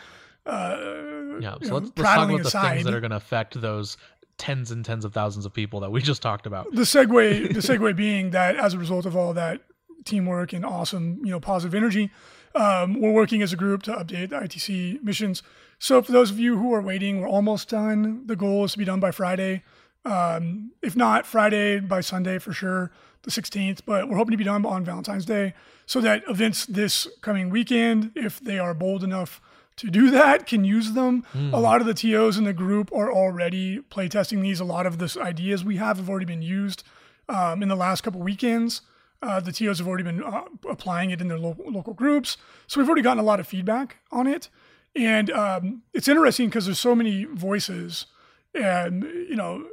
Uh, 0.49 1.39
Yeah. 1.41 1.55
So 1.63 1.75
let's, 1.75 1.91
let's 1.95 2.01
talk 2.01 2.29
about 2.29 2.41
the 2.41 2.47
aside. 2.47 2.71
things 2.73 2.85
that 2.85 2.93
are 2.93 2.99
going 2.99 3.11
to 3.11 3.17
affect 3.17 3.59
those 3.61 3.97
tens 4.37 4.71
and 4.71 4.83
tens 4.85 5.05
of 5.05 5.13
thousands 5.13 5.45
of 5.45 5.53
people 5.53 5.79
that 5.81 5.91
we 5.91 6.01
just 6.01 6.21
talked 6.21 6.45
about. 6.45 6.71
the 6.71 6.81
segue 6.83 7.53
the 7.53 7.59
segue 7.59 7.95
being 7.95 8.29
that 8.31 8.55
as 8.55 8.73
a 8.73 8.77
result 8.77 9.05
of 9.05 9.15
all 9.15 9.33
that 9.33 9.61
teamwork 10.05 10.53
and 10.53 10.65
awesome 10.65 11.19
you 11.25 11.29
know 11.31 11.41
positive 11.41 11.75
energy 11.75 12.09
um, 12.55 12.99
we're 13.01 13.11
working 13.11 13.41
as 13.41 13.51
a 13.51 13.57
group 13.57 13.83
to 13.83 13.91
update 13.91 14.29
the 14.29 14.37
itc 14.37 15.03
missions 15.03 15.43
so 15.77 16.01
for 16.01 16.13
those 16.13 16.31
of 16.31 16.39
you 16.39 16.57
who 16.57 16.73
are 16.73 16.81
waiting 16.81 17.19
we're 17.19 17.27
almost 17.27 17.67
done 17.69 18.25
the 18.27 18.35
goal 18.35 18.63
is 18.63 18.71
to 18.71 18.77
be 18.77 18.85
done 18.85 19.01
by 19.01 19.11
friday 19.11 19.61
um, 20.05 20.71
if 20.81 20.95
not 20.95 21.25
friday 21.25 21.79
by 21.81 21.99
sunday 21.99 22.39
for 22.39 22.53
sure 22.53 22.91
the 23.23 23.31
16th 23.31 23.81
but 23.85 24.07
we're 24.07 24.15
hoping 24.15 24.31
to 24.31 24.37
be 24.37 24.45
done 24.45 24.65
on 24.65 24.85
valentine's 24.85 25.25
day 25.25 25.53
so 25.85 25.99
that 25.99 26.23
events 26.29 26.65
this 26.65 27.07
coming 27.19 27.49
weekend 27.49 28.09
if 28.15 28.39
they 28.39 28.57
are 28.57 28.73
bold 28.73 29.03
enough 29.03 29.41
to 29.79 29.89
do 29.89 30.11
that 30.11 30.45
can 30.45 30.63
use 30.63 30.91
them. 30.93 31.25
A 31.53 31.59
lot 31.59 31.81
of 31.81 31.87
the 31.87 31.93
TOs 31.93 32.37
in 32.37 32.43
the 32.43 32.53
group 32.53 32.91
are 32.93 33.11
already 33.11 33.79
playtesting 33.79 34.41
these. 34.41 34.59
A 34.59 34.65
lot 34.65 34.85
of 34.85 34.97
the 34.97 35.17
ideas 35.21 35.63
we 35.63 35.77
have 35.77 35.97
have 35.97 36.09
already 36.09 36.25
been 36.25 36.41
used 36.41 36.83
um, 37.27 37.61
in 37.63 37.69
the 37.69 37.75
last 37.75 38.01
couple 38.01 38.21
weekends. 38.21 38.81
Uh, 39.21 39.39
the 39.39 39.51
TOs 39.51 39.79
have 39.79 39.87
already 39.87 40.03
been 40.03 40.23
uh, 40.23 40.43
applying 40.69 41.11
it 41.11 41.19
in 41.21 41.27
their 41.27 41.37
lo- 41.39 41.57
local 41.65 41.93
groups. 41.93 42.37
So 42.67 42.79
we've 42.79 42.87
already 42.87 43.01
gotten 43.01 43.19
a 43.19 43.25
lot 43.27 43.39
of 43.39 43.47
feedback 43.47 43.97
on 44.11 44.27
it. 44.27 44.49
And 44.95 45.29
um, 45.31 45.83
it's 45.93 46.07
interesting 46.07 46.47
because 46.49 46.65
there's 46.65 46.79
so 46.79 46.95
many 46.95 47.25
voices 47.25 48.05
and, 48.53 49.03
you 49.03 49.35
know, 49.35 49.65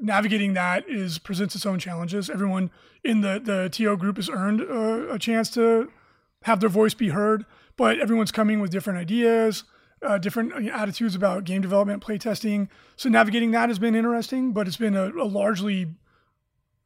navigating 0.00 0.54
that 0.54 0.88
is 0.88 1.18
presents 1.18 1.54
its 1.54 1.66
own 1.66 1.78
challenges. 1.78 2.30
Everyone 2.30 2.70
in 3.04 3.20
the, 3.20 3.40
the 3.42 3.68
TO 3.70 3.96
group 3.96 4.16
has 4.16 4.28
earned 4.30 4.60
a, 4.60 5.12
a 5.14 5.18
chance 5.18 5.50
to 5.50 5.90
have 6.42 6.60
their 6.60 6.68
voice 6.68 6.94
be 6.94 7.08
heard, 7.08 7.44
but 7.78 7.98
everyone's 7.98 8.30
coming 8.30 8.60
with 8.60 8.70
different 8.70 8.98
ideas, 8.98 9.64
uh, 10.02 10.18
different 10.18 10.52
attitudes 10.68 11.14
about 11.14 11.44
game 11.44 11.62
development, 11.62 12.04
playtesting. 12.04 12.68
So 12.96 13.08
navigating 13.08 13.52
that 13.52 13.70
has 13.70 13.78
been 13.78 13.94
interesting, 13.94 14.52
but 14.52 14.66
it's 14.68 14.76
been 14.76 14.94
a, 14.94 15.06
a 15.12 15.24
largely 15.24 15.94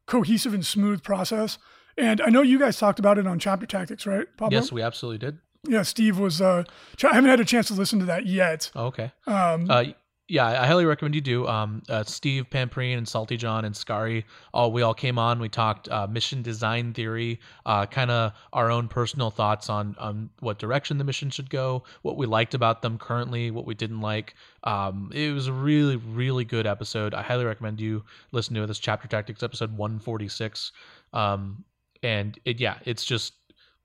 cohesive 0.05 0.53
and 0.53 0.65
smooth 0.65 1.03
process. 1.03 1.57
And 1.97 2.21
I 2.21 2.29
know 2.29 2.41
you 2.41 2.57
guys 2.57 2.77
talked 2.77 2.99
about 2.99 3.17
it 3.17 3.27
on 3.27 3.37
Chapter 3.39 3.65
Tactics, 3.65 4.05
right, 4.07 4.25
Pablo? 4.37 4.57
Yes, 4.57 4.71
we 4.71 4.81
absolutely 4.81 5.19
did. 5.19 5.37
Yeah, 5.67 5.83
Steve 5.83 6.19
was. 6.19 6.41
Uh, 6.41 6.63
ch- 6.97 7.05
I 7.05 7.13
haven't 7.13 7.29
had 7.29 7.39
a 7.39 7.45
chance 7.45 7.67
to 7.67 7.73
listen 7.73 7.99
to 7.99 8.05
that 8.05 8.25
yet. 8.25 8.71
Oh, 8.75 8.87
okay. 8.87 9.11
Um, 9.27 9.69
Uh, 9.69 9.83
yeah, 10.29 10.61
I 10.61 10.65
highly 10.65 10.85
recommend 10.85 11.15
you 11.15 11.21
do. 11.21 11.47
Um, 11.47 11.83
uh, 11.89 12.03
Steve 12.03 12.45
Pamprine 12.49 12.97
and 12.97 13.07
Salty 13.07 13.35
John 13.35 13.65
and 13.65 13.75
Scary, 13.75 14.25
all 14.53 14.71
we 14.71 14.81
all 14.81 14.93
came 14.93 15.19
on. 15.19 15.39
We 15.39 15.49
talked 15.49 15.89
uh, 15.89 16.07
mission 16.07 16.41
design 16.41 16.93
theory, 16.93 17.41
uh, 17.65 17.85
kind 17.87 18.09
of 18.09 18.31
our 18.53 18.71
own 18.71 18.87
personal 18.87 19.31
thoughts 19.31 19.69
on 19.69 19.95
on 19.99 20.29
what 20.39 20.59
direction 20.59 20.97
the 20.97 21.03
mission 21.03 21.29
should 21.29 21.49
go, 21.49 21.83
what 22.03 22.15
we 22.15 22.25
liked 22.25 22.53
about 22.53 22.81
them 22.81 22.97
currently, 22.97 23.51
what 23.51 23.65
we 23.65 23.75
didn't 23.75 23.99
like. 23.99 24.35
Um, 24.63 25.11
it 25.13 25.33
was 25.33 25.47
a 25.47 25.53
really 25.53 25.97
really 25.97 26.45
good 26.45 26.65
episode. 26.65 27.13
I 27.13 27.21
highly 27.21 27.43
recommend 27.43 27.81
you 27.81 28.03
listen 28.31 28.55
to. 28.55 28.65
This 28.65 28.79
chapter 28.79 29.09
tactics 29.09 29.43
episode 29.43 29.75
one 29.75 29.99
forty 29.99 30.29
six. 30.29 30.71
Um, 31.11 31.65
and 32.01 32.39
it 32.45 32.61
yeah, 32.61 32.77
it's 32.85 33.03
just 33.03 33.33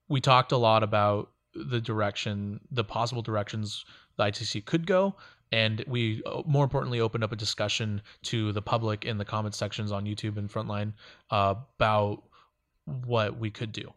we 0.07 0.21
talked 0.21 0.53
a 0.53 0.57
lot 0.57 0.83
about 0.83 1.31
the 1.53 1.81
direction, 1.81 2.61
the 2.71 2.83
possible 2.83 3.21
directions 3.21 3.83
the 4.17 4.23
ITC 4.25 4.65
could 4.65 4.85
go, 4.85 5.15
and 5.51 5.83
we 5.87 6.21
uh, 6.25 6.41
more 6.45 6.63
importantly 6.63 6.99
opened 6.99 7.23
up 7.23 7.31
a 7.31 7.35
discussion 7.35 8.01
to 8.23 8.51
the 8.51 8.61
public 8.61 9.05
in 9.05 9.17
the 9.17 9.25
comment 9.25 9.55
sections 9.55 9.91
on 9.91 10.05
YouTube 10.05 10.37
and 10.37 10.49
Frontline 10.49 10.93
uh, 11.31 11.55
about 11.77 12.23
what 12.85 13.39
we 13.39 13.49
could 13.49 13.71
do 13.71 13.93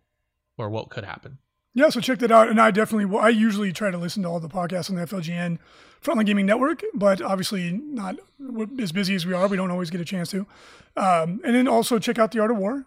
or 0.58 0.68
what 0.68 0.90
could 0.90 1.04
happen. 1.04 1.38
Yeah, 1.74 1.88
so 1.88 2.00
check 2.00 2.18
that 2.18 2.30
out. 2.30 2.48
And 2.48 2.60
I 2.60 2.70
definitely, 2.70 3.06
well, 3.06 3.24
I 3.24 3.30
usually 3.30 3.72
try 3.72 3.90
to 3.90 3.96
listen 3.96 4.22
to 4.24 4.28
all 4.28 4.40
the 4.40 4.48
podcasts 4.48 4.90
on 4.90 4.96
the 4.96 5.06
FLGN 5.06 5.58
Frontline 6.02 6.26
Gaming 6.26 6.46
Network, 6.46 6.82
but 6.92 7.22
obviously 7.22 7.72
not 7.72 8.16
as 8.78 8.92
busy 8.92 9.14
as 9.14 9.24
we 9.24 9.32
are. 9.32 9.46
We 9.48 9.56
don't 9.56 9.70
always 9.70 9.88
get 9.88 10.00
a 10.00 10.04
chance 10.04 10.30
to. 10.30 10.46
Um, 10.96 11.40
and 11.44 11.54
then 11.54 11.68
also 11.68 11.98
check 11.98 12.18
out 12.18 12.32
the 12.32 12.40
Art 12.40 12.50
of 12.50 12.58
War. 12.58 12.84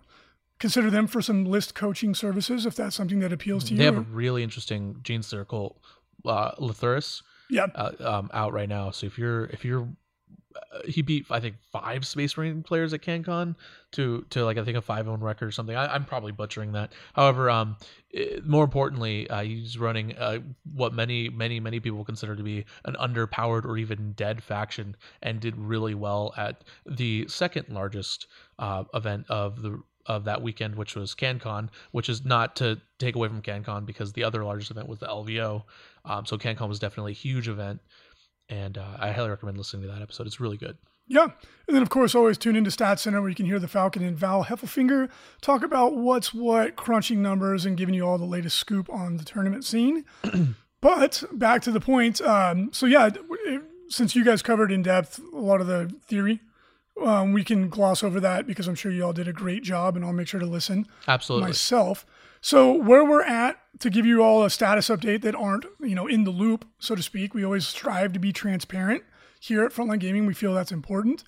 Consider 0.59 0.89
them 0.89 1.07
for 1.07 1.21
some 1.21 1.45
list 1.45 1.75
coaching 1.75 2.13
services 2.13 2.65
if 2.65 2.75
that's 2.75 2.95
something 2.95 3.19
that 3.19 3.33
appeals 3.33 3.65
to 3.65 3.71
you. 3.71 3.77
They 3.77 3.85
have 3.85 3.97
a 3.97 4.01
really 4.01 4.43
interesting 4.43 4.99
Gene 5.03 5.23
Circle 5.23 5.81
uh, 6.23 6.51
Lathuris 6.55 7.23
yeah, 7.49 7.67
uh, 7.75 7.91
um, 7.99 8.29
out 8.33 8.53
right 8.53 8.69
now. 8.69 8.91
So 8.91 9.07
if 9.07 9.17
you're 9.17 9.45
if 9.45 9.65
you're 9.65 9.87
uh, 10.55 10.79
he 10.87 11.01
beat 11.01 11.25
I 11.29 11.39
think 11.39 11.55
five 11.71 12.05
Space 12.05 12.37
Marine 12.37 12.63
players 12.63 12.93
at 12.93 13.01
CanCon 13.01 13.55
to 13.93 14.25
to 14.29 14.45
like 14.45 14.57
I 14.57 14.63
think 14.63 14.77
a 14.77 14.81
five 14.81 15.07
own 15.07 15.21
record 15.21 15.47
or 15.47 15.51
something. 15.51 15.75
I, 15.75 15.93
I'm 15.93 16.05
probably 16.05 16.31
butchering 16.31 16.73
that. 16.73 16.93
However, 17.13 17.49
um, 17.49 17.77
eh, 18.13 18.39
more 18.43 18.63
importantly, 18.63 19.29
uh, 19.29 19.43
he's 19.43 19.77
running 19.77 20.17
uh, 20.17 20.39
what 20.73 20.93
many 20.93 21.29
many 21.29 21.59
many 21.59 21.79
people 21.79 22.03
consider 22.05 22.35
to 22.35 22.43
be 22.43 22.65
an 22.85 22.95
underpowered 22.95 23.65
or 23.65 23.77
even 23.77 24.13
dead 24.13 24.41
faction, 24.41 24.95
and 25.21 25.39
did 25.39 25.57
really 25.57 25.93
well 25.93 26.33
at 26.37 26.63
the 26.85 27.27
second 27.27 27.69
largest 27.69 28.27
uh, 28.59 28.83
event 28.93 29.25
of 29.29 29.61
the 29.61 29.81
of 30.07 30.25
that 30.25 30.41
weekend, 30.41 30.75
which 30.75 30.95
was 30.95 31.15
CanCon, 31.15 31.69
which 31.91 32.09
is 32.09 32.25
not 32.25 32.55
to 32.57 32.79
take 32.99 33.15
away 33.15 33.27
from 33.27 33.41
CanCon 33.41 33.85
because 33.85 34.13
the 34.13 34.23
other 34.23 34.43
largest 34.43 34.71
event 34.71 34.87
was 34.87 34.99
the 34.99 35.07
LVO. 35.07 35.63
Um, 36.05 36.25
so 36.25 36.37
CanCon 36.37 36.69
was 36.69 36.79
definitely 36.79 37.13
a 37.13 37.15
huge 37.15 37.47
event, 37.47 37.81
and 38.49 38.77
uh, 38.77 38.97
I 38.99 39.11
highly 39.11 39.29
recommend 39.29 39.57
listening 39.57 39.83
to 39.83 39.87
that 39.89 40.01
episode. 40.01 40.27
It's 40.27 40.39
really 40.39 40.57
good. 40.57 40.77
yeah. 41.07 41.29
And 41.67 41.75
then, 41.75 41.81
of 41.81 41.89
course, 41.89 42.13
always 42.13 42.37
tune 42.37 42.55
into 42.55 42.71
Stat 42.71 42.99
Center 42.99 43.19
where 43.21 43.29
you 43.29 43.35
can 43.35 43.45
hear 43.47 43.59
the 43.59 43.67
Falcon 43.67 44.03
and 44.03 44.17
Val 44.17 44.45
Heffelfinger 44.45 45.09
talk 45.41 45.63
about 45.63 45.95
what's 45.95 46.33
what, 46.33 46.75
crunching 46.75 47.21
numbers, 47.21 47.65
and 47.65 47.77
giving 47.77 47.95
you 47.95 48.05
all 48.05 48.17
the 48.17 48.25
latest 48.25 48.57
scoop 48.57 48.89
on 48.89 49.17
the 49.17 49.25
tournament 49.25 49.65
scene. 49.65 50.05
but 50.81 51.23
back 51.31 51.61
to 51.63 51.71
the 51.71 51.79
point. 51.79 52.21
Um, 52.21 52.69
so, 52.71 52.85
yeah, 52.85 53.09
since 53.89 54.15
you 54.15 54.23
guys 54.23 54.41
covered 54.41 54.71
in 54.71 54.83
depth 54.83 55.19
a 55.33 55.37
lot 55.37 55.61
of 55.61 55.67
the 55.67 55.91
theory, 56.07 56.41
um, 57.03 57.33
we 57.33 57.43
can 57.43 57.69
gloss 57.69 58.03
over 58.03 58.19
that 58.19 58.47
because 58.47 58.67
I'm 58.67 58.75
sure 58.75 58.91
you 58.91 59.03
all 59.03 59.13
did 59.13 59.27
a 59.27 59.33
great 59.33 59.63
job, 59.63 59.95
and 59.95 60.05
I'll 60.05 60.13
make 60.13 60.27
sure 60.27 60.39
to 60.39 60.45
listen 60.45 60.87
Absolutely. 61.07 61.49
myself. 61.49 62.05
So 62.41 62.71
where 62.71 63.03
we're 63.03 63.23
at 63.23 63.59
to 63.79 63.89
give 63.89 64.05
you 64.05 64.21
all 64.21 64.43
a 64.43 64.49
status 64.49 64.89
update 64.89 65.21
that 65.21 65.35
aren't 65.35 65.65
you 65.79 65.95
know 65.95 66.07
in 66.07 66.23
the 66.23 66.31
loop, 66.31 66.65
so 66.79 66.95
to 66.95 67.03
speak. 67.03 67.33
We 67.33 67.43
always 67.43 67.67
strive 67.67 68.13
to 68.13 68.19
be 68.19 68.31
transparent 68.31 69.03
here 69.39 69.65
at 69.65 69.71
Frontline 69.71 69.99
Gaming. 69.99 70.25
We 70.25 70.33
feel 70.33 70.53
that's 70.53 70.71
important. 70.71 71.23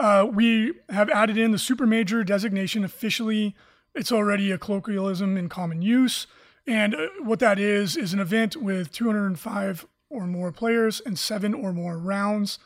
Uh, 0.00 0.26
we 0.32 0.72
have 0.88 1.10
added 1.10 1.36
in 1.36 1.52
the 1.52 1.58
super 1.58 1.86
major 1.86 2.24
designation 2.24 2.84
officially. 2.84 3.54
It's 3.94 4.10
already 4.10 4.50
a 4.50 4.58
colloquialism 4.58 5.36
in 5.36 5.48
common 5.48 5.82
use, 5.82 6.26
and 6.66 6.94
uh, 6.94 7.08
what 7.22 7.38
that 7.40 7.58
is 7.58 7.96
is 7.96 8.12
an 8.12 8.20
event 8.20 8.56
with 8.56 8.90
205 8.90 9.86
or 10.08 10.26
more 10.26 10.52
players 10.52 11.00
and 11.00 11.18
seven 11.18 11.54
or 11.54 11.72
more 11.72 11.98
rounds. 11.98 12.58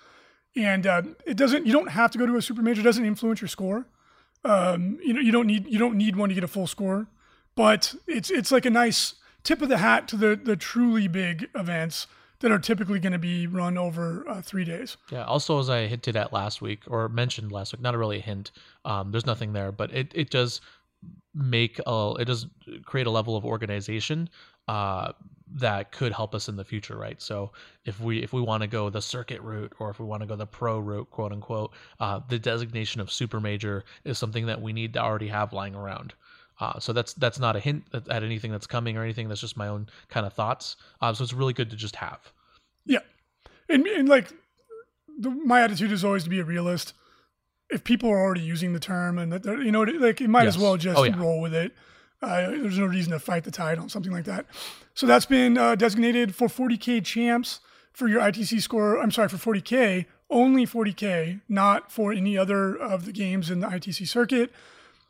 And 0.57 0.87
uh, 0.87 1.03
it 1.27 1.37
doesn't. 1.37 1.67
You 1.67 1.73
don't 1.73 1.91
have 1.91 2.11
to 2.13 2.19
go 2.19 2.27
to 2.27 2.37
a 2.37 2.43
super 2.43 2.63
major. 2.63 2.81
It 2.81 2.85
doesn't 2.85 3.05
influence 3.05 3.41
your 3.41 3.49
score. 3.49 3.87
Um, 4.45 4.99
you 5.03 5.13
know, 5.13 5.21
you 5.21 5.33
don't 5.33 5.47
need 5.47 5.67
you 5.67 5.79
don't 5.79 5.97
need 5.97 6.17
one 6.17 6.29
to 6.29 6.35
get 6.35 6.45
a 6.45 6.49
full 6.49 6.67
score 6.67 7.09
but 7.57 7.95
it's 8.07 8.31
it's 8.31 8.53
like 8.53 8.65
a 8.65 8.71
nice 8.71 9.15
tip 9.43 9.61
of 9.61 9.69
the 9.69 9.79
hat 9.79 10.07
to 10.09 10.17
the 10.17 10.37
the 10.37 10.55
truly 10.55 11.09
big 11.09 11.49
events 11.57 12.07
that 12.41 12.53
are 12.53 12.59
typically 12.59 13.01
going 13.01 13.15
to 13.15 13.19
be 13.19 13.47
run 13.47 13.79
over 13.79 14.23
uh, 14.29 14.43
three 14.43 14.65
days. 14.65 14.99
Yeah. 15.11 15.25
Also, 15.25 15.59
as 15.59 15.71
I 15.71 15.87
hinted 15.87 16.17
at 16.17 16.35
last 16.35 16.61
week 16.61 16.83
or 16.87 17.09
mentioned 17.09 17.51
last 17.51 17.73
week, 17.73 17.81
not 17.81 17.97
really 17.97 18.19
a 18.19 18.21
hint. 18.21 18.53
Um, 18.85 19.11
there's 19.11 19.25
nothing 19.25 19.55
there, 19.55 19.73
but 19.73 19.91
it 19.93 20.13
it 20.15 20.31
does 20.31 20.61
make 21.35 21.81
a 21.87 22.15
it 22.19 22.25
does 22.25 22.47
create 22.85 23.07
a 23.07 23.11
level 23.11 23.37
of 23.37 23.45
organization 23.45 24.29
uh, 24.69 25.13
that 25.55 25.93
could 25.93 26.13
help 26.13 26.35
us 26.35 26.49
in 26.49 26.57
the 26.57 26.65
future, 26.65 26.97
right? 26.97 27.21
So 27.21 27.53
if 27.85 28.01
we 28.01 28.23
if 28.23 28.33
we 28.33 28.41
want 28.41 28.63
to 28.63 28.67
go 28.67 28.91
the 28.91 29.03
circuit 29.03 29.41
route 29.43 29.73
or 29.79 29.91
if 29.91 30.01
we 30.01 30.07
want 30.07 30.23
to 30.23 30.27
go 30.27 30.37
the 30.37 30.47
pro 30.47 30.79
route, 30.79 31.11
quote 31.11 31.33
unquote, 31.33 31.73
uh, 32.01 32.21
the 32.29 32.39
designation 32.39 33.01
of 33.01 33.13
super 33.13 33.41
major 33.41 33.85
is 34.05 34.19
something 34.19 34.47
that 34.47 34.61
we 34.61 34.73
need 34.73 34.95
to 34.95 35.01
already 35.01 35.29
have 35.29 35.53
lying 35.53 35.75
around. 35.75 36.15
Uh, 36.59 36.79
so 36.81 36.93
that's 36.93 37.13
that's 37.15 37.39
not 37.39 37.55
a 37.55 37.61
hint 37.61 37.85
at, 37.93 38.09
at, 38.09 38.23
anything 38.23 38.51
that's 38.51 38.67
coming 38.67 38.97
or 38.97 39.03
anything. 39.03 39.29
That's 39.29 39.41
just 39.41 39.57
my 39.57 39.69
own 39.69 39.89
kind 40.09 40.27
of 40.27 40.33
thoughts. 40.33 40.77
Uh, 41.01 41.13
so 41.13 41.23
it's 41.23 41.35
really 41.35 41.53
good 41.53 41.71
to 41.71 41.77
just 41.77 41.97
have. 41.97 42.33
Yeah, 42.87 43.01
and, 43.69 43.87
and 43.87 44.09
like 44.09 44.33
the, 45.19 45.31
my 45.31 45.61
attitude 45.63 45.93
is 45.93 46.05
always 46.05 46.25
to 46.25 46.31
be 46.31 46.41
a 46.41 46.45
realist. 46.45 46.95
If 47.71 47.85
people 47.85 48.09
are 48.11 48.21
already 48.21 48.43
using 48.43 48.73
the 48.73 48.81
term 48.81 49.19
and 49.19 49.33
that 49.33 49.45
you 49.45 49.73
know, 49.73 49.83
like 49.83 50.21
it 50.21 50.29
might 50.29 50.45
yes. 50.45 50.57
as 50.57 50.63
well 50.63 50.77
just 50.77 50.99
oh, 50.99 51.05
yeah. 51.05 51.19
roll 51.19 51.41
with 51.41 51.55
it. 51.55 51.73
Uh, 52.23 52.51
there's 52.51 52.79
no 52.79 52.87
reason 52.87 53.13
to 53.13 53.19
fight 53.19 53.45
the 53.45 53.51
tide 53.51 53.79
on 53.79 53.89
something 53.89 54.13
like 54.13 54.25
that. 54.25 54.47
So 54.95 55.07
that's 55.07 55.27
been 55.27 55.59
uh, 55.59 55.75
designated 55.75 56.35
for 56.35 56.49
40k 56.49 57.05
champs 57.05 57.61
for 57.93 58.09
your 58.09 58.21
ITC 58.21 58.63
score. 58.63 59.01
I'm 59.01 59.11
sorry 59.11 59.29
for 59.29 59.37
40k, 59.37 60.07
only 60.31 60.67
40k, 60.67 61.41
not 61.49 61.93
for 61.93 62.13
any 62.13 62.39
other 62.39 62.75
of 62.75 63.05
the 63.05 63.13
games 63.13 63.51
in 63.51 63.61
the 63.61 63.67
ITC 63.67 64.09
circuit. 64.09 64.51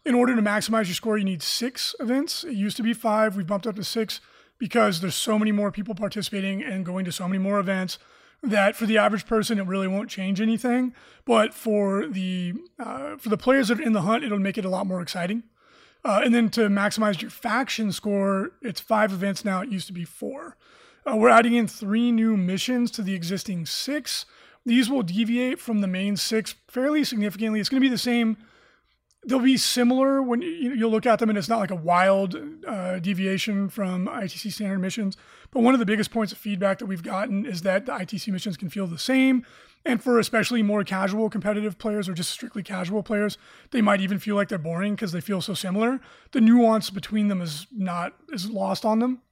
In 0.05 0.15
order 0.15 0.37
to 0.37 0.43
maximize 0.43 0.87
your 0.87 0.95
score, 0.95 1.19
you 1.19 1.25
need 1.25 1.43
six 1.43 1.95
events. 2.01 2.45
It 2.45 2.53
used 2.53 2.77
to 2.77 2.83
be 2.83 2.93
five. 2.93 3.37
We've 3.37 3.47
bumped 3.47 3.67
up 3.67 3.77
to 3.77 3.85
six 3.85 4.21
because 4.59 5.01
there's 5.01 5.17
so 5.17 5.39
many 5.39 5.53
more 5.53 5.73
people 5.73 5.95
participating 5.95 6.63
and 6.63 6.85
going 6.85 7.05
to 7.05 7.13
so 7.13 7.27
many 7.27 7.39
more 7.39 7.59
events 7.59 7.99
that 8.43 8.77
for 8.77 8.87
the 8.87 8.99
average 8.99 9.27
person 9.27 9.59
it 9.59 9.67
really 9.67 9.89
won't 9.89 10.11
change 10.11 10.41
anything. 10.41 10.95
But 11.25 11.55
for 11.55 12.07
the 12.07 12.55
uh, 12.79 13.17
for 13.17 13.29
the 13.29 13.37
players 13.37 13.69
that 13.69 13.81
are 13.81 13.83
in 13.83 13.93
the 13.93 14.03
hunt, 14.03 14.25
it'll 14.25 14.39
make 14.39 14.59
it 14.59 14.65
a 14.65 14.71
lot 14.71 14.87
more 14.87 15.01
exciting. 15.01 15.43
Uh, 16.05 16.21
and 16.25 16.33
then 16.33 16.49
to 16.51 16.69
maximize 16.69 17.21
your 17.21 17.31
faction 17.31 17.91
score, 17.91 18.53
it's 18.63 18.81
five 18.81 19.13
events 19.13 19.45
now. 19.45 19.63
It 19.63 19.71
used 19.71 19.89
to 19.89 19.93
be 19.93 20.05
four. 20.05 20.57
Uh, 21.05 21.17
we're 21.17 21.29
adding 21.29 21.55
in 21.55 21.67
three 21.67 22.13
new 22.13 22.37
missions 22.37 22.91
to 22.93 23.03
the 23.03 23.15
existing 23.15 23.67
six. 23.67 24.25
These 24.65 24.89
will 24.89 25.03
deviate 25.03 25.59
from 25.59 25.81
the 25.81 25.87
main 25.87 26.17
six 26.17 26.55
fairly 26.69 27.05
significantly. 27.05 27.61
It's 27.61 27.69
going 27.69 27.81
to 27.81 27.85
be 27.85 27.91
the 27.91 27.99
same. 27.99 28.37
They'll 29.27 29.41
be 29.41 29.57
similar 29.57 30.23
when 30.23 30.41
you, 30.41 30.73
you'll 30.73 30.91
look 30.91 31.05
at 31.05 31.19
them, 31.19 31.29
and 31.29 31.37
it's 31.37 31.49
not 31.49 31.59
like 31.59 31.73
a 31.73 31.77
wild 31.77 32.37
uh, 32.67 33.01
deviation 33.01 33.69
from 33.69 34.07
ITC 34.07 34.53
standard 34.53 34.79
missions. 34.79 35.17
But 35.51 35.63
one 35.63 35.75
of 35.75 35.81
the 35.81 35.87
biggest 35.87 36.13
points 36.13 36.33
of 36.33 36.39
feedback 36.39 36.79
that 36.79 36.87
we've 36.87 37.03
gotten 37.03 37.45
is 37.45 37.63
that 37.63 37.87
the 37.87 37.93
ITC 37.93 38.33
missions 38.33 38.57
can 38.57 38.71
feel 38.71 38.87
the 38.87 38.99
same. 38.99 39.45
And 39.87 40.03
for 40.03 40.19
especially 40.19 40.63
more 40.63 40.83
casual 40.83 41.31
competitive 41.31 41.79
players 41.79 42.09
or 42.09 42.15
just 42.15 42.31
strictly 42.31 42.63
casual 42.63 43.05
players, 43.05 43.39
they 43.71 43.81
might 43.81 44.01
even 44.01 44.19
feel 44.19 44.35
like 44.35 44.49
they're 44.49 44.59
boring 44.59 44.97
because 44.97 45.13
they 45.13 45.21
feel 45.21 45.41
so 45.41 45.55
similar. 45.55 46.01
The 46.33 46.41
nuance 46.41 46.91
between 46.91 47.29
them 47.29 47.41
is 47.41 47.69
not 47.71 48.15
is 48.33 48.51
lost 48.51 48.85
on 48.85 48.99
them. 48.99 49.23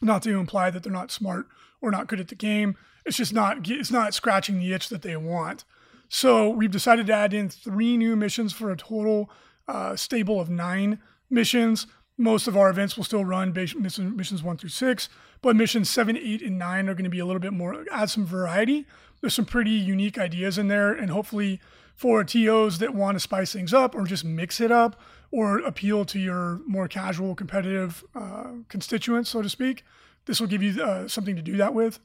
Not 0.00 0.22
to 0.22 0.38
imply 0.38 0.70
that 0.70 0.84
they're 0.84 0.92
not 0.92 1.10
smart 1.10 1.48
or 1.80 1.90
not 1.90 2.06
good 2.06 2.20
at 2.20 2.28
the 2.28 2.36
game. 2.36 2.76
It's 3.04 3.16
just 3.16 3.32
not 3.32 3.68
it's 3.68 3.90
not 3.90 4.14
scratching 4.14 4.60
the 4.60 4.72
itch 4.72 4.88
that 4.88 5.02
they 5.02 5.16
want. 5.16 5.64
So 6.08 6.48
we've 6.48 6.70
decided 6.70 7.06
to 7.08 7.14
add 7.14 7.34
in 7.34 7.48
three 7.48 7.96
new 7.96 8.16
missions 8.16 8.52
for 8.52 8.70
a 8.70 8.76
total 8.76 9.30
uh, 9.66 9.96
stable 9.96 10.40
of 10.40 10.48
nine 10.48 11.00
missions. 11.30 11.86
Most 12.16 12.48
of 12.48 12.56
our 12.56 12.70
events 12.70 12.96
will 12.96 13.04
still 13.04 13.24
run 13.24 13.52
missions 13.52 14.42
one 14.42 14.56
through 14.56 14.70
six, 14.70 15.08
but 15.42 15.54
missions 15.54 15.88
seven, 15.88 16.16
eight, 16.16 16.42
and 16.42 16.58
nine 16.58 16.88
are 16.88 16.94
going 16.94 17.04
to 17.04 17.10
be 17.10 17.20
a 17.20 17.26
little 17.26 17.40
bit 17.40 17.52
more 17.52 17.84
add 17.92 18.10
some 18.10 18.26
variety 18.26 18.86
there's 19.20 19.34
some 19.34 19.44
pretty 19.44 19.70
unique 19.70 20.18
ideas 20.18 20.58
in 20.58 20.68
there. 20.68 20.92
And 20.92 21.10
hopefully, 21.10 21.60
for 21.94 22.22
TOs 22.22 22.78
that 22.78 22.94
want 22.94 23.16
to 23.16 23.20
spice 23.20 23.52
things 23.52 23.74
up 23.74 23.94
or 23.94 24.04
just 24.04 24.24
mix 24.24 24.60
it 24.60 24.70
up 24.70 25.00
or 25.30 25.58
appeal 25.58 26.04
to 26.06 26.18
your 26.18 26.60
more 26.66 26.88
casual 26.88 27.34
competitive 27.34 28.04
uh, 28.14 28.52
constituents, 28.68 29.30
so 29.30 29.42
to 29.42 29.48
speak, 29.48 29.84
this 30.26 30.40
will 30.40 30.46
give 30.46 30.62
you 30.62 30.82
uh, 30.82 31.08
something 31.08 31.36
to 31.36 31.42
do 31.42 31.56
that 31.56 31.74
with 31.74 31.98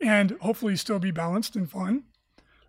and 0.00 0.32
hopefully 0.40 0.76
still 0.76 0.98
be 0.98 1.10
balanced 1.10 1.56
and 1.56 1.70
fun. 1.70 2.04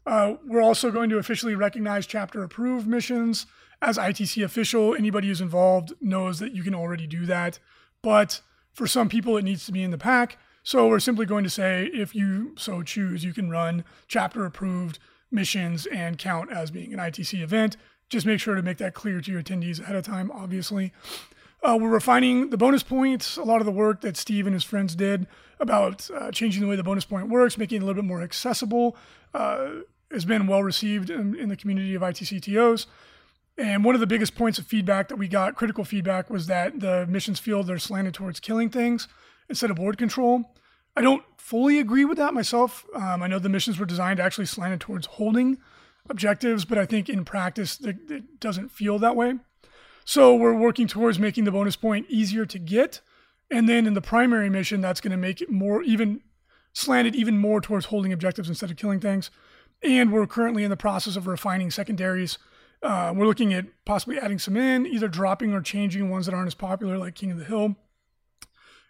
Uh, 0.07 0.35
we're 0.45 0.61
also 0.61 0.89
going 0.89 1.09
to 1.09 1.17
officially 1.17 1.53
recognize 1.53 2.07
chapter 2.07 2.41
approved 2.41 2.87
missions 2.87 3.45
as 3.81 3.97
ITC 3.97 4.41
official. 4.41 4.95
Anybody 4.95 5.27
who's 5.27 5.41
involved 5.41 5.93
knows 5.99 6.39
that 6.39 6.53
you 6.53 6.63
can 6.63 6.73
already 6.73 7.05
do 7.05 7.25
that. 7.25 7.59
But 8.01 8.39
for 8.71 8.87
some 8.87 9.09
people, 9.09 9.35
it 9.35 9.43
needs 9.43 9.65
to 9.65 9.73
be 9.73 9.83
in 9.83 9.91
the 9.91 9.97
pack. 9.97 10.37
So 10.63 10.87
we're 10.87 11.01
simply 11.01 11.25
going 11.25 11.43
to 11.43 11.49
say 11.49 11.89
if 11.93 12.15
you 12.15 12.53
so 12.57 12.83
choose, 12.83 13.25
you 13.25 13.33
can 13.33 13.49
run 13.49 13.83
chapter 14.07 14.45
approved 14.45 14.97
missions 15.29 15.85
and 15.87 16.17
count 16.17 16.51
as 16.53 16.71
being 16.71 16.93
an 16.93 16.99
ITC 16.99 17.41
event. 17.41 17.75
Just 18.09 18.25
make 18.25 18.39
sure 18.39 18.55
to 18.55 18.61
make 18.61 18.77
that 18.77 18.93
clear 18.93 19.19
to 19.19 19.31
your 19.31 19.43
attendees 19.43 19.81
ahead 19.81 19.97
of 19.97 20.05
time, 20.05 20.31
obviously. 20.31 20.93
Uh, 21.61 21.77
we're 21.79 21.89
refining 21.89 22.49
the 22.49 22.57
bonus 22.57 22.83
points. 22.83 23.35
A 23.35 23.43
lot 23.43 23.59
of 23.59 23.65
the 23.65 23.71
work 23.71 24.01
that 24.01 24.15
Steve 24.15 24.45
and 24.47 24.53
his 24.53 24.63
friends 24.63 24.95
did 24.95 25.27
about 25.59 26.09
uh, 26.11 26.31
changing 26.31 26.61
the 26.61 26.67
way 26.67 26.77
the 26.77 26.83
bonus 26.83 27.03
point 27.03 27.27
works, 27.29 27.57
making 27.57 27.77
it 27.77 27.83
a 27.83 27.85
little 27.85 28.01
bit 28.01 28.07
more 28.07 28.21
accessible, 28.21 28.95
uh, 29.33 29.69
has 30.11 30.25
been 30.25 30.47
well 30.47 30.63
received 30.63 31.09
in, 31.09 31.35
in, 31.35 31.49
the 31.49 31.55
community 31.55 31.95
of 31.95 32.01
ITCTOs. 32.01 32.85
And 33.57 33.83
one 33.83 33.95
of 33.95 34.01
the 34.01 34.07
biggest 34.07 34.35
points 34.35 34.59
of 34.59 34.65
feedback 34.65 35.07
that 35.09 35.17
we 35.17 35.27
got, 35.27 35.55
critical 35.55 35.83
feedback, 35.83 36.29
was 36.29 36.47
that 36.47 36.79
the 36.79 37.05
missions 37.07 37.39
field 37.39 37.69
are 37.69 37.79
slanted 37.79 38.13
towards 38.13 38.39
killing 38.39 38.69
things 38.69 39.07
instead 39.49 39.69
of 39.69 39.77
board 39.77 39.97
control. 39.97 40.53
I 40.95 41.01
don't 41.01 41.23
fully 41.37 41.79
agree 41.79 42.05
with 42.05 42.17
that 42.17 42.33
myself. 42.33 42.85
Um, 42.93 43.23
I 43.23 43.27
know 43.27 43.39
the 43.39 43.49
missions 43.49 43.79
were 43.79 43.85
designed 43.85 44.19
actually 44.19 44.45
slanted 44.45 44.81
towards 44.81 45.07
holding 45.07 45.57
objectives, 46.09 46.65
but 46.65 46.77
I 46.77 46.85
think 46.85 47.09
in 47.09 47.25
practice 47.25 47.79
it, 47.81 47.97
it 48.09 48.39
doesn't 48.39 48.71
feel 48.71 48.99
that 48.99 49.15
way. 49.15 49.35
So 50.05 50.35
we're 50.35 50.53
working 50.53 50.87
towards 50.87 51.19
making 51.19 51.43
the 51.43 51.51
bonus 51.51 51.75
point 51.75 52.05
easier 52.09 52.45
to 52.45 52.59
get. 52.59 53.01
And 53.51 53.67
then 53.67 53.85
in 53.85 53.93
the 53.93 54.01
primary 54.01 54.49
mission, 54.49 54.81
that's 54.81 55.01
going 55.01 55.11
to 55.11 55.17
make 55.17 55.41
it 55.41 55.49
more 55.49 55.81
even 55.83 56.21
slanted 56.73 57.15
even 57.15 57.37
more 57.37 57.59
towards 57.59 57.87
holding 57.87 58.13
objectives 58.13 58.49
instead 58.49 58.69
of 58.69 58.77
killing 58.77 58.99
things. 58.99 59.31
And 59.83 60.11
we're 60.11 60.27
currently 60.27 60.63
in 60.63 60.69
the 60.69 60.77
process 60.77 61.15
of 61.15 61.27
refining 61.27 61.71
secondaries. 61.71 62.37
Uh, 62.81 63.13
we're 63.15 63.27
looking 63.27 63.53
at 63.53 63.65
possibly 63.85 64.19
adding 64.19 64.39
some 64.39 64.57
in, 64.57 64.85
either 64.85 65.07
dropping 65.07 65.53
or 65.53 65.61
changing 65.61 66.09
ones 66.09 66.25
that 66.25 66.35
aren't 66.35 66.47
as 66.47 66.55
popular, 66.55 66.97
like 66.97 67.15
King 67.15 67.31
of 67.31 67.37
the 67.39 67.45
Hill 67.45 67.75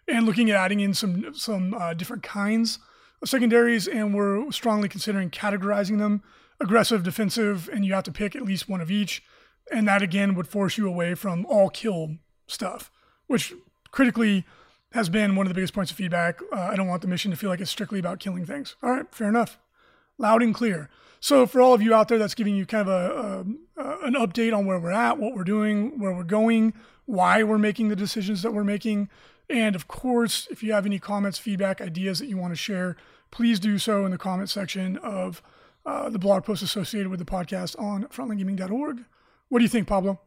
and 0.08 0.26
looking 0.26 0.50
at 0.50 0.56
adding 0.56 0.80
in 0.80 0.94
some 0.94 1.34
some 1.34 1.74
uh, 1.74 1.94
different 1.94 2.22
kinds 2.22 2.78
of 3.20 3.28
secondaries, 3.28 3.86
and 3.86 4.14
we're 4.14 4.50
strongly 4.50 4.88
considering 4.88 5.30
categorizing 5.30 5.98
them 5.98 6.22
aggressive, 6.60 7.04
defensive, 7.04 7.68
and 7.72 7.84
you 7.84 7.92
have 7.92 8.04
to 8.04 8.12
pick 8.12 8.34
at 8.34 8.42
least 8.42 8.68
one 8.68 8.80
of 8.80 8.90
each. 8.90 9.22
And 9.70 9.86
that 9.86 10.02
again 10.02 10.34
would 10.34 10.48
force 10.48 10.78
you 10.78 10.88
away 10.88 11.14
from 11.14 11.44
all 11.46 11.68
kill 11.68 12.16
stuff, 12.46 12.90
which 13.26 13.52
critically 13.90 14.46
has 14.92 15.10
been 15.10 15.36
one 15.36 15.46
of 15.46 15.50
the 15.50 15.54
biggest 15.54 15.74
points 15.74 15.90
of 15.90 15.98
feedback. 15.98 16.40
Uh, 16.50 16.60
I 16.60 16.74
don't 16.74 16.88
want 16.88 17.02
the 17.02 17.08
mission 17.08 17.30
to 17.30 17.36
feel 17.36 17.50
like 17.50 17.60
it's 17.60 17.70
strictly 17.70 17.98
about 17.98 18.18
killing 18.18 18.46
things. 18.46 18.76
All 18.82 18.90
right, 18.90 19.06
fair 19.14 19.28
enough. 19.28 19.58
Loud 20.18 20.42
and 20.42 20.54
clear. 20.54 20.90
So 21.20 21.46
for 21.46 21.60
all 21.60 21.74
of 21.74 21.82
you 21.82 21.94
out 21.94 22.08
there, 22.08 22.18
that's 22.18 22.34
giving 22.34 22.54
you 22.54 22.66
kind 22.66 22.88
of 22.88 22.94
a, 23.76 23.80
a, 23.80 24.06
an 24.06 24.14
update 24.14 24.56
on 24.56 24.66
where 24.66 24.78
we're 24.78 24.90
at, 24.90 25.18
what 25.18 25.34
we're 25.34 25.44
doing, 25.44 25.98
where 25.98 26.12
we're 26.12 26.22
going, 26.24 26.74
why 27.06 27.42
we're 27.42 27.58
making 27.58 27.88
the 27.88 27.96
decisions 27.96 28.42
that 28.42 28.52
we're 28.52 28.64
making. 28.64 29.08
And 29.50 29.74
of 29.74 29.88
course, 29.88 30.46
if 30.50 30.62
you 30.62 30.72
have 30.72 30.86
any 30.86 30.98
comments, 30.98 31.38
feedback, 31.38 31.80
ideas 31.80 32.18
that 32.18 32.26
you 32.26 32.36
want 32.36 32.52
to 32.52 32.56
share, 32.56 32.96
please 33.30 33.58
do 33.58 33.78
so 33.78 34.04
in 34.04 34.10
the 34.10 34.18
comment 34.18 34.50
section 34.50 34.96
of 34.98 35.42
uh, 35.86 36.10
the 36.10 36.18
blog 36.18 36.44
post 36.44 36.62
associated 36.62 37.08
with 37.08 37.18
the 37.18 37.24
podcast 37.24 37.78
on 37.80 38.04
frontlinegaming.org. 38.04 39.04
What 39.48 39.58
do 39.58 39.64
you 39.64 39.68
think, 39.68 39.88
Pablo? 39.88 40.20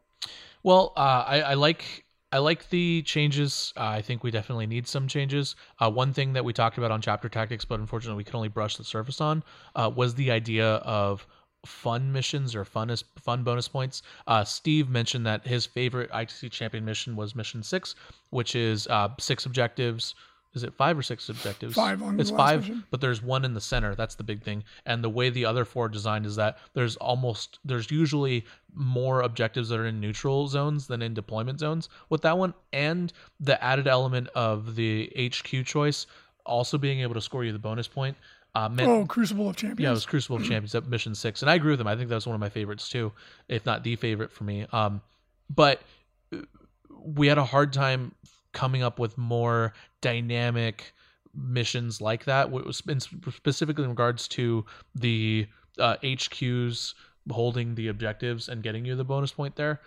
Well, 0.63 0.93
uh, 0.95 1.23
I, 1.27 1.41
I, 1.41 1.53
like 1.53 2.05
I 2.33 2.37
like 2.37 2.69
the 2.69 3.01
changes. 3.01 3.73
Uh, 3.75 3.87
I 3.87 4.01
think 4.01 4.23
we 4.23 4.31
definitely 4.31 4.65
need 4.65 4.87
some 4.87 5.07
changes. 5.07 5.55
Uh, 5.79 5.91
one 5.91 6.13
thing 6.13 6.33
that 6.33 6.45
we 6.45 6.53
talked 6.53 6.77
about 6.77 6.91
on 6.91 7.01
chapter 7.01 7.27
tactics, 7.27 7.65
but 7.65 7.79
unfortunately 7.79 8.17
we 8.17 8.23
could 8.23 8.35
only 8.35 8.47
brush 8.47 8.77
the 8.77 8.85
surface 8.85 9.19
on, 9.19 9.43
uh, 9.75 9.91
was 9.93 10.15
the 10.15 10.31
idea 10.31 10.75
of 10.75 11.27
fun 11.65 12.11
missions 12.11 12.55
or 12.55 12.65
fun 12.65 12.95
fun 13.19 13.43
bonus 13.43 13.67
points. 13.67 14.01
Uh, 14.27 14.43
Steve 14.43 14.89
mentioned 14.89 15.25
that 15.25 15.45
his 15.45 15.65
favorite 15.65 16.09
ITC 16.11 16.51
champion 16.51 16.85
mission 16.85 17.15
was 17.15 17.35
mission 17.35 17.61
six, 17.63 17.95
which 18.29 18.55
is 18.55 18.87
uh, 18.87 19.09
six 19.19 19.45
objectives. 19.45 20.15
Is 20.53 20.63
it 20.63 20.73
five 20.73 20.97
or 20.97 21.01
six 21.01 21.29
objectives? 21.29 21.75
Five 21.75 22.03
on 22.03 22.19
It's 22.19 22.29
five, 22.29 22.61
mission. 22.61 22.83
but 22.91 22.99
there's 22.99 23.21
one 23.23 23.45
in 23.45 23.53
the 23.53 23.61
center. 23.61 23.95
That's 23.95 24.15
the 24.15 24.23
big 24.23 24.43
thing. 24.43 24.63
And 24.85 25.03
the 25.03 25.09
way 25.09 25.29
the 25.29 25.45
other 25.45 25.63
four 25.63 25.85
are 25.85 25.89
designed 25.89 26.25
is 26.25 26.35
that 26.35 26.57
there's 26.73 26.97
almost 26.97 27.59
there's 27.63 27.89
usually 27.89 28.45
more 28.73 29.21
objectives 29.21 29.69
that 29.69 29.79
are 29.79 29.85
in 29.85 29.99
neutral 30.01 30.47
zones 30.47 30.87
than 30.87 31.01
in 31.01 31.13
deployment 31.13 31.59
zones 31.59 31.87
with 32.09 32.21
that 32.23 32.37
one, 32.37 32.53
and 32.73 33.13
the 33.39 33.61
added 33.63 33.87
element 33.87 34.27
of 34.35 34.75
the 34.75 35.11
HQ 35.17 35.65
choice 35.65 36.05
also 36.45 36.77
being 36.77 36.99
able 36.99 37.13
to 37.13 37.21
score 37.21 37.43
you 37.45 37.51
the 37.53 37.59
bonus 37.59 37.87
point 37.87 38.17
uh, 38.55 38.67
meant, 38.67 38.89
oh, 38.89 39.05
Crucible 39.05 39.47
of 39.49 39.55
Champions. 39.55 39.79
Yeah, 39.79 39.89
it 39.89 39.93
was 39.93 40.05
Crucible 40.05 40.35
of 40.35 40.43
Champions 40.43 40.75
at 40.75 40.85
Mission 40.87 41.15
Six, 41.15 41.41
and 41.41 41.49
I 41.49 41.55
agree 41.55 41.71
with 41.71 41.79
him. 41.79 41.87
I 41.87 41.95
think 41.95 42.09
that 42.09 42.15
was 42.15 42.27
one 42.27 42.33
of 42.35 42.41
my 42.41 42.49
favorites 42.49 42.89
too, 42.89 43.13
if 43.47 43.65
not 43.65 43.83
the 43.83 43.95
favorite 43.95 44.31
for 44.31 44.43
me. 44.43 44.65
Um, 44.73 45.01
but 45.49 45.81
we 47.03 47.27
had 47.27 47.37
a 47.37 47.45
hard 47.45 47.71
time 47.73 48.13
coming 48.53 48.83
up 48.83 48.99
with 48.99 49.17
more 49.17 49.73
dynamic 50.01 50.93
missions 51.33 52.01
like 52.01 52.25
that, 52.25 52.49
specifically 53.35 53.83
in 53.83 53.89
regards 53.89 54.27
to 54.27 54.65
the 54.95 55.47
uh, 55.79 55.95
HQs 56.03 56.93
holding 57.29 57.75
the 57.75 57.87
objectives 57.87 58.49
and 58.49 58.63
getting 58.63 58.85
you 58.85 58.95
the 58.95 59.03
bonus 59.03 59.31
point 59.31 59.55
there. 59.55 59.81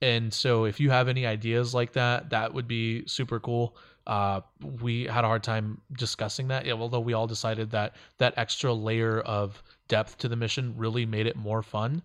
And 0.00 0.32
so 0.34 0.64
if 0.64 0.80
you 0.80 0.90
have 0.90 1.08
any 1.08 1.26
ideas 1.26 1.74
like 1.74 1.92
that, 1.92 2.30
that 2.30 2.52
would 2.52 2.66
be 2.66 3.06
super 3.06 3.38
cool. 3.38 3.76
Uh, 4.06 4.40
we 4.80 5.04
had 5.04 5.22
a 5.22 5.28
hard 5.28 5.44
time 5.44 5.80
discussing 5.96 6.48
that, 6.48 6.66
yeah, 6.66 6.72
although 6.72 6.98
we 6.98 7.12
all 7.12 7.28
decided 7.28 7.70
that 7.70 7.94
that 8.18 8.34
extra 8.36 8.72
layer 8.72 9.20
of 9.20 9.62
depth 9.86 10.18
to 10.18 10.28
the 10.28 10.34
mission 10.34 10.74
really 10.76 11.06
made 11.06 11.26
it 11.26 11.36
more 11.36 11.62
fun 11.62 12.02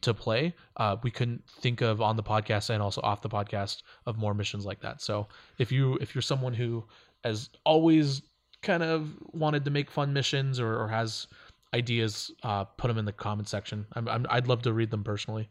to 0.00 0.14
play. 0.14 0.54
Uh, 0.76 0.96
we 1.02 1.10
couldn't 1.10 1.42
think 1.60 1.80
of 1.80 2.00
on 2.00 2.16
the 2.16 2.22
podcast 2.22 2.70
and 2.70 2.82
also 2.82 3.00
off 3.02 3.22
the 3.22 3.28
podcast 3.28 3.82
of 4.06 4.16
more 4.16 4.34
missions 4.34 4.64
like 4.64 4.80
that. 4.80 5.00
So 5.02 5.28
if 5.58 5.72
you 5.72 5.96
if 6.00 6.14
you're 6.14 6.22
someone 6.22 6.54
who 6.54 6.84
has 7.24 7.50
always 7.64 8.22
kind 8.62 8.82
of 8.82 9.10
wanted 9.32 9.64
to 9.64 9.70
make 9.70 9.90
fun 9.90 10.12
missions 10.12 10.60
or, 10.60 10.80
or 10.80 10.88
has 10.88 11.26
ideas, 11.74 12.30
uh, 12.42 12.64
put 12.64 12.88
them 12.88 12.98
in 12.98 13.04
the 13.04 13.12
comment 13.12 13.48
section. 13.48 13.86
I'm, 13.92 14.08
I'm, 14.08 14.26
I'd 14.30 14.48
love 14.48 14.62
to 14.62 14.72
read 14.72 14.90
them 14.90 15.04
personally, 15.04 15.48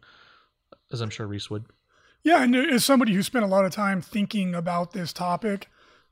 as 0.91 1.01
I'm 1.01 1.09
sure 1.09 1.27
Reese 1.27 1.49
would. 1.49 1.65
Yeah, 2.23 2.43
and 2.43 2.55
as 2.55 2.83
somebody 2.83 3.13
who 3.13 3.23
spent 3.23 3.45
a 3.45 3.47
lot 3.47 3.65
of 3.65 3.71
time 3.71 4.01
thinking 4.01 4.55
about 4.55 4.91
this 4.91 5.13
topic, 5.13 5.69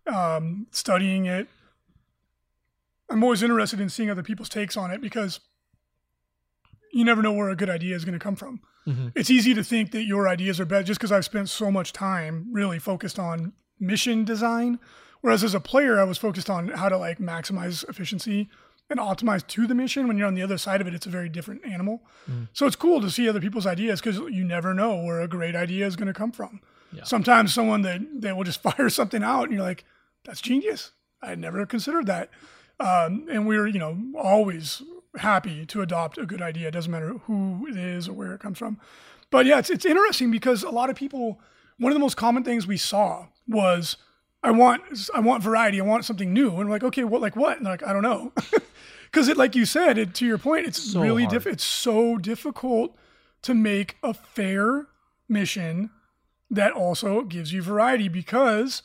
um, 0.08 0.68
studying 0.72 1.26
it, 1.26 1.48
I'm 3.10 3.24
always 3.24 3.44
interested 3.44 3.80
in 3.80 3.90
seeing 3.90 4.10
other 4.10 4.24
people's 4.24 4.50
takes 4.50 4.78
on 4.78 4.92
it 4.92 5.02
because 5.02 5.40
you 6.96 7.04
never 7.04 7.22
know 7.22 7.34
where 7.34 7.50
a 7.50 7.58
good 7.58 7.70
idea 7.70 7.94
is 7.94 8.06
going 8.06 8.18
to 8.18 8.24
come 8.24 8.38
from. 8.38 8.62
Mm-hmm. 8.88 9.10
It's 9.16 9.30
easy 9.30 9.54
to 9.54 9.64
think 9.64 9.92
that 9.92 10.04
your 10.04 10.30
ideas 10.30 10.62
are 10.62 10.66
better 10.66 10.84
just 10.84 10.98
because 10.98 11.12
I've 11.12 11.26
spent 11.26 11.50
so 11.50 11.70
much 11.70 11.92
time 11.92 12.48
really 12.52 12.80
focused 12.80 13.20
on 13.20 13.52
mission 13.78 14.24
design. 14.24 14.80
Whereas 15.20 15.44
as 15.44 15.54
a 15.54 15.60
player, 15.60 16.00
I 16.00 16.06
was 16.06 16.18
focused 16.18 16.50
on 16.50 16.70
how 16.70 16.88
to 16.88 16.98
like 16.98 17.18
maximize 17.18 17.88
efficiency 17.90 18.50
and 18.90 18.98
optimize 18.98 19.46
to 19.48 19.68
the 19.68 19.76
mission. 19.76 20.08
When 20.08 20.18
you're 20.18 20.28
on 20.28 20.36
the 20.36 20.42
other 20.42 20.58
side 20.58 20.80
of 20.80 20.88
it, 20.88 20.94
it's 20.94 21.06
a 21.06 21.10
very 21.10 21.28
different 21.28 21.66
animal. 21.66 22.02
Mm. 22.32 22.48
So 22.54 22.66
it's 22.66 22.78
cool 22.78 23.02
to 23.02 23.12
see 23.12 23.28
other 23.28 23.42
people's 23.42 23.68
ideas 23.68 24.00
because 24.00 24.18
you 24.32 24.46
never 24.46 24.74
know 24.74 25.04
where 25.04 25.20
a 25.20 25.28
great 25.28 25.56
idea 25.56 25.86
is 25.86 25.98
going 25.98 26.08
to 26.08 26.14
come 26.14 26.32
from. 26.32 26.62
Yeah. 26.94 27.04
Sometimes 27.04 27.54
someone 27.54 27.82
that, 27.82 28.00
that 28.22 28.38
will 28.38 28.46
just 28.46 28.62
fire 28.78 28.90
something 28.90 29.22
out 29.22 29.44
and 29.44 29.54
you're 29.54 29.64
like, 29.64 29.84
that's 30.24 30.40
genius. 30.40 30.92
I 31.22 31.36
never 31.36 31.66
considered 31.66 32.06
that. 32.08 32.30
Um, 32.80 33.28
and 33.30 33.46
we're, 33.46 33.68
you 33.68 33.80
know, 33.80 33.98
always 34.18 34.82
happy 35.18 35.66
to 35.68 35.82
adopt 35.82 36.18
a 36.18 36.26
good 36.26 36.42
idea. 36.42 36.68
It 36.68 36.72
doesn't 36.72 36.92
matter 36.92 37.14
who 37.26 37.68
it 37.68 37.78
is 37.78 38.08
or 38.08 38.14
where 38.14 38.34
it 38.34 38.40
comes 38.40 38.58
from. 38.58 38.80
But 39.30 39.46
yeah, 39.46 39.60
it's, 39.60 39.70
it's 39.70 39.86
interesting 39.86 40.32
because 40.32 40.64
a 40.64 40.70
lot 40.70 40.90
of 40.90 40.96
people, 40.96 41.40
one 41.78 41.92
of 41.92 41.96
the 41.96 42.00
most 42.00 42.18
common 42.18 42.44
things 42.44 42.68
we 42.68 42.78
saw 42.78 43.28
was, 43.48 43.98
I 44.44 44.52
want, 44.52 44.84
I 45.14 45.20
want 45.20 45.44
variety. 45.44 45.82
I 45.82 45.84
want 45.84 46.06
something 46.06 46.32
new. 46.32 46.50
And 46.50 46.70
we're 46.70 46.76
like, 46.76 46.84
okay, 46.84 47.04
what, 47.04 47.22
like 47.22 47.36
what? 47.36 47.58
And 47.58 47.66
like, 47.66 47.84
I 47.84 47.94
don't 47.94 48.04
know. 48.04 48.32
Cause 49.12 49.28
it, 49.28 49.38
like 49.38 49.56
you 49.56 49.66
said, 49.66 49.98
it, 49.98 50.14
to 50.16 50.26
your 50.26 50.38
point, 50.38 50.68
it's 50.68 50.92
So 50.92 51.02
really 51.02 51.26
difficult. 51.26 51.54
It's 51.54 51.64
so 51.64 52.18
difficult 52.18 52.96
to 53.44 53.54
make 53.54 53.98
a 54.04 54.14
fair 54.14 54.88
mission 55.30 55.90
that 56.50 56.74
also 56.74 57.22
gives 57.22 57.54
you 57.54 57.62
variety 57.62 58.08
because 58.08 58.84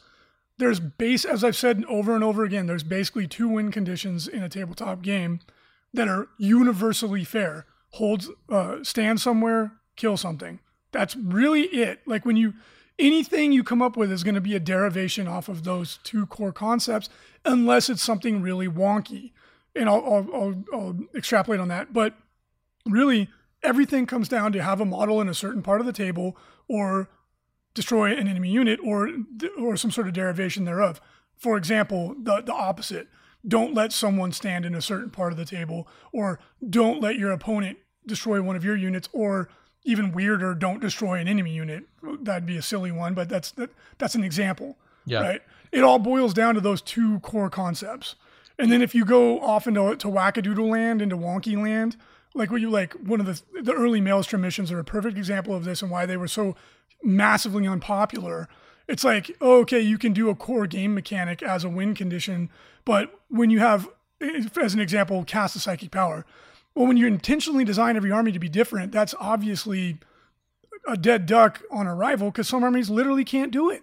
there's 0.58 0.78
base 0.80 1.24
as 1.24 1.42
I've 1.42 1.56
said 1.56 1.84
over 1.88 2.14
and 2.14 2.22
over 2.22 2.44
again, 2.44 2.66
there's 2.66 2.82
basically 2.82 3.26
two 3.26 3.48
win 3.48 3.70
conditions 3.70 4.28
in 4.28 4.42
a 4.42 4.48
tabletop 4.48 5.02
game 5.02 5.40
that 5.92 6.08
are 6.08 6.28
universally 6.38 7.24
fair. 7.24 7.66
Hold 7.94 8.26
uh, 8.48 8.82
stand 8.82 9.20
somewhere, 9.20 9.72
kill 9.96 10.16
something. 10.16 10.60
That's 10.92 11.16
really 11.16 11.62
it. 11.62 12.00
Like 12.06 12.24
when 12.24 12.36
you 12.36 12.54
anything 12.98 13.52
you 13.52 13.64
come 13.64 13.82
up 13.82 13.96
with 13.96 14.12
is 14.12 14.22
going 14.22 14.34
to 14.34 14.40
be 14.40 14.54
a 14.54 14.60
derivation 14.60 15.26
off 15.26 15.48
of 15.48 15.64
those 15.64 15.98
two 16.04 16.26
core 16.26 16.52
concepts, 16.52 17.08
unless 17.44 17.88
it's 17.88 18.02
something 18.02 18.42
really 18.42 18.68
wonky. 18.68 19.32
And 19.74 19.88
I'll, 19.88 20.04
I'll, 20.04 20.34
I'll, 20.34 20.64
I'll 20.72 20.98
extrapolate 21.14 21.60
on 21.60 21.68
that. 21.68 21.92
But 21.92 22.14
really, 22.84 23.28
everything 23.62 24.06
comes 24.06 24.28
down 24.28 24.52
to 24.52 24.62
have 24.62 24.80
a 24.80 24.84
model 24.84 25.20
in 25.20 25.28
a 25.28 25.34
certain 25.34 25.62
part 25.62 25.80
of 25.80 25.86
the 25.86 25.92
table 25.92 26.36
or 26.68 27.08
destroy 27.74 28.12
an 28.12 28.28
enemy 28.28 28.50
unit 28.50 28.80
or 28.84 29.08
or 29.58 29.76
some 29.76 29.90
sort 29.90 30.08
of 30.08 30.12
derivation 30.12 30.64
thereof. 30.64 31.00
For 31.36 31.56
example, 31.56 32.14
the 32.20 32.42
the 32.42 32.52
opposite. 32.52 33.08
Don't 33.46 33.74
let 33.74 33.92
someone 33.92 34.32
stand 34.32 34.66
in 34.66 34.74
a 34.74 34.82
certain 34.82 35.10
part 35.10 35.32
of 35.32 35.38
the 35.38 35.44
table 35.44 35.88
or 36.12 36.38
don't 36.68 37.00
let 37.00 37.16
your 37.16 37.30
opponent 37.30 37.78
destroy 38.06 38.42
one 38.42 38.56
of 38.56 38.64
your 38.64 38.76
units 38.76 39.08
or 39.12 39.48
even 39.84 40.12
weirder, 40.12 40.54
don't 40.54 40.80
destroy 40.80 41.18
an 41.18 41.28
enemy 41.28 41.52
unit. 41.52 41.84
That'd 42.02 42.46
be 42.46 42.56
a 42.56 42.62
silly 42.62 42.92
one, 42.92 43.14
but 43.14 43.28
that's 43.28 43.50
that, 43.52 43.70
that's 43.98 44.14
an 44.14 44.24
example. 44.24 44.76
Yeah. 45.06 45.20
Right? 45.20 45.42
It 45.72 45.82
all 45.82 45.98
boils 45.98 46.34
down 46.34 46.54
to 46.54 46.60
those 46.60 46.82
two 46.82 47.20
core 47.20 47.50
concepts. 47.50 48.16
And 48.58 48.70
then 48.70 48.82
if 48.82 48.94
you 48.94 49.04
go 49.04 49.40
off 49.40 49.66
into 49.66 49.96
to 49.96 50.08
wackadoodle 50.08 50.68
land, 50.70 51.00
into 51.00 51.16
wonky 51.16 51.56
land, 51.56 51.96
like 52.34 52.50
what 52.50 52.60
you 52.60 52.68
like, 52.68 52.92
one 52.94 53.20
of 53.20 53.26
the 53.26 53.40
the 53.62 53.72
early 53.72 54.00
Maelstrom 54.00 54.42
missions 54.42 54.70
are 54.70 54.78
a 54.78 54.84
perfect 54.84 55.16
example 55.16 55.54
of 55.54 55.64
this 55.64 55.80
and 55.80 55.90
why 55.90 56.04
they 56.04 56.16
were 56.16 56.28
so 56.28 56.56
massively 57.02 57.66
unpopular. 57.66 58.48
It's 58.90 59.04
like, 59.04 59.36
oh, 59.40 59.60
okay, 59.60 59.80
you 59.80 59.96
can 59.98 60.12
do 60.12 60.28
a 60.30 60.34
core 60.34 60.66
game 60.66 60.94
mechanic 60.94 61.42
as 61.42 61.62
a 61.64 61.68
win 61.68 61.94
condition, 61.94 62.50
but 62.84 63.20
when 63.28 63.48
you 63.50 63.60
have, 63.60 63.88
as 64.60 64.74
an 64.74 64.80
example, 64.80 65.22
cast 65.24 65.54
a 65.56 65.60
psychic 65.60 65.90
power. 65.90 66.26
Well, 66.74 66.86
when 66.86 66.96
you 66.96 67.06
intentionally 67.06 67.64
design 67.64 67.96
every 67.96 68.10
army 68.12 68.32
to 68.32 68.38
be 68.38 68.48
different, 68.48 68.92
that's 68.92 69.14
obviously 69.20 69.98
a 70.86 70.96
dead 70.96 71.26
duck 71.26 71.62
on 71.70 71.86
arrival 71.86 72.30
because 72.30 72.48
some 72.48 72.64
armies 72.64 72.90
literally 72.90 73.24
can't 73.24 73.52
do 73.52 73.70
it 73.70 73.82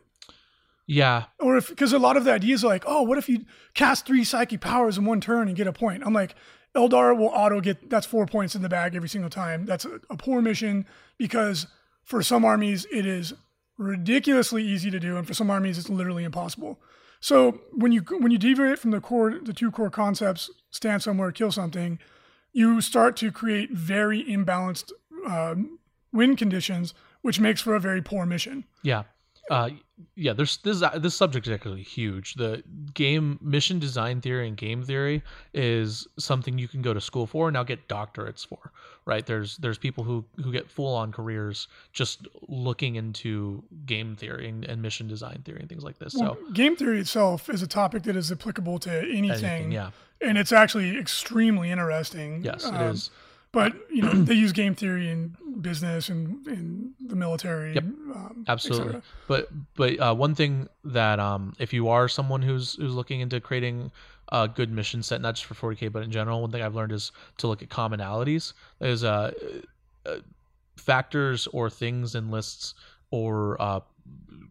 Yeah. 0.88 1.26
or 1.40 1.58
if 1.58 1.70
because 1.70 1.94
a 1.94 2.00
lot 2.00 2.18
of 2.18 2.24
the 2.24 2.32
ideas 2.34 2.64
are 2.64 2.68
like, 2.68 2.84
oh, 2.88 3.04
what 3.04 3.18
if 3.18 3.30
you 3.30 3.46
cast 3.76 4.06
three 4.06 4.24
psychic 4.24 4.62
powers 4.62 4.98
in 4.98 5.06
one 5.06 5.22
turn 5.22 5.48
and 5.48 5.56
get 5.56 5.68
a 5.68 5.74
point? 5.74 6.02
I'm 6.06 6.14
like, 6.14 6.34
Eldar 6.76 7.16
will 7.18 7.28
auto 7.28 7.62
get 7.62 7.90
that's 7.90 8.06
four 8.08 8.26
points 8.26 8.56
in 8.56 8.62
the 8.62 8.70
bag 8.70 8.96
every 8.96 9.10
single 9.10 9.30
time. 9.30 9.66
That's 9.66 9.86
a, 9.86 10.00
a 10.10 10.18
poor 10.18 10.42
mission 10.42 10.86
because 11.18 11.68
for 12.04 12.22
some 12.24 12.44
armies 12.46 12.86
it 12.92 13.06
is 13.06 13.34
ridiculously 13.78 14.64
easy 14.64 14.90
to 14.92 15.00
do, 15.00 15.18
and 15.18 15.28
for 15.28 15.34
some 15.34 15.50
armies 15.50 15.78
it's 15.78 15.90
literally 15.90 16.24
impossible. 16.24 16.80
So 17.20 17.62
when 17.72 17.92
you 17.92 18.02
when 18.20 18.32
you 18.32 18.38
deviate 18.38 18.80
from 18.80 18.92
the 18.92 19.02
core 19.02 19.40
the 19.42 19.54
two 19.54 19.72
core 19.72 19.90
concepts, 19.90 20.50
stand 20.72 21.02
somewhere, 21.02 21.32
kill 21.32 21.52
something, 21.52 22.00
you 22.54 22.82
start 22.82 23.16
to 23.18 23.32
create 23.32 23.72
very 23.72 24.24
imbalanced 24.24 24.92
um, 25.26 25.80
win 26.12 26.36
conditions, 26.36 26.94
which 27.22 27.40
makes 27.40 27.62
for 27.62 27.76
a 27.76 27.80
very 27.80 28.02
poor 28.02 28.26
mission. 28.26 28.66
Yeah. 28.84 29.04
Uh, 29.50 29.70
yeah, 30.16 30.34
there's 30.34 30.58
this 30.58 30.84
this 30.98 31.16
subject 31.16 31.48
is 31.48 31.54
actually 31.54 31.82
huge. 31.82 32.36
The 32.36 32.64
game 32.94 33.40
mission 33.42 33.80
design 33.80 34.22
theory 34.22 34.48
and 34.48 34.56
game 34.58 34.84
theory 34.84 35.24
is 35.54 36.06
something 36.20 36.58
you 36.58 36.68
can 36.68 36.82
go 36.82 36.94
to 36.94 37.02
school 37.02 37.26
for 37.26 37.48
and 37.48 37.54
now 37.56 37.64
get 37.64 37.88
doctorates 37.88 38.46
for. 38.46 38.72
Right? 39.06 39.26
There's 39.26 39.58
there's 39.58 39.78
people 39.78 40.04
who 40.04 40.26
who 40.44 40.52
get 40.52 40.70
full 40.70 40.94
on 40.94 41.12
careers 41.12 41.68
just 41.94 42.28
looking 42.48 42.96
into 42.96 43.64
game 43.86 44.16
theory 44.16 44.50
and, 44.50 44.66
and 44.66 44.82
mission 44.82 45.08
design 45.08 45.42
theory 45.46 45.62
and 45.62 45.70
things 45.70 45.84
like 45.84 45.98
this. 45.98 46.14
Well, 46.16 46.36
So 46.36 46.52
game 46.52 46.76
theory 46.76 47.00
itself 47.00 47.50
is 47.50 47.62
a 47.62 47.68
topic 47.68 48.04
that 48.04 48.16
is 48.16 48.32
applicable 48.32 48.80
to 48.80 48.92
anything, 49.00 49.22
anything, 49.46 49.72
yeah, 49.72 49.92
and 50.22 50.38
it's 50.38 50.52
actually 50.52 50.98
extremely 51.00 51.72
interesting. 51.72 52.44
yes, 52.44 52.66
it 52.66 52.74
Um, 52.74 52.88
is. 52.92 53.10
But 53.52 53.74
you 53.92 54.02
know, 54.02 54.12
they 54.14 54.34
use 54.34 54.52
game 54.52 54.76
theory 54.76 55.10
in 55.10 55.36
business 55.62 56.10
and 56.10 56.46
in 56.48 56.94
the 57.00 57.16
military. 57.16 57.74
Yep. 57.74 57.84
um, 57.84 58.46
absolutely 58.48 59.02
but 59.28 59.50
but 59.76 60.00
uh, 60.00 60.14
one 60.14 60.36
thing 60.36 60.68
that 60.84 61.20
um 61.20 61.54
if 61.60 61.74
you 61.74 61.90
are 61.90 62.08
someone 62.08 62.42
who's 62.42 62.76
who's 62.76 62.94
looking 62.94 63.20
into 63.20 63.40
creating 63.40 63.92
a 64.32 64.48
good 64.48 64.72
mission 64.72 65.02
set 65.04 65.22
not 65.22 65.36
just 65.36 65.46
for 65.46 65.54
40k 65.54 65.92
but 65.92 66.04
in 66.04 66.12
general 66.12 66.42
one 66.42 66.52
thing 66.52 66.62
i've 66.62 66.76
learned 66.76 66.92
is 66.92 67.12
to 67.38 67.48
look 67.48 67.62
at 67.62 67.70
commonalities 67.70 68.54
is 68.82 69.04
uh, 69.04 69.32
uh 70.06 70.18
factors 70.76 71.48
or 71.48 71.70
things 71.70 72.16
in 72.16 72.30
lists 72.30 72.74
or 73.12 73.62
uh 73.62 73.80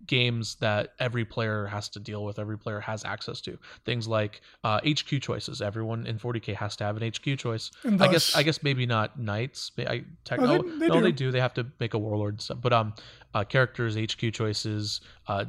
games 0.06 0.54
that 0.56 0.92
every 1.00 1.24
player 1.24 1.66
has 1.66 1.88
to 1.88 1.98
deal 1.98 2.24
with 2.24 2.38
every 2.38 2.56
player 2.56 2.78
has 2.78 3.04
access 3.04 3.40
to 3.40 3.58
things 3.84 4.06
like 4.06 4.40
uh, 4.62 4.78
hq 4.82 5.20
choices 5.20 5.60
everyone 5.60 6.06
in 6.06 6.16
40k 6.16 6.54
has 6.54 6.76
to 6.76 6.84
have 6.84 6.96
an 6.96 7.02
hq 7.10 7.36
choice 7.36 7.72
I 7.84 8.06
guess 8.12 8.36
I 8.36 8.42
guess 8.44 8.62
maybe 8.62 8.86
not 8.86 9.18
knights. 9.18 9.72
I 9.78 10.04
tech, 10.24 10.38
Oh, 10.40 10.46
they- 10.46 10.58
oh, 10.58 10.62
they 10.78 10.86
no, 10.88 11.00
they 11.00 11.10
do. 11.12 11.26
do. 11.26 11.30
They 11.32 11.40
have 11.40 11.54
to 11.54 11.66
make 11.80 11.94
a 11.94 11.98
warlord 11.98 12.34
and 12.34 12.40
stuff. 12.40 12.58
But 12.60 12.72
um, 12.72 12.94
uh, 13.34 13.44
characters, 13.44 13.96
HQ 13.96 14.32
choices, 14.32 15.00
uh, 15.26 15.44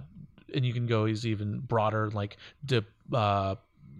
and 0.53 0.65
you 0.65 0.73
can 0.73 0.87
go 0.87 1.05
is 1.05 1.25
even 1.25 1.59
broader, 1.59 2.09
like 2.11 2.37
de, 2.65 2.83
uh, 3.13 3.55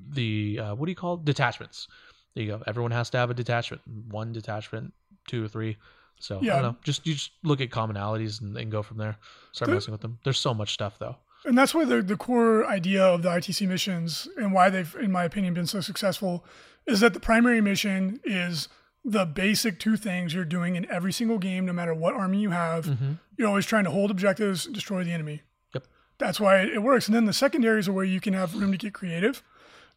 the 0.10 0.60
uh, 0.62 0.76
what 0.76 0.86
do 0.86 0.92
you 0.92 0.96
call 0.96 1.16
it? 1.16 1.26
detachments? 1.26 1.88
There 2.34 2.44
you 2.44 2.52
go. 2.58 2.64
Everyone 2.68 2.92
has 2.92 3.10
to 3.12 3.18
have 3.18 3.30
a 3.30 3.34
detachment. 3.34 3.82
One 4.10 4.32
detachment, 4.34 4.94
two 5.28 5.44
or 5.46 5.48
three. 5.48 5.78
So 6.20 6.38
I 6.38 6.42
Yeah. 6.42 6.54
don't 6.54 6.62
know. 6.64 6.76
Just 6.84 7.06
you 7.06 7.14
just 7.14 7.32
look 7.44 7.62
at 7.62 7.70
commonalities 7.70 8.42
and, 8.42 8.58
and 8.58 8.72
go 8.72 8.82
from 8.84 8.98
there. 8.98 9.18
Start 9.52 9.72
messing 9.72 9.92
with 9.92 10.02
them. 10.02 10.20
There's 10.24 10.40
so 10.40 10.54
much 10.54 10.74
stuff 10.74 10.98
though. 11.00 11.18
And 11.46 11.58
that's 11.58 11.74
why 11.74 11.86
the, 11.86 12.02
the 12.02 12.18
core 12.18 12.66
idea 12.66 13.04
of 13.06 13.22
the 13.22 13.30
ITC 13.30 13.68
missions 13.68 14.28
and 14.38 14.52
why 14.54 14.70
they've, 14.70 14.94
in 15.00 15.12
my 15.12 15.24
opinion, 15.24 15.54
been 15.54 15.68
so 15.68 15.80
successful 15.82 16.44
is 16.86 17.00
that 17.00 17.14
the 17.14 17.20
primary 17.20 17.62
mission 17.62 18.20
is 18.26 18.68
the 19.06 19.26
basic 19.26 19.80
two 19.80 19.96
things 19.96 20.34
you're 20.34 20.44
doing 20.44 20.76
in 20.76 20.90
every 20.92 21.14
single 21.14 21.38
game, 21.38 21.66
no 21.66 21.72
matter 21.72 21.94
what 21.94 22.14
army 22.16 22.40
you 22.40 22.50
have. 22.50 22.86
Mm-hmm. 22.86 23.12
You're 23.38 23.48
always 23.48 23.66
trying 23.66 23.86
to 23.86 23.92
hold 23.92 24.12
objectives, 24.12 24.66
destroy 24.66 25.04
the 25.04 25.14
enemy. 25.14 25.44
Yep. 25.74 25.86
That's 26.18 26.40
why 26.40 26.62
it 26.62 26.82
works. 26.82 27.08
And 27.08 27.16
then 27.16 27.26
the 27.26 27.34
secondaries 27.34 27.88
are 27.88 27.94
where 27.94 28.04
you 28.04 28.20
can 28.20 28.34
have 28.34 28.56
room 28.56 28.72
to 28.72 28.78
get 28.78 28.94
creative. 28.94 29.44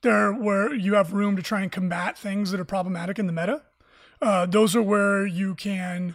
They're 0.03 0.33
where 0.33 0.73
you 0.75 0.95
have 0.95 1.12
room 1.12 1.35
to 1.37 1.43
try 1.43 1.62
and 1.62 1.73
combat 1.73 2.16
things 2.16 2.51
that 2.53 2.61
are 2.61 2.64
problematic 2.64 3.18
in 3.18 3.27
the 3.27 3.33
meta. 3.33 3.62
Uh, 4.21 4.47
those 4.47 4.77
are 4.77 4.83
where 4.83 5.27
you 5.27 5.55
can 5.55 6.14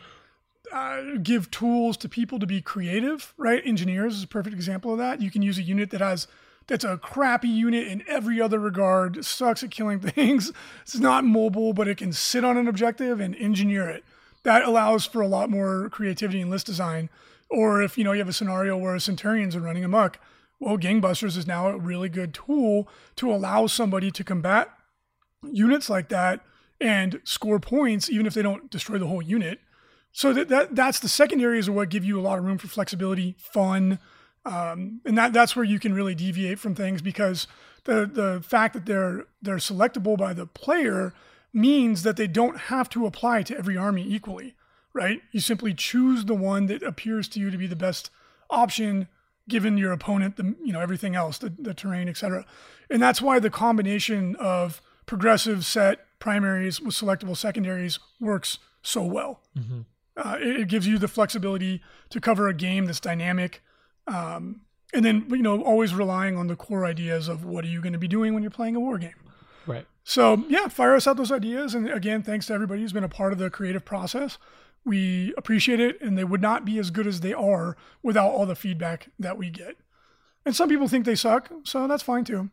uh, 0.72 1.01
give 1.24 1.49
tools 1.51 1.97
to 1.97 2.10
people 2.10 2.39
to 2.39 2.45
be 2.45 2.62
creative, 2.62 3.34
right? 3.38 3.62
Engineers 3.66 4.16
is 4.16 4.24
a 4.24 4.28
perfect 4.28 4.56
example 4.56 4.91
of 4.91 4.97
that. 4.99 5.22
You 5.22 5.32
can 5.32 5.41
use 5.41 5.58
a 5.58 5.64
unit 5.64 5.89
that 5.91 6.01
has 6.01 6.28
that's 6.68 6.84
a 6.84 6.97
crappy 6.97 7.47
unit 7.47 7.88
in 7.88 8.03
every 8.08 8.41
other 8.41 8.60
regard, 8.60 9.24
sucks 9.24 9.64
at 9.64 9.72
killing 9.72 9.99
things. 10.01 10.51
It's 10.82 10.97
not 10.97 11.24
mobile, 11.24 11.74
but 11.74 11.88
it 11.88 11.97
can 11.97 12.12
sit 12.12 12.43
on 12.43 12.58
an 12.58 12.68
objective 12.68 13.20
and 13.20 13.36
engineer 13.36 13.88
it. 13.89 14.03
That 14.43 14.64
allows 14.64 15.06
for 15.06 15.22
a 15.22 15.28
lot 15.28 15.49
more 15.49 15.89
creativity 15.89 16.41
in 16.41 16.49
list 16.49 16.66
design. 16.66 17.10
Or 17.49 17.82
if 17.82 17.97
you 17.97 18.03
know 18.03 18.12
you 18.12 18.20
have 18.20 18.30
a 18.30 18.34
scenario 18.34 18.78
where 18.78 18.97
Centurions 18.99 19.56
are 19.56 19.62
running 19.62 19.84
amok, 19.84 20.20
well, 20.60 20.78
Gangbusters 20.78 21.38
is 21.38 21.45
now 21.45 21.68
a 21.68 21.78
really 21.78 22.10
good 22.10 22.34
tool 22.34 22.88
to 23.18 23.32
allow 23.32 23.68
somebody 23.68 24.10
to 24.12 24.24
combat 24.24 24.70
units 25.43 25.89
like 25.89 26.10
that 26.10 26.41
and 26.80 27.21
score 27.23 27.59
points, 27.59 28.09
even 28.09 28.26
if 28.26 28.34
they 28.34 28.41
don't 28.41 28.69
destroy 28.69 28.97
the 28.97 29.07
whole 29.07 29.21
unit. 29.21 29.59
So 30.11 30.32
that, 30.34 30.49
that 30.49 30.76
that's 30.76 30.99
the 30.99 31.09
secondaries 31.09 31.67
of 31.67 31.76
what 31.76 31.89
give 31.89 32.05
you 32.05 32.19
a 32.19 32.21
lot 32.21 32.38
of 32.38 32.45
room 32.45 32.57
for 32.57 32.67
flexibility, 32.67 33.36
fun, 33.38 33.99
um, 34.45 35.01
and 35.05 35.17
that 35.17 35.34
that's 35.34 35.55
where 35.55 35.65
you 35.65 35.80
can 35.80 35.93
really 35.93 36.15
deviate 36.15 36.59
from 36.59 36.76
things 36.76 37.01
because 37.01 37.47
the 37.84 38.05
the 38.05 38.41
fact 38.45 38.73
that 38.73 38.86
they're 38.86 39.26
they're 39.41 39.57
selectable 39.57 40.17
by 40.17 40.34
the 40.34 40.45
player 40.45 41.13
means 41.51 42.03
that 42.03 42.17
they 42.17 42.28
don't 42.28 42.57
have 42.57 42.89
to 42.89 43.05
apply 43.05 43.41
to 43.43 43.57
every 43.57 43.76
army 43.76 44.05
equally, 44.07 44.55
right? 44.93 45.21
You 45.32 45.39
simply 45.39 45.73
choose 45.73 46.26
the 46.26 46.36
one 46.36 46.67
that 46.67 46.84
appears 46.84 47.28
to 47.30 47.39
you 47.39 47.49
to 47.49 47.57
be 47.57 47.67
the 47.67 47.76
best 47.76 48.09
option 48.49 49.07
given 49.47 49.78
your 49.78 49.91
opponent, 49.91 50.38
the 50.38 50.55
you 50.63 50.73
know 50.73 50.82
everything 50.82 51.15
else, 51.15 51.38
the, 51.38 51.49
the 51.49 51.73
terrain, 51.73 52.07
etc. 52.07 52.45
And 52.89 53.01
that's 53.01 53.21
why 53.21 53.39
the 53.39 53.49
combination 53.49 54.36
of 54.38 54.82
progressive 55.05 55.65
set 55.65 56.05
primaries 56.26 56.82
with 56.82 56.95
selectable 56.95 57.38
secondaries 57.38 57.99
works 58.19 58.57
so 58.82 59.03
well. 59.03 59.41
Mm-hmm. 59.55 59.82
Uh, 60.17 60.38
it, 60.39 60.61
it, 60.61 60.67
gives 60.67 60.88
you 60.88 60.97
the 60.97 61.07
flexibility 61.07 61.84
to 62.09 62.19
cover 62.19 62.47
a 62.47 62.53
game 62.53 62.86
that's 62.86 62.99
dynamic, 62.99 63.61
um, 64.07 64.61
and 64.91 65.05
then 65.05 65.28
you 65.30 65.43
know 65.43 65.61
always 65.61 65.93
relying 65.93 66.36
on 66.36 66.47
the 66.47 66.55
core 66.55 66.84
ideas 66.84 67.28
of 67.28 67.45
what 67.45 67.63
are 67.63 67.67
you 67.67 67.80
going 67.80 67.93
to 67.93 67.99
be 67.99 68.07
doing 68.07 68.34
when 68.34 68.41
you're 68.41 68.49
playing 68.49 68.76
a 68.76 68.80
war 68.80 68.97
game. 68.97 69.13
Right. 69.67 69.86
So 70.03 70.43
yeah, 70.49 70.67
fire 70.67 70.95
us 70.95 71.05
out 71.05 71.17
those 71.17 71.32
ideas, 71.32 71.76
and 71.76 71.88
again, 71.89 72.23
thanks 72.23 72.47
to 72.47 72.53
everybody 72.53 72.82
who's 72.82 72.93
been 72.93 73.03
a 73.03 73.09
part 73.09 73.32
of 73.32 73.38
the 73.38 73.51
creative 73.51 73.86
process. 73.86 74.39
We 74.84 75.32
appreciate 75.38 75.80
it, 75.80 76.01
and 76.01 76.17
they 76.17 76.23
would 76.23 76.41
not 76.41 76.65
be 76.65 76.80
as 76.80 76.89
good 76.89 77.05
as 77.05 77.19
they 77.19 77.34
are 77.34 77.78
without 78.01 78.32
all 78.32 78.47
the 78.47 78.55
feedback 78.55 79.09
that 79.19 79.38
we 79.38 79.51
get. 79.51 79.78
And 80.43 80.55
some 80.55 80.69
people 80.69 80.88
think 80.88 81.05
they 81.05 81.15
suck, 81.15 81.51
so 81.63 81.88
that's 81.88 82.03
fine 82.03 82.23
too. 82.23 82.49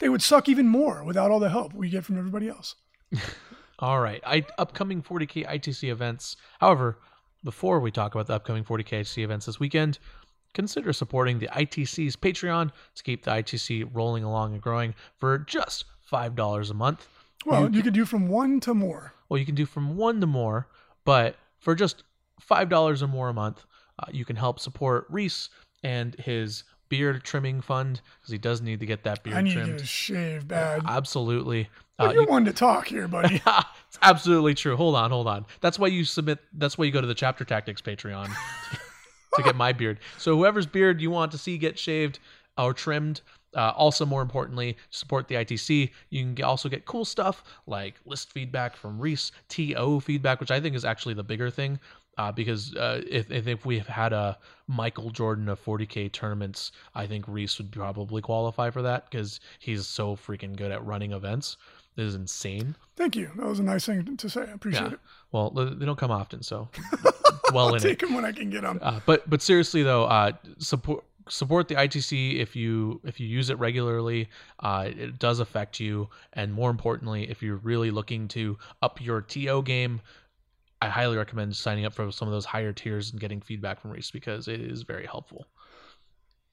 They 0.00 0.08
would 0.08 0.22
suck 0.22 0.48
even 0.48 0.66
more 0.66 1.04
without 1.04 1.30
all 1.30 1.38
the 1.38 1.50
help 1.50 1.74
we 1.74 1.90
get 1.90 2.04
from 2.04 2.18
everybody 2.18 2.48
else. 2.48 2.74
all 3.78 4.00
right. 4.00 4.22
I, 4.26 4.44
upcoming 4.58 5.02
40K 5.02 5.46
ITC 5.46 5.90
events. 5.90 6.36
However, 6.60 6.98
before 7.42 7.80
we 7.80 7.90
talk 7.90 8.14
about 8.14 8.26
the 8.26 8.34
upcoming 8.34 8.64
40K 8.64 9.00
ITC 9.00 9.22
events 9.22 9.46
this 9.46 9.60
weekend, 9.60 9.98
consider 10.54 10.92
supporting 10.92 11.38
the 11.38 11.48
ITC's 11.48 12.16
Patreon 12.16 12.70
to 12.94 13.02
keep 13.02 13.24
the 13.24 13.30
ITC 13.30 13.90
rolling 13.92 14.24
along 14.24 14.52
and 14.54 14.62
growing 14.62 14.94
for 15.18 15.38
just 15.38 15.84
$5 16.10 16.70
a 16.70 16.74
month. 16.74 17.08
Well, 17.44 17.68
you, 17.68 17.76
you 17.78 17.82
can 17.82 17.92
do 17.92 18.04
from 18.04 18.28
one 18.28 18.60
to 18.60 18.74
more. 18.74 19.12
Well, 19.28 19.38
you 19.38 19.46
can 19.46 19.54
do 19.54 19.66
from 19.66 19.96
one 19.96 20.20
to 20.20 20.26
more, 20.26 20.68
but 21.04 21.36
for 21.58 21.74
just 21.74 22.04
$5 22.48 23.02
or 23.02 23.06
more 23.06 23.28
a 23.28 23.34
month, 23.34 23.64
uh, 23.98 24.06
you 24.10 24.24
can 24.24 24.36
help 24.36 24.58
support 24.58 25.06
Reese 25.10 25.50
and 25.82 26.14
his 26.14 26.64
beard 26.88 27.22
trimming 27.24 27.60
fund 27.60 28.00
because 28.20 28.32
he 28.32 28.38
does 28.38 28.60
need 28.60 28.80
to 28.80 28.86
get 28.86 29.04
that 29.04 29.22
beard 29.22 29.36
I 29.36 29.42
need 29.42 29.52
trimmed. 29.52 29.78
to 29.78 29.86
shave 29.86 30.46
bad. 30.48 30.82
Absolutely. 30.86 31.68
Well, 31.98 32.08
uh, 32.08 32.12
you're 32.12 32.22
you, 32.22 32.28
one 32.28 32.44
to 32.44 32.52
talk 32.52 32.88
here, 32.88 33.08
buddy. 33.08 33.40
Yeah, 33.46 33.62
it's 33.88 33.98
absolutely 34.02 34.54
true. 34.54 34.76
Hold 34.76 34.96
on, 34.96 35.10
hold 35.10 35.28
on. 35.28 35.46
That's 35.60 35.78
why 35.78 35.88
you 35.88 36.04
submit. 36.04 36.38
That's 36.54 36.76
why 36.76 36.84
you 36.86 36.90
go 36.90 37.00
to 37.00 37.06
the 37.06 37.14
Chapter 37.14 37.44
Tactics 37.44 37.80
Patreon 37.80 38.28
to 39.36 39.42
get 39.42 39.56
my 39.56 39.72
beard. 39.72 40.00
So 40.18 40.36
whoever's 40.36 40.66
beard 40.66 41.00
you 41.00 41.10
want 41.10 41.32
to 41.32 41.38
see 41.38 41.58
get 41.58 41.78
shaved 41.78 42.18
or 42.58 42.72
trimmed, 42.72 43.20
uh, 43.54 43.72
also, 43.76 44.04
more 44.04 44.22
importantly, 44.22 44.76
support 44.90 45.28
the 45.28 45.36
ITC. 45.36 45.90
You 46.10 46.34
can 46.34 46.44
also 46.44 46.68
get 46.68 46.84
cool 46.86 47.04
stuff 47.04 47.44
like 47.66 47.94
list 48.04 48.32
feedback 48.32 48.76
from 48.76 48.98
Reese, 48.98 49.32
TO 49.48 50.00
feedback, 50.00 50.40
which 50.40 50.50
I 50.50 50.60
think 50.60 50.74
is 50.74 50.84
actually 50.84 51.14
the 51.14 51.24
bigger 51.24 51.50
thing. 51.50 51.78
Uh, 52.16 52.30
because 52.30 52.74
uh, 52.76 53.02
if, 53.08 53.28
if 53.32 53.66
we 53.66 53.80
had 53.80 54.12
a 54.12 54.38
Michael 54.68 55.10
Jordan 55.10 55.48
of 55.48 55.62
40k 55.64 56.12
tournaments, 56.12 56.70
I 56.94 57.08
think 57.08 57.24
Reese 57.26 57.58
would 57.58 57.72
probably 57.72 58.22
qualify 58.22 58.70
for 58.70 58.82
that 58.82 59.10
because 59.10 59.40
he's 59.58 59.84
so 59.88 60.14
freaking 60.14 60.54
good 60.54 60.70
at 60.70 60.84
running 60.84 61.10
events. 61.10 61.56
This 61.96 62.06
is 62.06 62.14
insane. 62.16 62.74
Thank 62.96 63.14
you. 63.14 63.30
That 63.36 63.46
was 63.46 63.60
a 63.60 63.62
nice 63.62 63.86
thing 63.86 64.16
to 64.16 64.28
say. 64.28 64.42
I 64.42 64.52
appreciate 64.52 64.82
yeah. 64.82 64.94
it. 64.94 65.00
Well, 65.30 65.50
they 65.50 65.86
don't 65.86 65.98
come 65.98 66.10
often, 66.10 66.42
so 66.42 66.68
well 67.52 67.68
I'll 67.68 67.74
in 67.74 67.80
take 67.80 68.02
it. 68.02 68.06
them 68.06 68.14
when 68.14 68.24
I 68.24 68.32
can 68.32 68.50
get 68.50 68.62
them. 68.62 68.78
Uh, 68.82 69.00
but 69.06 69.28
but 69.30 69.42
seriously 69.42 69.82
though, 69.82 70.04
uh, 70.04 70.32
support 70.58 71.04
support 71.28 71.68
the 71.68 71.74
ITC 71.74 72.38
if 72.40 72.56
you 72.56 73.00
if 73.04 73.20
you 73.20 73.26
use 73.28 73.50
it 73.50 73.58
regularly. 73.58 74.28
Uh, 74.60 74.88
it 74.88 75.18
does 75.18 75.40
affect 75.40 75.78
you, 75.78 76.08
and 76.32 76.52
more 76.52 76.70
importantly, 76.70 77.30
if 77.30 77.42
you're 77.42 77.56
really 77.56 77.90
looking 77.90 78.28
to 78.28 78.58
up 78.82 79.00
your 79.00 79.20
TO 79.20 79.62
game, 79.62 80.00
I 80.82 80.88
highly 80.88 81.16
recommend 81.16 81.54
signing 81.56 81.86
up 81.86 81.94
for 81.94 82.10
some 82.10 82.28
of 82.28 82.32
those 82.32 82.44
higher 82.44 82.72
tiers 82.72 83.12
and 83.12 83.20
getting 83.20 83.40
feedback 83.40 83.80
from 83.80 83.92
Reese 83.92 84.10
because 84.10 84.48
it 84.48 84.60
is 84.60 84.82
very 84.82 85.06
helpful. 85.06 85.46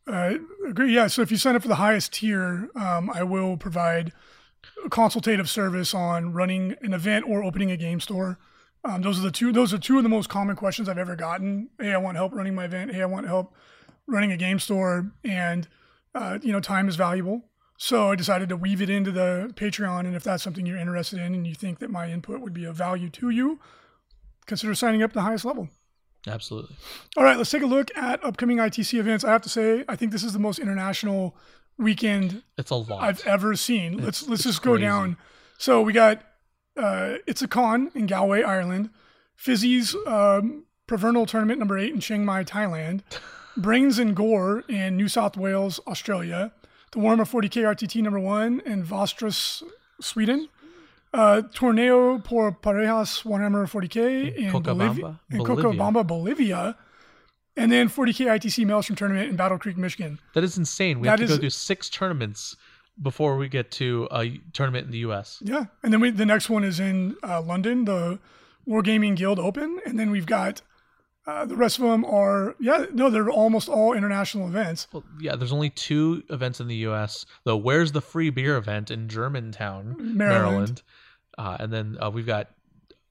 I 0.07 0.39
agree. 0.67 0.93
Yeah. 0.93 1.07
So 1.07 1.21
if 1.21 1.31
you 1.31 1.37
sign 1.37 1.55
up 1.55 1.61
for 1.61 1.67
the 1.67 1.75
highest 1.75 2.13
tier, 2.13 2.69
um, 2.75 3.09
I 3.13 3.23
will 3.23 3.57
provide 3.57 4.11
consultative 4.89 5.49
service 5.49 5.93
on 5.93 6.33
running 6.33 6.75
an 6.81 6.93
event 6.93 7.25
or 7.27 7.43
opening 7.43 7.71
a 7.71 7.77
game 7.77 7.99
store. 7.99 8.39
Um, 8.83 9.01
those 9.01 9.19
are 9.19 9.23
the 9.23 9.31
two. 9.31 9.51
Those 9.51 9.73
are 9.73 9.77
two 9.77 9.97
of 9.97 10.03
the 10.03 10.09
most 10.09 10.29
common 10.29 10.55
questions 10.55 10.89
I've 10.89 10.97
ever 10.97 11.15
gotten. 11.15 11.69
Hey, 11.79 11.93
I 11.93 11.97
want 11.97 12.17
help 12.17 12.33
running 12.33 12.55
my 12.55 12.65
event. 12.65 12.93
Hey, 12.93 13.01
I 13.01 13.05
want 13.05 13.27
help 13.27 13.53
running 14.07 14.31
a 14.31 14.37
game 14.37 14.59
store, 14.59 15.11
and 15.23 15.67
uh, 16.15 16.39
you 16.41 16.51
know, 16.51 16.59
time 16.59 16.89
is 16.89 16.95
valuable. 16.95 17.43
So 17.77 18.11
I 18.11 18.15
decided 18.15 18.49
to 18.49 18.55
weave 18.55 18.81
it 18.81 18.89
into 18.89 19.11
the 19.11 19.51
Patreon. 19.55 20.01
And 20.01 20.15
if 20.15 20.23
that's 20.23 20.43
something 20.43 20.65
you're 20.65 20.77
interested 20.77 21.19
in, 21.19 21.33
and 21.33 21.47
you 21.47 21.55
think 21.55 21.79
that 21.79 21.89
my 21.89 22.11
input 22.11 22.39
would 22.39 22.53
be 22.53 22.65
of 22.65 22.75
value 22.75 23.09
to 23.09 23.29
you, 23.29 23.59
consider 24.45 24.75
signing 24.75 25.01
up 25.03 25.11
to 25.11 25.15
the 25.15 25.21
highest 25.21 25.45
level. 25.45 25.69
Absolutely. 26.27 26.75
All 27.17 27.23
right, 27.23 27.37
let's 27.37 27.49
take 27.49 27.63
a 27.63 27.67
look 27.67 27.89
at 27.95 28.23
upcoming 28.23 28.57
ITC 28.57 28.99
events. 28.99 29.23
I 29.23 29.31
have 29.31 29.41
to 29.41 29.49
say, 29.49 29.83
I 29.87 29.95
think 29.95 30.11
this 30.11 30.23
is 30.23 30.33
the 30.33 30.39
most 30.39 30.59
international 30.59 31.35
weekend 31.81 32.43
it's 32.57 32.71
a 32.71 32.75
lot 32.75 33.03
I've 33.03 33.25
ever 33.25 33.55
seen. 33.55 33.95
It's, 33.95 34.03
let's 34.03 34.27
let's 34.27 34.43
just 34.43 34.61
crazy. 34.61 34.77
go 34.79 34.81
down. 34.81 35.17
So 35.57 35.81
we 35.81 35.93
got 35.93 36.23
uh, 36.77 37.15
it's 37.27 37.41
a 37.41 37.47
con 37.47 37.91
in 37.95 38.05
Galway, 38.05 38.43
Ireland. 38.43 38.89
Fizzy's 39.35 39.95
um, 40.05 40.65
Prevernal 40.87 41.27
Tournament 41.27 41.59
number 41.59 41.77
eight 41.77 41.93
in 41.93 41.99
Chiang 41.99 42.25
Mai, 42.25 42.43
Thailand. 42.43 43.01
Brains 43.57 43.99
and 43.99 44.15
Gore 44.15 44.63
in 44.69 44.95
New 44.95 45.07
South 45.07 45.35
Wales, 45.35 45.79
Australia. 45.87 46.53
The 46.91 46.99
Warhammer 46.99 47.27
40k 47.27 47.63
RTT 47.63 48.01
number 48.01 48.19
one 48.19 48.61
in 48.65 48.83
Västerås, 48.83 49.63
Sweden. 49.99 50.47
Uh, 51.13 51.41
Torneo 51.53 52.23
por 52.23 52.51
Parejas 52.53 53.23
Warhammer 53.23 53.65
40k 53.65 54.35
in, 54.37 54.45
in 54.45 54.61
Bolivia, 54.61 55.19
in 55.29 55.39
Cochabamba, 55.39 56.07
Bolivia. 56.07 56.77
And 57.57 57.71
then 57.71 57.89
40k 57.89 58.27
ITC 58.27 58.65
Maelstrom 58.65 58.95
tournament 58.95 59.29
in 59.29 59.35
Battle 59.35 59.59
Creek, 59.59 59.77
Michigan. 59.77 60.19
That 60.33 60.43
is 60.43 60.57
insane. 60.57 60.99
We 60.99 61.07
that 61.07 61.19
have 61.19 61.19
to 61.19 61.25
is, 61.25 61.31
go 61.31 61.41
through 61.41 61.49
six 61.49 61.89
tournaments 61.89 62.55
before 63.01 63.37
we 63.37 63.49
get 63.49 63.71
to 63.71 64.07
a 64.11 64.39
tournament 64.53 64.85
in 64.85 64.91
the 64.91 64.99
U.S. 64.99 65.41
Yeah, 65.43 65.65
and 65.83 65.91
then 65.91 65.99
we, 65.99 66.11
the 66.11 66.25
next 66.25 66.49
one 66.49 66.63
is 66.63 66.79
in 66.79 67.15
uh, 67.23 67.41
London, 67.41 67.85
the 67.85 68.19
Wargaming 68.67 69.15
Guild 69.15 69.39
Open, 69.39 69.79
and 69.85 69.99
then 69.99 70.11
we've 70.11 70.25
got 70.25 70.61
uh, 71.27 71.45
the 71.45 71.55
rest 71.55 71.77
of 71.77 71.83
them 71.83 72.03
are 72.03 72.55
yeah 72.59 72.85
no 72.93 73.09
they're 73.09 73.29
almost 73.29 73.69
all 73.69 73.93
international 73.93 74.47
events. 74.47 74.87
Well, 74.91 75.03
yeah, 75.19 75.35
there's 75.35 75.53
only 75.53 75.69
two 75.69 76.23
events 76.29 76.59
in 76.59 76.67
the 76.67 76.75
U.S. 76.77 77.25
The 77.43 77.55
Where's 77.57 77.91
the 77.91 78.01
Free 78.01 78.29
Beer 78.29 78.57
event 78.57 78.91
in 78.91 79.07
Germantown, 79.07 79.95
Maryland, 79.97 80.17
Maryland. 80.17 80.81
Uh, 81.37 81.57
and 81.59 81.71
then 81.71 81.97
uh, 82.01 82.09
we've 82.09 82.25
got 82.25 82.49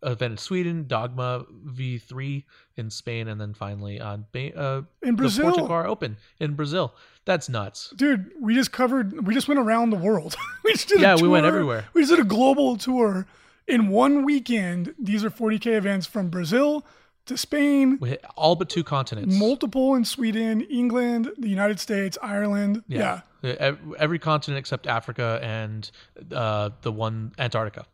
event 0.02 0.32
in 0.32 0.38
Sweden, 0.38 0.86
Dogma 0.86 1.44
V3 1.66 2.44
in 2.76 2.90
Spain, 2.90 3.28
and 3.28 3.40
then 3.40 3.54
finally 3.54 4.00
on 4.00 4.26
uh, 4.34 4.82
in 5.02 5.16
Brazil, 5.16 5.46
the 5.46 5.52
Portugal 5.52 5.90
Open 5.90 6.16
in 6.38 6.54
Brazil. 6.54 6.94
That's 7.24 7.48
nuts, 7.48 7.92
dude. 7.96 8.30
We 8.40 8.54
just 8.54 8.72
covered. 8.72 9.26
We 9.26 9.34
just 9.34 9.48
went 9.48 9.60
around 9.60 9.90
the 9.90 9.96
world. 9.96 10.36
we 10.64 10.72
just 10.72 10.88
did 10.88 11.00
yeah, 11.00 11.16
we 11.16 11.28
went 11.28 11.46
everywhere. 11.46 11.86
We 11.92 12.02
just 12.02 12.10
did 12.10 12.20
a 12.20 12.28
global 12.28 12.76
tour 12.76 13.26
in 13.66 13.88
one 13.88 14.24
weekend. 14.24 14.94
These 14.98 15.24
are 15.24 15.30
40k 15.30 15.76
events 15.76 16.06
from 16.06 16.28
Brazil 16.28 16.84
to 17.30 17.36
Spain, 17.36 17.98
we 18.00 18.10
hit 18.10 18.24
all 18.36 18.56
but 18.56 18.68
two 18.68 18.84
continents, 18.84 19.36
multiple 19.36 19.94
in 19.94 20.04
Sweden, 20.04 20.62
England, 20.62 21.30
the 21.38 21.48
United 21.48 21.80
States, 21.80 22.18
Ireland. 22.20 22.82
Yeah, 22.88 23.20
yeah. 23.42 23.76
every 23.98 24.18
continent 24.18 24.58
except 24.58 24.86
Africa 24.86 25.38
and 25.42 25.88
uh, 26.32 26.70
the 26.82 26.92
one 26.92 27.32
Antarctica. 27.38 27.86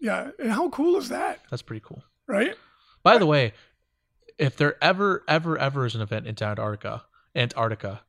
Yeah, 0.00 0.30
and 0.38 0.52
how 0.52 0.68
cool 0.70 0.96
is 0.96 1.08
that? 1.08 1.40
That's 1.50 1.62
pretty 1.62 1.82
cool, 1.84 2.02
right? 2.26 2.54
By 3.02 3.18
the 3.18 3.26
way, 3.26 3.52
if 4.38 4.56
there 4.56 4.76
ever, 4.82 5.24
ever, 5.26 5.58
ever 5.58 5.86
is 5.86 5.94
an 5.94 6.00
event 6.00 6.26
in 6.26 6.30
Antarctica, 6.30 7.04
Antarctica, 7.34 8.02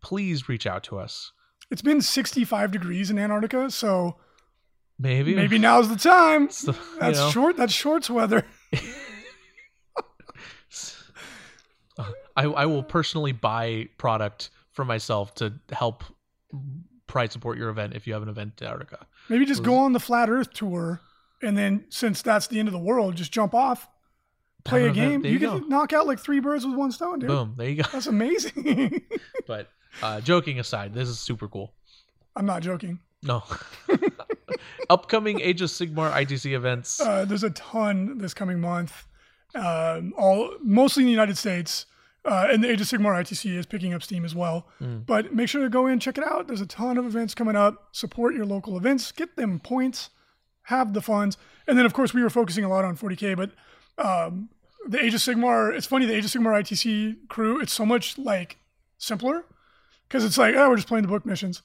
please 0.00 0.48
reach 0.48 0.66
out 0.66 0.82
to 0.84 0.98
us. 0.98 1.32
It's 1.70 1.82
been 1.82 2.00
65 2.00 2.70
degrees 2.70 3.10
in 3.10 3.18
Antarctica, 3.18 3.70
so 3.70 4.16
maybe 4.98 5.34
maybe 5.34 5.58
now's 5.58 5.90
the 5.90 5.96
time. 5.96 6.46
The, 6.46 6.74
that's 6.98 7.18
know. 7.18 7.30
short. 7.30 7.56
That's 7.58 7.72
shorts 7.72 8.08
weather. 8.08 8.46
I, 12.36 12.44
I 12.44 12.66
will 12.66 12.84
personally 12.84 13.32
buy 13.32 13.88
product 13.98 14.50
for 14.70 14.84
myself 14.84 15.34
to 15.36 15.54
help 15.72 16.04
pride 17.08 17.32
support 17.32 17.58
your 17.58 17.68
event 17.68 17.94
if 17.94 18.06
you 18.06 18.12
have 18.12 18.22
an 18.22 18.28
event 18.28 18.52
in 18.60 18.66
Antarctica. 18.66 19.06
Maybe 19.28 19.44
just 19.44 19.64
go 19.64 19.76
on 19.76 19.92
the 19.92 20.00
flat 20.00 20.30
Earth 20.30 20.52
tour, 20.52 21.00
and 21.42 21.56
then 21.56 21.84
since 21.88 22.22
that's 22.22 22.46
the 22.46 22.58
end 22.58 22.68
of 22.68 22.72
the 22.72 22.78
world, 22.78 23.16
just 23.16 23.32
jump 23.32 23.54
off, 23.54 23.88
play 24.64 24.88
a 24.88 24.92
game. 24.92 25.24
You, 25.24 25.32
you 25.32 25.38
can 25.38 25.60
go. 25.60 25.66
knock 25.66 25.92
out 25.92 26.06
like 26.06 26.18
three 26.18 26.40
birds 26.40 26.66
with 26.66 26.76
one 26.76 26.92
stone, 26.92 27.18
dude. 27.20 27.28
Boom, 27.28 27.54
there 27.56 27.68
you 27.68 27.82
go. 27.82 27.88
That's 27.92 28.06
amazing. 28.06 29.02
But 29.46 29.70
uh, 30.02 30.20
joking 30.20 30.60
aside, 30.60 30.92
this 30.92 31.08
is 31.08 31.18
super 31.18 31.48
cool. 31.48 31.72
I'm 32.36 32.44
not 32.44 32.60
joking. 32.62 32.98
No. 33.22 33.42
Upcoming 34.90 35.40
Age 35.40 35.62
of 35.62 35.70
Sigmar 35.70 36.12
ITC 36.12 36.52
events. 36.54 37.00
Uh, 37.00 37.24
there's 37.24 37.42
a 37.44 37.50
ton 37.50 38.18
this 38.18 38.34
coming 38.34 38.60
month, 38.60 39.06
um, 39.54 40.12
all 40.18 40.54
mostly 40.62 41.02
in 41.02 41.06
the 41.06 41.12
United 41.12 41.38
States. 41.38 41.86
Uh, 42.24 42.48
and 42.50 42.62
the 42.62 42.70
Age 42.70 42.80
of 42.80 42.86
Sigmar 42.86 43.18
ITC 43.22 43.56
is 43.56 43.64
picking 43.64 43.94
up 43.94 44.02
steam 44.02 44.24
as 44.24 44.34
well. 44.34 44.66
Mm. 44.82 45.06
But 45.06 45.34
make 45.34 45.48
sure 45.48 45.62
to 45.62 45.70
go 45.70 45.86
in, 45.86 45.98
check 45.98 46.18
it 46.18 46.24
out. 46.24 46.46
There's 46.46 46.60
a 46.60 46.66
ton 46.66 46.98
of 46.98 47.06
events 47.06 47.34
coming 47.34 47.56
up. 47.56 47.88
Support 47.92 48.34
your 48.34 48.44
local 48.44 48.76
events, 48.76 49.12
get 49.12 49.36
them 49.36 49.60
points, 49.60 50.10
have 50.68 50.92
the 50.92 51.00
funds. 51.00 51.36
And 51.66 51.78
then, 51.78 51.86
of 51.86 51.94
course, 51.94 52.12
we 52.12 52.22
were 52.22 52.30
focusing 52.30 52.62
a 52.62 52.68
lot 52.68 52.84
on 52.84 52.96
40K, 52.96 53.36
but 53.36 53.50
um, 54.04 54.50
the 54.86 55.02
Age 55.02 55.14
of 55.14 55.20
Sigmar, 55.20 55.74
it's 55.74 55.86
funny, 55.86 56.04
the 56.04 56.14
Age 56.14 56.24
of 56.26 56.30
Sigmar 56.30 56.60
ITC 56.60 57.28
crew, 57.28 57.60
it's 57.60 57.72
so 57.72 57.86
much 57.86 58.18
like 58.18 58.58
simpler 58.98 59.44
because 60.06 60.24
it's 60.24 60.36
like, 60.36 60.54
oh, 60.54 60.68
we're 60.68 60.76
just 60.76 60.88
playing 60.88 61.02
the 61.02 61.08
book 61.08 61.24
missions. 61.24 61.62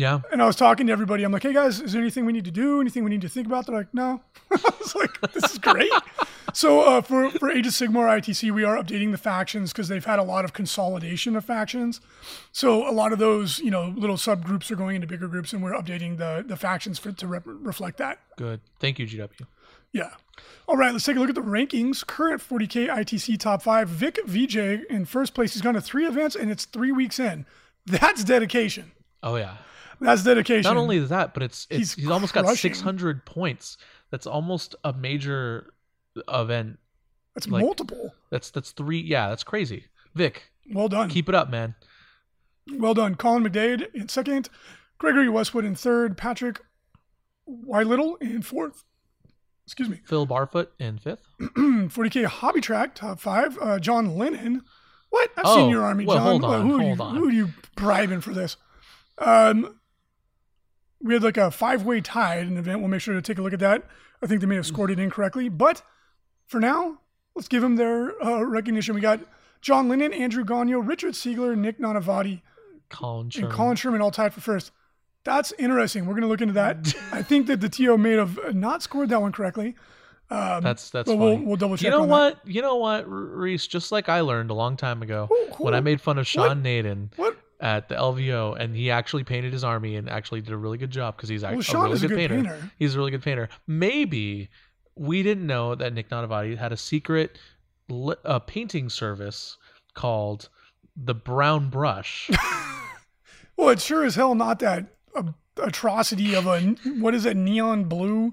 Yeah. 0.00 0.20
And 0.32 0.40
I 0.42 0.46
was 0.46 0.56
talking 0.56 0.86
to 0.86 0.92
everybody. 0.92 1.24
I'm 1.24 1.30
like, 1.32 1.42
hey 1.42 1.52
guys, 1.52 1.78
is 1.78 1.92
there 1.92 2.00
anything 2.00 2.24
we 2.24 2.32
need 2.32 2.46
to 2.46 2.50
do? 2.50 2.80
Anything 2.80 3.04
we 3.04 3.10
need 3.10 3.20
to 3.20 3.28
think 3.28 3.46
about? 3.46 3.66
They're 3.66 3.76
like, 3.76 3.92
no. 3.92 4.22
I 4.50 4.72
was 4.78 4.94
like, 4.94 5.20
this 5.32 5.52
is 5.52 5.58
great. 5.58 5.92
so 6.54 6.80
uh, 6.80 7.02
for 7.02 7.30
for 7.32 7.50
Age 7.50 7.66
of 7.66 7.74
Sigmar 7.74 8.08
ITC, 8.18 8.50
we 8.50 8.64
are 8.64 8.82
updating 8.82 9.10
the 9.10 9.18
factions 9.18 9.72
because 9.72 9.88
they've 9.88 10.04
had 10.04 10.18
a 10.18 10.22
lot 10.22 10.46
of 10.46 10.54
consolidation 10.54 11.36
of 11.36 11.44
factions. 11.44 12.00
So 12.50 12.88
a 12.88 12.92
lot 12.92 13.12
of 13.12 13.18
those, 13.18 13.58
you 13.58 13.70
know, 13.70 13.92
little 13.94 14.16
subgroups 14.16 14.70
are 14.70 14.76
going 14.76 14.94
into 14.96 15.06
bigger 15.06 15.28
groups, 15.28 15.52
and 15.52 15.62
we're 15.62 15.74
updating 15.74 16.16
the 16.16 16.42
the 16.46 16.56
factions 16.56 16.98
for 16.98 17.12
to 17.12 17.26
rep- 17.26 17.42
reflect 17.44 17.98
that. 17.98 18.20
Good. 18.38 18.62
Thank 18.78 18.98
you, 18.98 19.06
GW. 19.06 19.46
Yeah. 19.92 20.14
All 20.66 20.78
right, 20.78 20.92
let's 20.92 21.04
take 21.04 21.16
a 21.16 21.20
look 21.20 21.28
at 21.28 21.34
the 21.34 21.42
rankings. 21.42 22.06
Current 22.06 22.40
40K 22.40 22.88
ITC 22.88 23.38
top 23.38 23.60
five. 23.60 23.88
Vic 23.90 24.18
VJ 24.24 24.56
in 24.88 25.04
first 25.04 25.34
place. 25.34 25.52
He's 25.52 25.60
gone 25.60 25.74
to 25.74 25.80
three 25.82 26.06
events, 26.06 26.36
and 26.36 26.50
it's 26.50 26.64
three 26.64 26.92
weeks 26.92 27.18
in. 27.18 27.44
That's 27.84 28.24
dedication. 28.24 28.92
Oh 29.22 29.36
yeah. 29.36 29.56
That's 30.00 30.22
dedication. 30.24 30.62
Not 30.62 30.76
only 30.80 30.96
is 30.96 31.08
that, 31.10 31.34
but 31.34 31.42
it's, 31.42 31.66
it's 31.70 31.78
He's 31.78 31.94
he's, 31.94 32.10
almost 32.10 32.32
got 32.32 32.46
600 32.56 33.24
points. 33.26 33.76
That's 34.10 34.26
almost 34.26 34.74
a 34.84 34.92
major 34.92 35.72
event. 36.28 36.78
That's 37.34 37.46
like- 37.48 37.62
multiple. 37.64 38.14
That's 38.30 38.50
that's 38.50 38.72
three. 38.72 39.00
Yeah, 39.00 39.28
that's 39.28 39.44
crazy. 39.44 39.84
Vic, 40.14 40.50
Well 40.72 40.88
done. 40.88 41.08
keep 41.10 41.28
it 41.28 41.34
up, 41.34 41.50
man. 41.50 41.74
Well 42.72 42.94
done. 42.94 43.14
Colin 43.14 43.44
McDade 43.44 43.94
in 43.94 44.08
second, 44.08 44.48
Gregory 44.98 45.28
Westwood 45.28 45.64
in 45.64 45.74
third, 45.74 46.16
Patrick 46.16 46.60
Little 47.46 48.16
in 48.16 48.42
fourth. 48.42 48.84
Excuse 49.66 49.88
me. 49.88 50.00
Phil 50.06 50.26
Barfoot 50.26 50.68
in 50.78 50.98
fifth. 50.98 51.22
40K 51.40 52.24
Hobby 52.26 52.60
Track, 52.60 52.94
top 52.94 53.20
five. 53.20 53.56
Uh, 53.60 53.78
John 53.78 54.16
Lennon. 54.16 54.62
What? 55.10 55.30
I've 55.36 55.44
Oh, 55.46 55.56
seen 55.56 55.70
your 55.70 55.82
army, 55.82 56.04
well, 56.06 56.16
John. 56.18 56.26
hold 56.26 56.44
on, 56.44 56.68
who, 56.70 56.78
are 56.78 56.82
you, 56.94 57.02
on. 57.02 57.16
who 57.16 57.28
are 57.28 57.32
you 57.32 57.48
bribing 57.76 58.20
for 58.20 58.32
this? 58.32 58.56
Um, 59.18 59.79
we 61.02 61.14
had 61.14 61.22
like 61.22 61.36
a 61.36 61.50
five 61.50 61.84
way 61.84 62.00
tie 62.00 62.38
at 62.38 62.46
an 62.46 62.56
event. 62.56 62.80
We'll 62.80 62.88
make 62.88 63.00
sure 63.00 63.14
to 63.14 63.22
take 63.22 63.38
a 63.38 63.42
look 63.42 63.52
at 63.52 63.60
that. 63.60 63.84
I 64.22 64.26
think 64.26 64.40
they 64.40 64.46
may 64.46 64.56
have 64.56 64.66
scored 64.66 64.90
it 64.90 64.98
incorrectly. 64.98 65.48
But 65.48 65.82
for 66.46 66.60
now, 66.60 66.98
let's 67.34 67.48
give 67.48 67.62
them 67.62 67.76
their 67.76 68.22
uh, 68.22 68.42
recognition. 68.42 68.94
We 68.94 69.00
got 69.00 69.20
John 69.60 69.88
Lennon, 69.88 70.12
Andrew 70.12 70.44
Gonyo, 70.44 70.86
Richard 70.86 71.14
Siegler, 71.14 71.56
Nick 71.56 71.78
Nanavati, 71.78 72.42
Colin 72.90 73.30
and. 73.36 73.50
Colin 73.50 73.76
Sherman 73.76 74.02
all 74.02 74.10
tied 74.10 74.34
for 74.34 74.40
first. 74.40 74.72
That's 75.24 75.52
interesting. 75.58 76.06
We're 76.06 76.14
going 76.14 76.22
to 76.22 76.28
look 76.28 76.40
into 76.40 76.54
that. 76.54 76.94
I 77.12 77.22
think 77.22 77.46
that 77.46 77.60
the 77.60 77.68
TO 77.68 77.96
may 77.98 78.12
have 78.12 78.54
not 78.54 78.82
scored 78.82 79.10
that 79.10 79.20
one 79.20 79.32
correctly. 79.32 79.76
Um, 80.32 80.62
That's 80.62 80.90
that's 80.90 81.08
but 81.08 81.16
we'll, 81.16 81.38
we'll 81.38 81.56
double 81.56 81.76
check 81.76 81.86
you 81.86 81.90
know 81.90 82.04
what? 82.04 82.38
You 82.46 82.62
know 82.62 82.76
what, 82.76 83.04
Reese? 83.08 83.66
Just 83.66 83.90
like 83.90 84.08
I 84.08 84.20
learned 84.20 84.50
a 84.50 84.54
long 84.54 84.76
time 84.76 85.02
ago 85.02 85.26
Who- 85.28 85.64
when 85.64 85.74
I 85.74 85.80
made 85.80 86.00
fun 86.00 86.18
of 86.18 86.26
Sean 86.26 86.62
Nayden. 86.62 87.08
What? 87.16 87.36
At 87.60 87.88
the 87.88 87.94
LVO, 87.94 88.56
and 88.58 88.74
he 88.74 88.90
actually 88.90 89.22
painted 89.24 89.52
his 89.52 89.64
army 89.64 89.96
and 89.96 90.08
actually 90.08 90.40
did 90.40 90.52
a 90.52 90.56
really 90.56 90.78
good 90.78 90.90
job 90.90 91.16
because 91.16 91.28
he's 91.28 91.44
actually 91.44 91.64
Well, 91.74 91.82
a 91.82 91.84
really 91.84 91.94
is 91.96 92.02
a 92.04 92.08
good, 92.08 92.14
good 92.18 92.30
painter. 92.30 92.50
painter. 92.50 92.70
He's 92.78 92.94
a 92.94 92.98
really 92.98 93.10
good 93.10 93.22
painter. 93.22 93.48
Maybe 93.66 94.48
we 94.96 95.22
didn't 95.22 95.46
know 95.46 95.74
that 95.74 95.92
Nick 95.92 96.08
Nanavati 96.10 96.56
had 96.58 96.72
a 96.72 96.76
secret 96.76 97.38
li- 97.88 98.16
uh, 98.24 98.38
painting 98.40 98.88
service 98.88 99.56
called 99.94 100.48
the 100.96 101.14
Brown 101.14 101.68
Brush. 101.70 102.30
Well, 103.56 103.68
it's 103.68 103.84
sure 103.84 104.04
as 104.04 104.14
hell 104.14 104.34
not 104.34 104.58
that 104.60 104.86
uh, 105.14 105.22
atrocity 105.62 106.34
of 106.34 106.46
a 106.46 106.60
what 106.98 107.14
is 107.14 107.26
it 107.26 107.36
neon 107.36 107.84
blue 107.84 108.32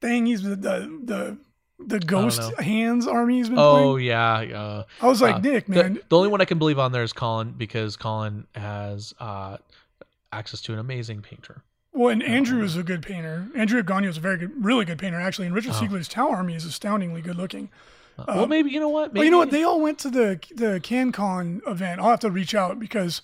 thing. 0.00 0.24
He's 0.24 0.42
the 0.42 0.56
the 0.56 1.00
the, 1.04 1.38
the 1.78 2.00
ghost 2.00 2.40
hands 2.58 3.06
army 3.06 3.36
he's 3.38 3.48
been 3.48 3.56
playing. 3.56 3.68
oh 3.88 3.92
playing. 3.94 4.06
yeah, 4.08 4.32
uh, 4.58 4.84
I 5.02 5.06
was 5.08 5.20
like 5.20 5.36
uh, 5.36 5.38
Nick, 5.38 5.66
the, 5.66 5.72
man. 5.82 5.98
the 6.08 6.16
only 6.16 6.28
one 6.28 6.40
I 6.40 6.44
can 6.46 6.58
believe 6.58 6.78
on 6.78 6.92
there 6.92 7.02
is 7.02 7.12
Colin 7.12 7.52
because 7.56 7.96
Colin 7.96 8.46
has 8.54 9.14
uh, 9.20 9.58
access 10.32 10.60
to 10.62 10.72
an 10.72 10.78
amazing 10.78 11.20
painter. 11.22 11.62
well, 11.92 12.08
and 12.08 12.22
Andrew 12.22 12.62
is 12.62 12.76
a 12.76 12.82
good 12.82 13.02
painter. 13.02 13.48
Andrew 13.54 13.82
Gonyo 13.82 14.08
is 14.08 14.16
a 14.16 14.20
very 14.20 14.38
good, 14.38 14.64
really 14.64 14.84
good 14.84 14.98
painter 14.98 15.20
actually. 15.20 15.46
And 15.46 15.54
Richard 15.54 15.72
Oh. 15.74 15.80
Siegler's 15.82 16.08
Tau 16.08 16.30
army 16.30 16.54
is 16.54 16.64
astoundingly 16.64 17.20
good 17.22 17.36
looking. 17.36 17.68
Uh, 18.18 18.24
well, 18.28 18.42
Um, 18.44 18.48
maybe 18.48 18.70
you 18.70 18.80
know 18.80 18.88
what? 18.88 19.12
Maybe 19.12 19.18
Well, 19.20 19.24
you 19.26 19.30
know 19.30 19.38
what? 19.38 19.50
They 19.50 19.62
all 19.62 19.80
went 19.80 19.98
to 20.00 20.10
the 20.10 20.40
the 20.54 20.80
CanCon 20.80 21.60
event. 21.68 22.00
I'll 22.00 22.08
have 22.10 22.20
to 22.20 22.30
reach 22.30 22.54
out 22.54 22.78
because 22.80 23.20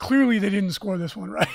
clearly 0.00 0.38
they 0.40 0.50
didn't 0.50 0.72
score 0.72 0.98
this 0.98 1.16
one 1.16 1.30
right. 1.38 1.46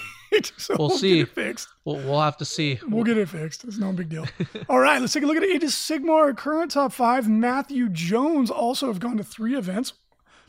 so 0.57 0.75
We'll 0.77 0.89
we'll 0.89 0.97
see. 0.97 1.15
get 1.17 1.21
it 1.23 1.29
fixed. 1.29 1.67
We'll, 1.85 1.97
we'll 1.97 2.21
have 2.21 2.37
to 2.37 2.45
see. 2.45 2.79
We'll 2.87 3.03
get 3.03 3.17
it 3.17 3.29
fixed. 3.29 3.63
It's 3.63 3.77
no 3.77 3.91
big 3.93 4.09
deal. 4.09 4.25
All 4.69 4.79
right, 4.79 4.99
let's 4.99 5.13
take 5.13 5.23
a 5.23 5.25
look 5.25 5.37
at 5.37 5.43
Age 5.43 5.63
of 5.63 5.69
Sigmar 5.69 6.35
current 6.35 6.71
top 6.71 6.93
five. 6.93 7.27
Matthew 7.29 7.89
Jones 7.89 8.49
also 8.49 8.87
have 8.87 8.99
gone 8.99 9.17
to 9.17 9.23
three 9.23 9.55
events. 9.55 9.93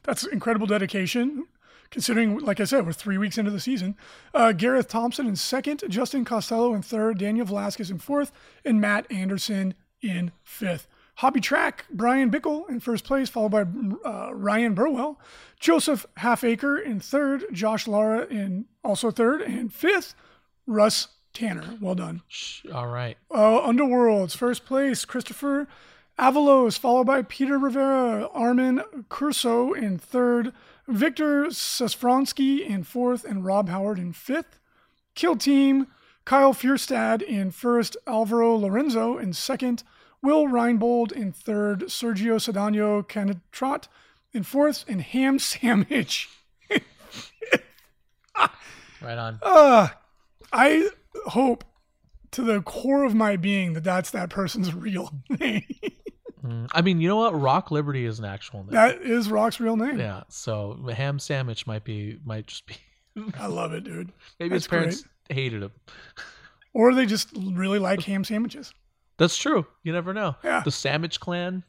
That's 0.05 0.24
incredible 0.26 0.66
dedication, 0.66 1.47
considering, 1.91 2.39
like 2.39 2.61
I 2.61 2.64
said, 2.64 2.85
we're 2.87 2.93
three 2.93 3.16
weeks 3.18 3.39
into 3.39 3.51
the 3.51 3.61
season. 3.61 3.97
Uh, 4.35 4.53
Gareth 4.53 4.89
Thompson 4.89 5.26
in 5.26 5.37
second, 5.37 5.82
Justin 5.89 6.24
Costello 6.24 6.74
in 6.74 6.82
third, 6.82 7.18
Daniel 7.18 7.47
Velasquez 7.47 7.91
in 7.91 7.99
fourth, 7.99 8.30
and 8.64 8.80
Matt 8.80 9.11
Anderson 9.11 9.74
in 10.03 10.32
fifth. 10.43 10.87
Hobby 11.16 11.40
Track, 11.40 11.84
Brian 11.90 12.30
Bickle 12.30 12.68
in 12.68 12.80
first 12.80 13.04
place, 13.04 13.28
followed 13.28 13.50
by 13.50 13.64
uh, 14.04 14.34
Ryan 14.34 14.74
Burwell. 14.74 15.20
Joseph 15.60 16.06
Halfacre 16.16 16.76
in 16.78 16.98
third, 16.98 17.44
Josh 17.52 17.86
Lara 17.86 18.26
in 18.26 18.66
also 18.82 19.10
third, 19.10 19.40
and 19.40 19.72
fifth, 19.72 20.14
Russ 20.66 21.08
Tanner. 21.32 21.78
Well 21.80 21.94
done. 21.94 22.22
All 22.72 22.88
right. 22.88 23.16
Uh, 23.30 23.60
Underworlds, 23.60 24.36
first 24.36 24.64
place, 24.64 25.04
Christopher 25.04 25.68
Avalos, 26.18 26.78
followed 26.78 27.06
by 27.06 27.22
Peter 27.22 27.58
Rivera, 27.58 28.28
Armin 28.32 28.82
Curso 29.08 29.76
in 29.76 29.98
third, 29.98 30.52
Victor 30.86 31.46
Sesfronsky 31.46 32.64
in 32.64 32.82
fourth, 32.84 33.24
and 33.24 33.44
Rob 33.44 33.68
Howard 33.68 33.98
in 33.98 34.12
fifth. 34.12 34.58
Kill 35.14 35.36
Team, 35.36 35.86
Kyle 36.24 36.54
Fierstad 36.54 37.22
in 37.22 37.50
first, 37.50 37.96
Alvaro 38.06 38.54
Lorenzo 38.56 39.18
in 39.18 39.32
second, 39.32 39.82
Will 40.25 40.47
Reinbold 40.47 41.12
in 41.12 41.31
third, 41.33 41.83
Sergio 41.83 42.37
Sedano 42.41 43.07
Canitrat 43.07 43.87
in 44.33 44.43
fourth, 44.43 44.85
and 44.89 45.01
Ham 45.03 45.39
Sandwich. 45.51 46.29
Right 49.01 49.18
on. 49.18 49.39
Uh, 49.43 49.89
I 50.53 50.89
hope 51.27 51.64
to 52.31 52.43
the 52.43 52.62
core 52.62 53.05
of 53.05 53.14
my 53.14 53.37
being 53.37 53.75
that 53.75 53.85
that's 53.85 54.11
that 54.12 54.31
person's 54.31 54.75
real 54.75 55.12
name. 55.41 55.62
Mm, 56.43 56.68
I 56.72 56.81
mean, 56.81 57.01
you 57.01 57.09
know 57.09 57.16
what? 57.16 57.39
Rock 57.39 57.70
Liberty 57.70 58.07
is 58.07 58.18
an 58.18 58.25
actual 58.25 58.61
name. 58.64 58.72
that 58.72 59.03
is 59.03 59.29
Rock's 59.31 59.61
real 59.61 59.77
name. 59.77 59.99
yeah. 59.99 60.22
So 60.31 60.79
ham 60.95 61.18
sandwich 61.18 61.66
might 61.66 61.85
be 61.85 62.18
might 62.25 62.47
just 62.47 62.66
be 62.66 62.77
I 63.39 63.47
love 63.47 63.72
it, 63.75 63.85
dude. 63.85 64.11
maybe 64.41 64.55
his 64.55 64.64
That's 64.64 64.70
parents 64.70 65.05
hated 65.29 65.62
him. 65.62 65.72
Or 66.72 66.95
they 66.95 67.07
just 67.07 67.29
really 67.37 67.79
like 67.79 68.03
ham 68.03 68.25
sandwiches. 68.25 68.72
That's 69.18 69.36
true. 69.36 69.66
You 69.82 69.92
never 69.92 70.12
know. 70.12 70.36
Yeah. 70.42 70.62
The 70.64 70.70
Sandwich 70.70 71.20
Clan. 71.20 71.62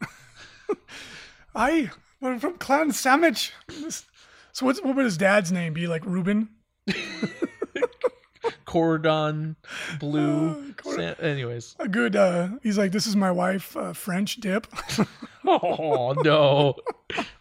I 1.56 1.90
I'm 2.22 2.40
from 2.40 2.58
Clan 2.58 2.92
Sandwich. 2.92 3.54
So 4.52 4.66
what's 4.66 4.82
what 4.82 4.96
would 4.96 5.06
his 5.06 5.18
dad's 5.18 5.52
name 5.52 5.74
be? 5.74 5.88
Like 5.88 6.06
Reuben? 6.06 6.50
Cordon 8.66 9.56
Bleu. 10.00 10.50
Uh, 10.50 10.74
cordon- 10.78 11.16
San- 11.16 11.26
anyways. 11.26 11.76
A 11.80 11.88
good. 11.88 12.16
uh 12.16 12.50
He's 12.64 12.78
like, 12.78 12.92
this 12.92 13.08
is 13.08 13.16
my 13.16 13.32
wife, 13.32 13.76
uh, 13.78 13.94
French 13.94 14.36
dip. 14.38 14.68
Oh 15.48 16.14
no. 16.24 16.76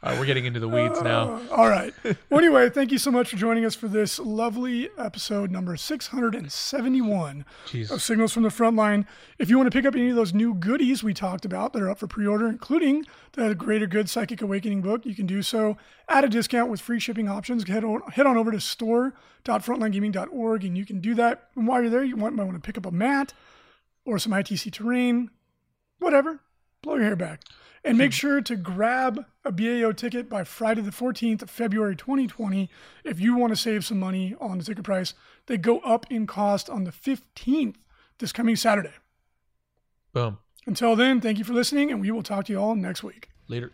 right, 0.03 0.19
we're 0.19 0.27
getting 0.27 0.45
into 0.45 0.61
the 0.61 0.69
weeds 0.69 1.01
now. 1.01 1.35
Uh, 1.35 1.41
all 1.51 1.69
right. 1.69 1.95
Well, 2.29 2.39
anyway, 2.39 2.69
thank 2.69 2.93
you 2.93 2.99
so 2.99 3.11
much 3.11 3.31
for 3.31 3.37
joining 3.37 3.65
us 3.65 3.75
for 3.75 3.89
this 3.89 4.19
lovely 4.19 4.91
episode 4.99 5.51
number 5.51 5.75
671 5.77 7.47
Jeez. 7.67 7.91
of 7.91 8.03
Signals 8.03 8.31
from 8.33 8.43
the 8.43 8.51
Frontline. 8.51 9.07
If 9.39 9.49
you 9.49 9.57
want 9.57 9.73
to 9.73 9.77
pick 9.77 9.87
up 9.87 9.95
any 9.95 10.11
of 10.11 10.17
those 10.17 10.35
new 10.35 10.53
goodies 10.55 11.03
we 11.03 11.15
talked 11.15 11.47
about 11.47 11.73
that 11.73 11.81
are 11.83 11.89
up 11.89 11.99
for 11.99 12.07
pre-order, 12.07 12.47
including 12.47 13.07
the 13.33 13.55
Greater 13.55 13.87
Good 13.87 14.11
Psychic 14.11 14.43
Awakening 14.43 14.83
book, 14.83 15.07
you 15.07 15.15
can 15.15 15.25
do 15.27 15.41
so 15.43 15.79
at 16.09 16.25
a 16.25 16.29
discount 16.29 16.71
with 16.71 16.81
free 16.83 17.01
shipping 17.01 17.27
options. 17.29 17.67
Head 17.67 17.85
on, 17.85 18.03
head 18.13 18.27
on 18.27 18.37
over 18.37 18.51
to 18.53 18.61
store.frontlinegaming.org 18.61 20.65
and 20.65 20.77
you 20.77 20.85
can 20.85 21.01
do 21.01 21.15
that. 21.15 21.49
And 21.57 21.67
while 21.67 21.81
you're 21.81 21.91
there, 21.91 22.05
you 22.05 22.17
might, 22.17 22.35
might 22.35 22.45
want 22.45 22.57
to 22.57 22.61
pick 22.67 22.77
up 22.77 22.85
a 22.87 22.91
mat 22.91 23.33
or 24.05 24.19
some 24.19 24.33
ITC 24.33 24.71
terrain, 24.73 25.31
whatever. 25.99 26.41
Blow 26.83 26.97
your 26.97 27.05
hair 27.05 27.17
back. 27.17 27.41
And 27.85 27.99
make 27.99 28.13
hmm. 28.13 28.17
sure 28.17 28.41
to 28.41 28.57
grab 28.57 29.27
a 29.45 29.53
BAO 29.53 29.93
ticket 29.93 30.29
by 30.29 30.45
Friday 30.45 30.81
the 30.81 30.91
14th 30.91 31.43
of 31.43 31.51
February 31.51 31.95
2020 31.95 32.71
if 33.05 33.21
you 33.21 33.37
want 33.37 33.53
to 33.53 33.57
save 33.57 33.85
some 33.85 34.01
money 34.01 34.35
on 34.41 34.59
the 34.59 34.65
ticket 34.65 34.85
price. 34.85 35.13
They 35.47 35.59
go 35.59 35.81
up 35.81 36.07
in 36.11 36.27
cost 36.27 36.71
on 36.71 36.85
the 36.85 36.93
15th 36.93 37.77
this 38.19 38.33
coming 38.33 38.57
Saturday. 38.57 38.93
Boom. 40.13 40.39
Until 40.67 40.97
then, 40.97 41.21
thank 41.21 41.39
you 41.39 41.45
for 41.45 41.53
listening, 41.53 41.91
and 41.91 42.01
we 42.01 42.11
will 42.11 42.23
talk 42.23 42.47
to 42.47 42.53
you 42.53 42.59
all 42.59 42.75
next 42.75 43.03
week. 43.03 43.29
Later. 43.49 43.71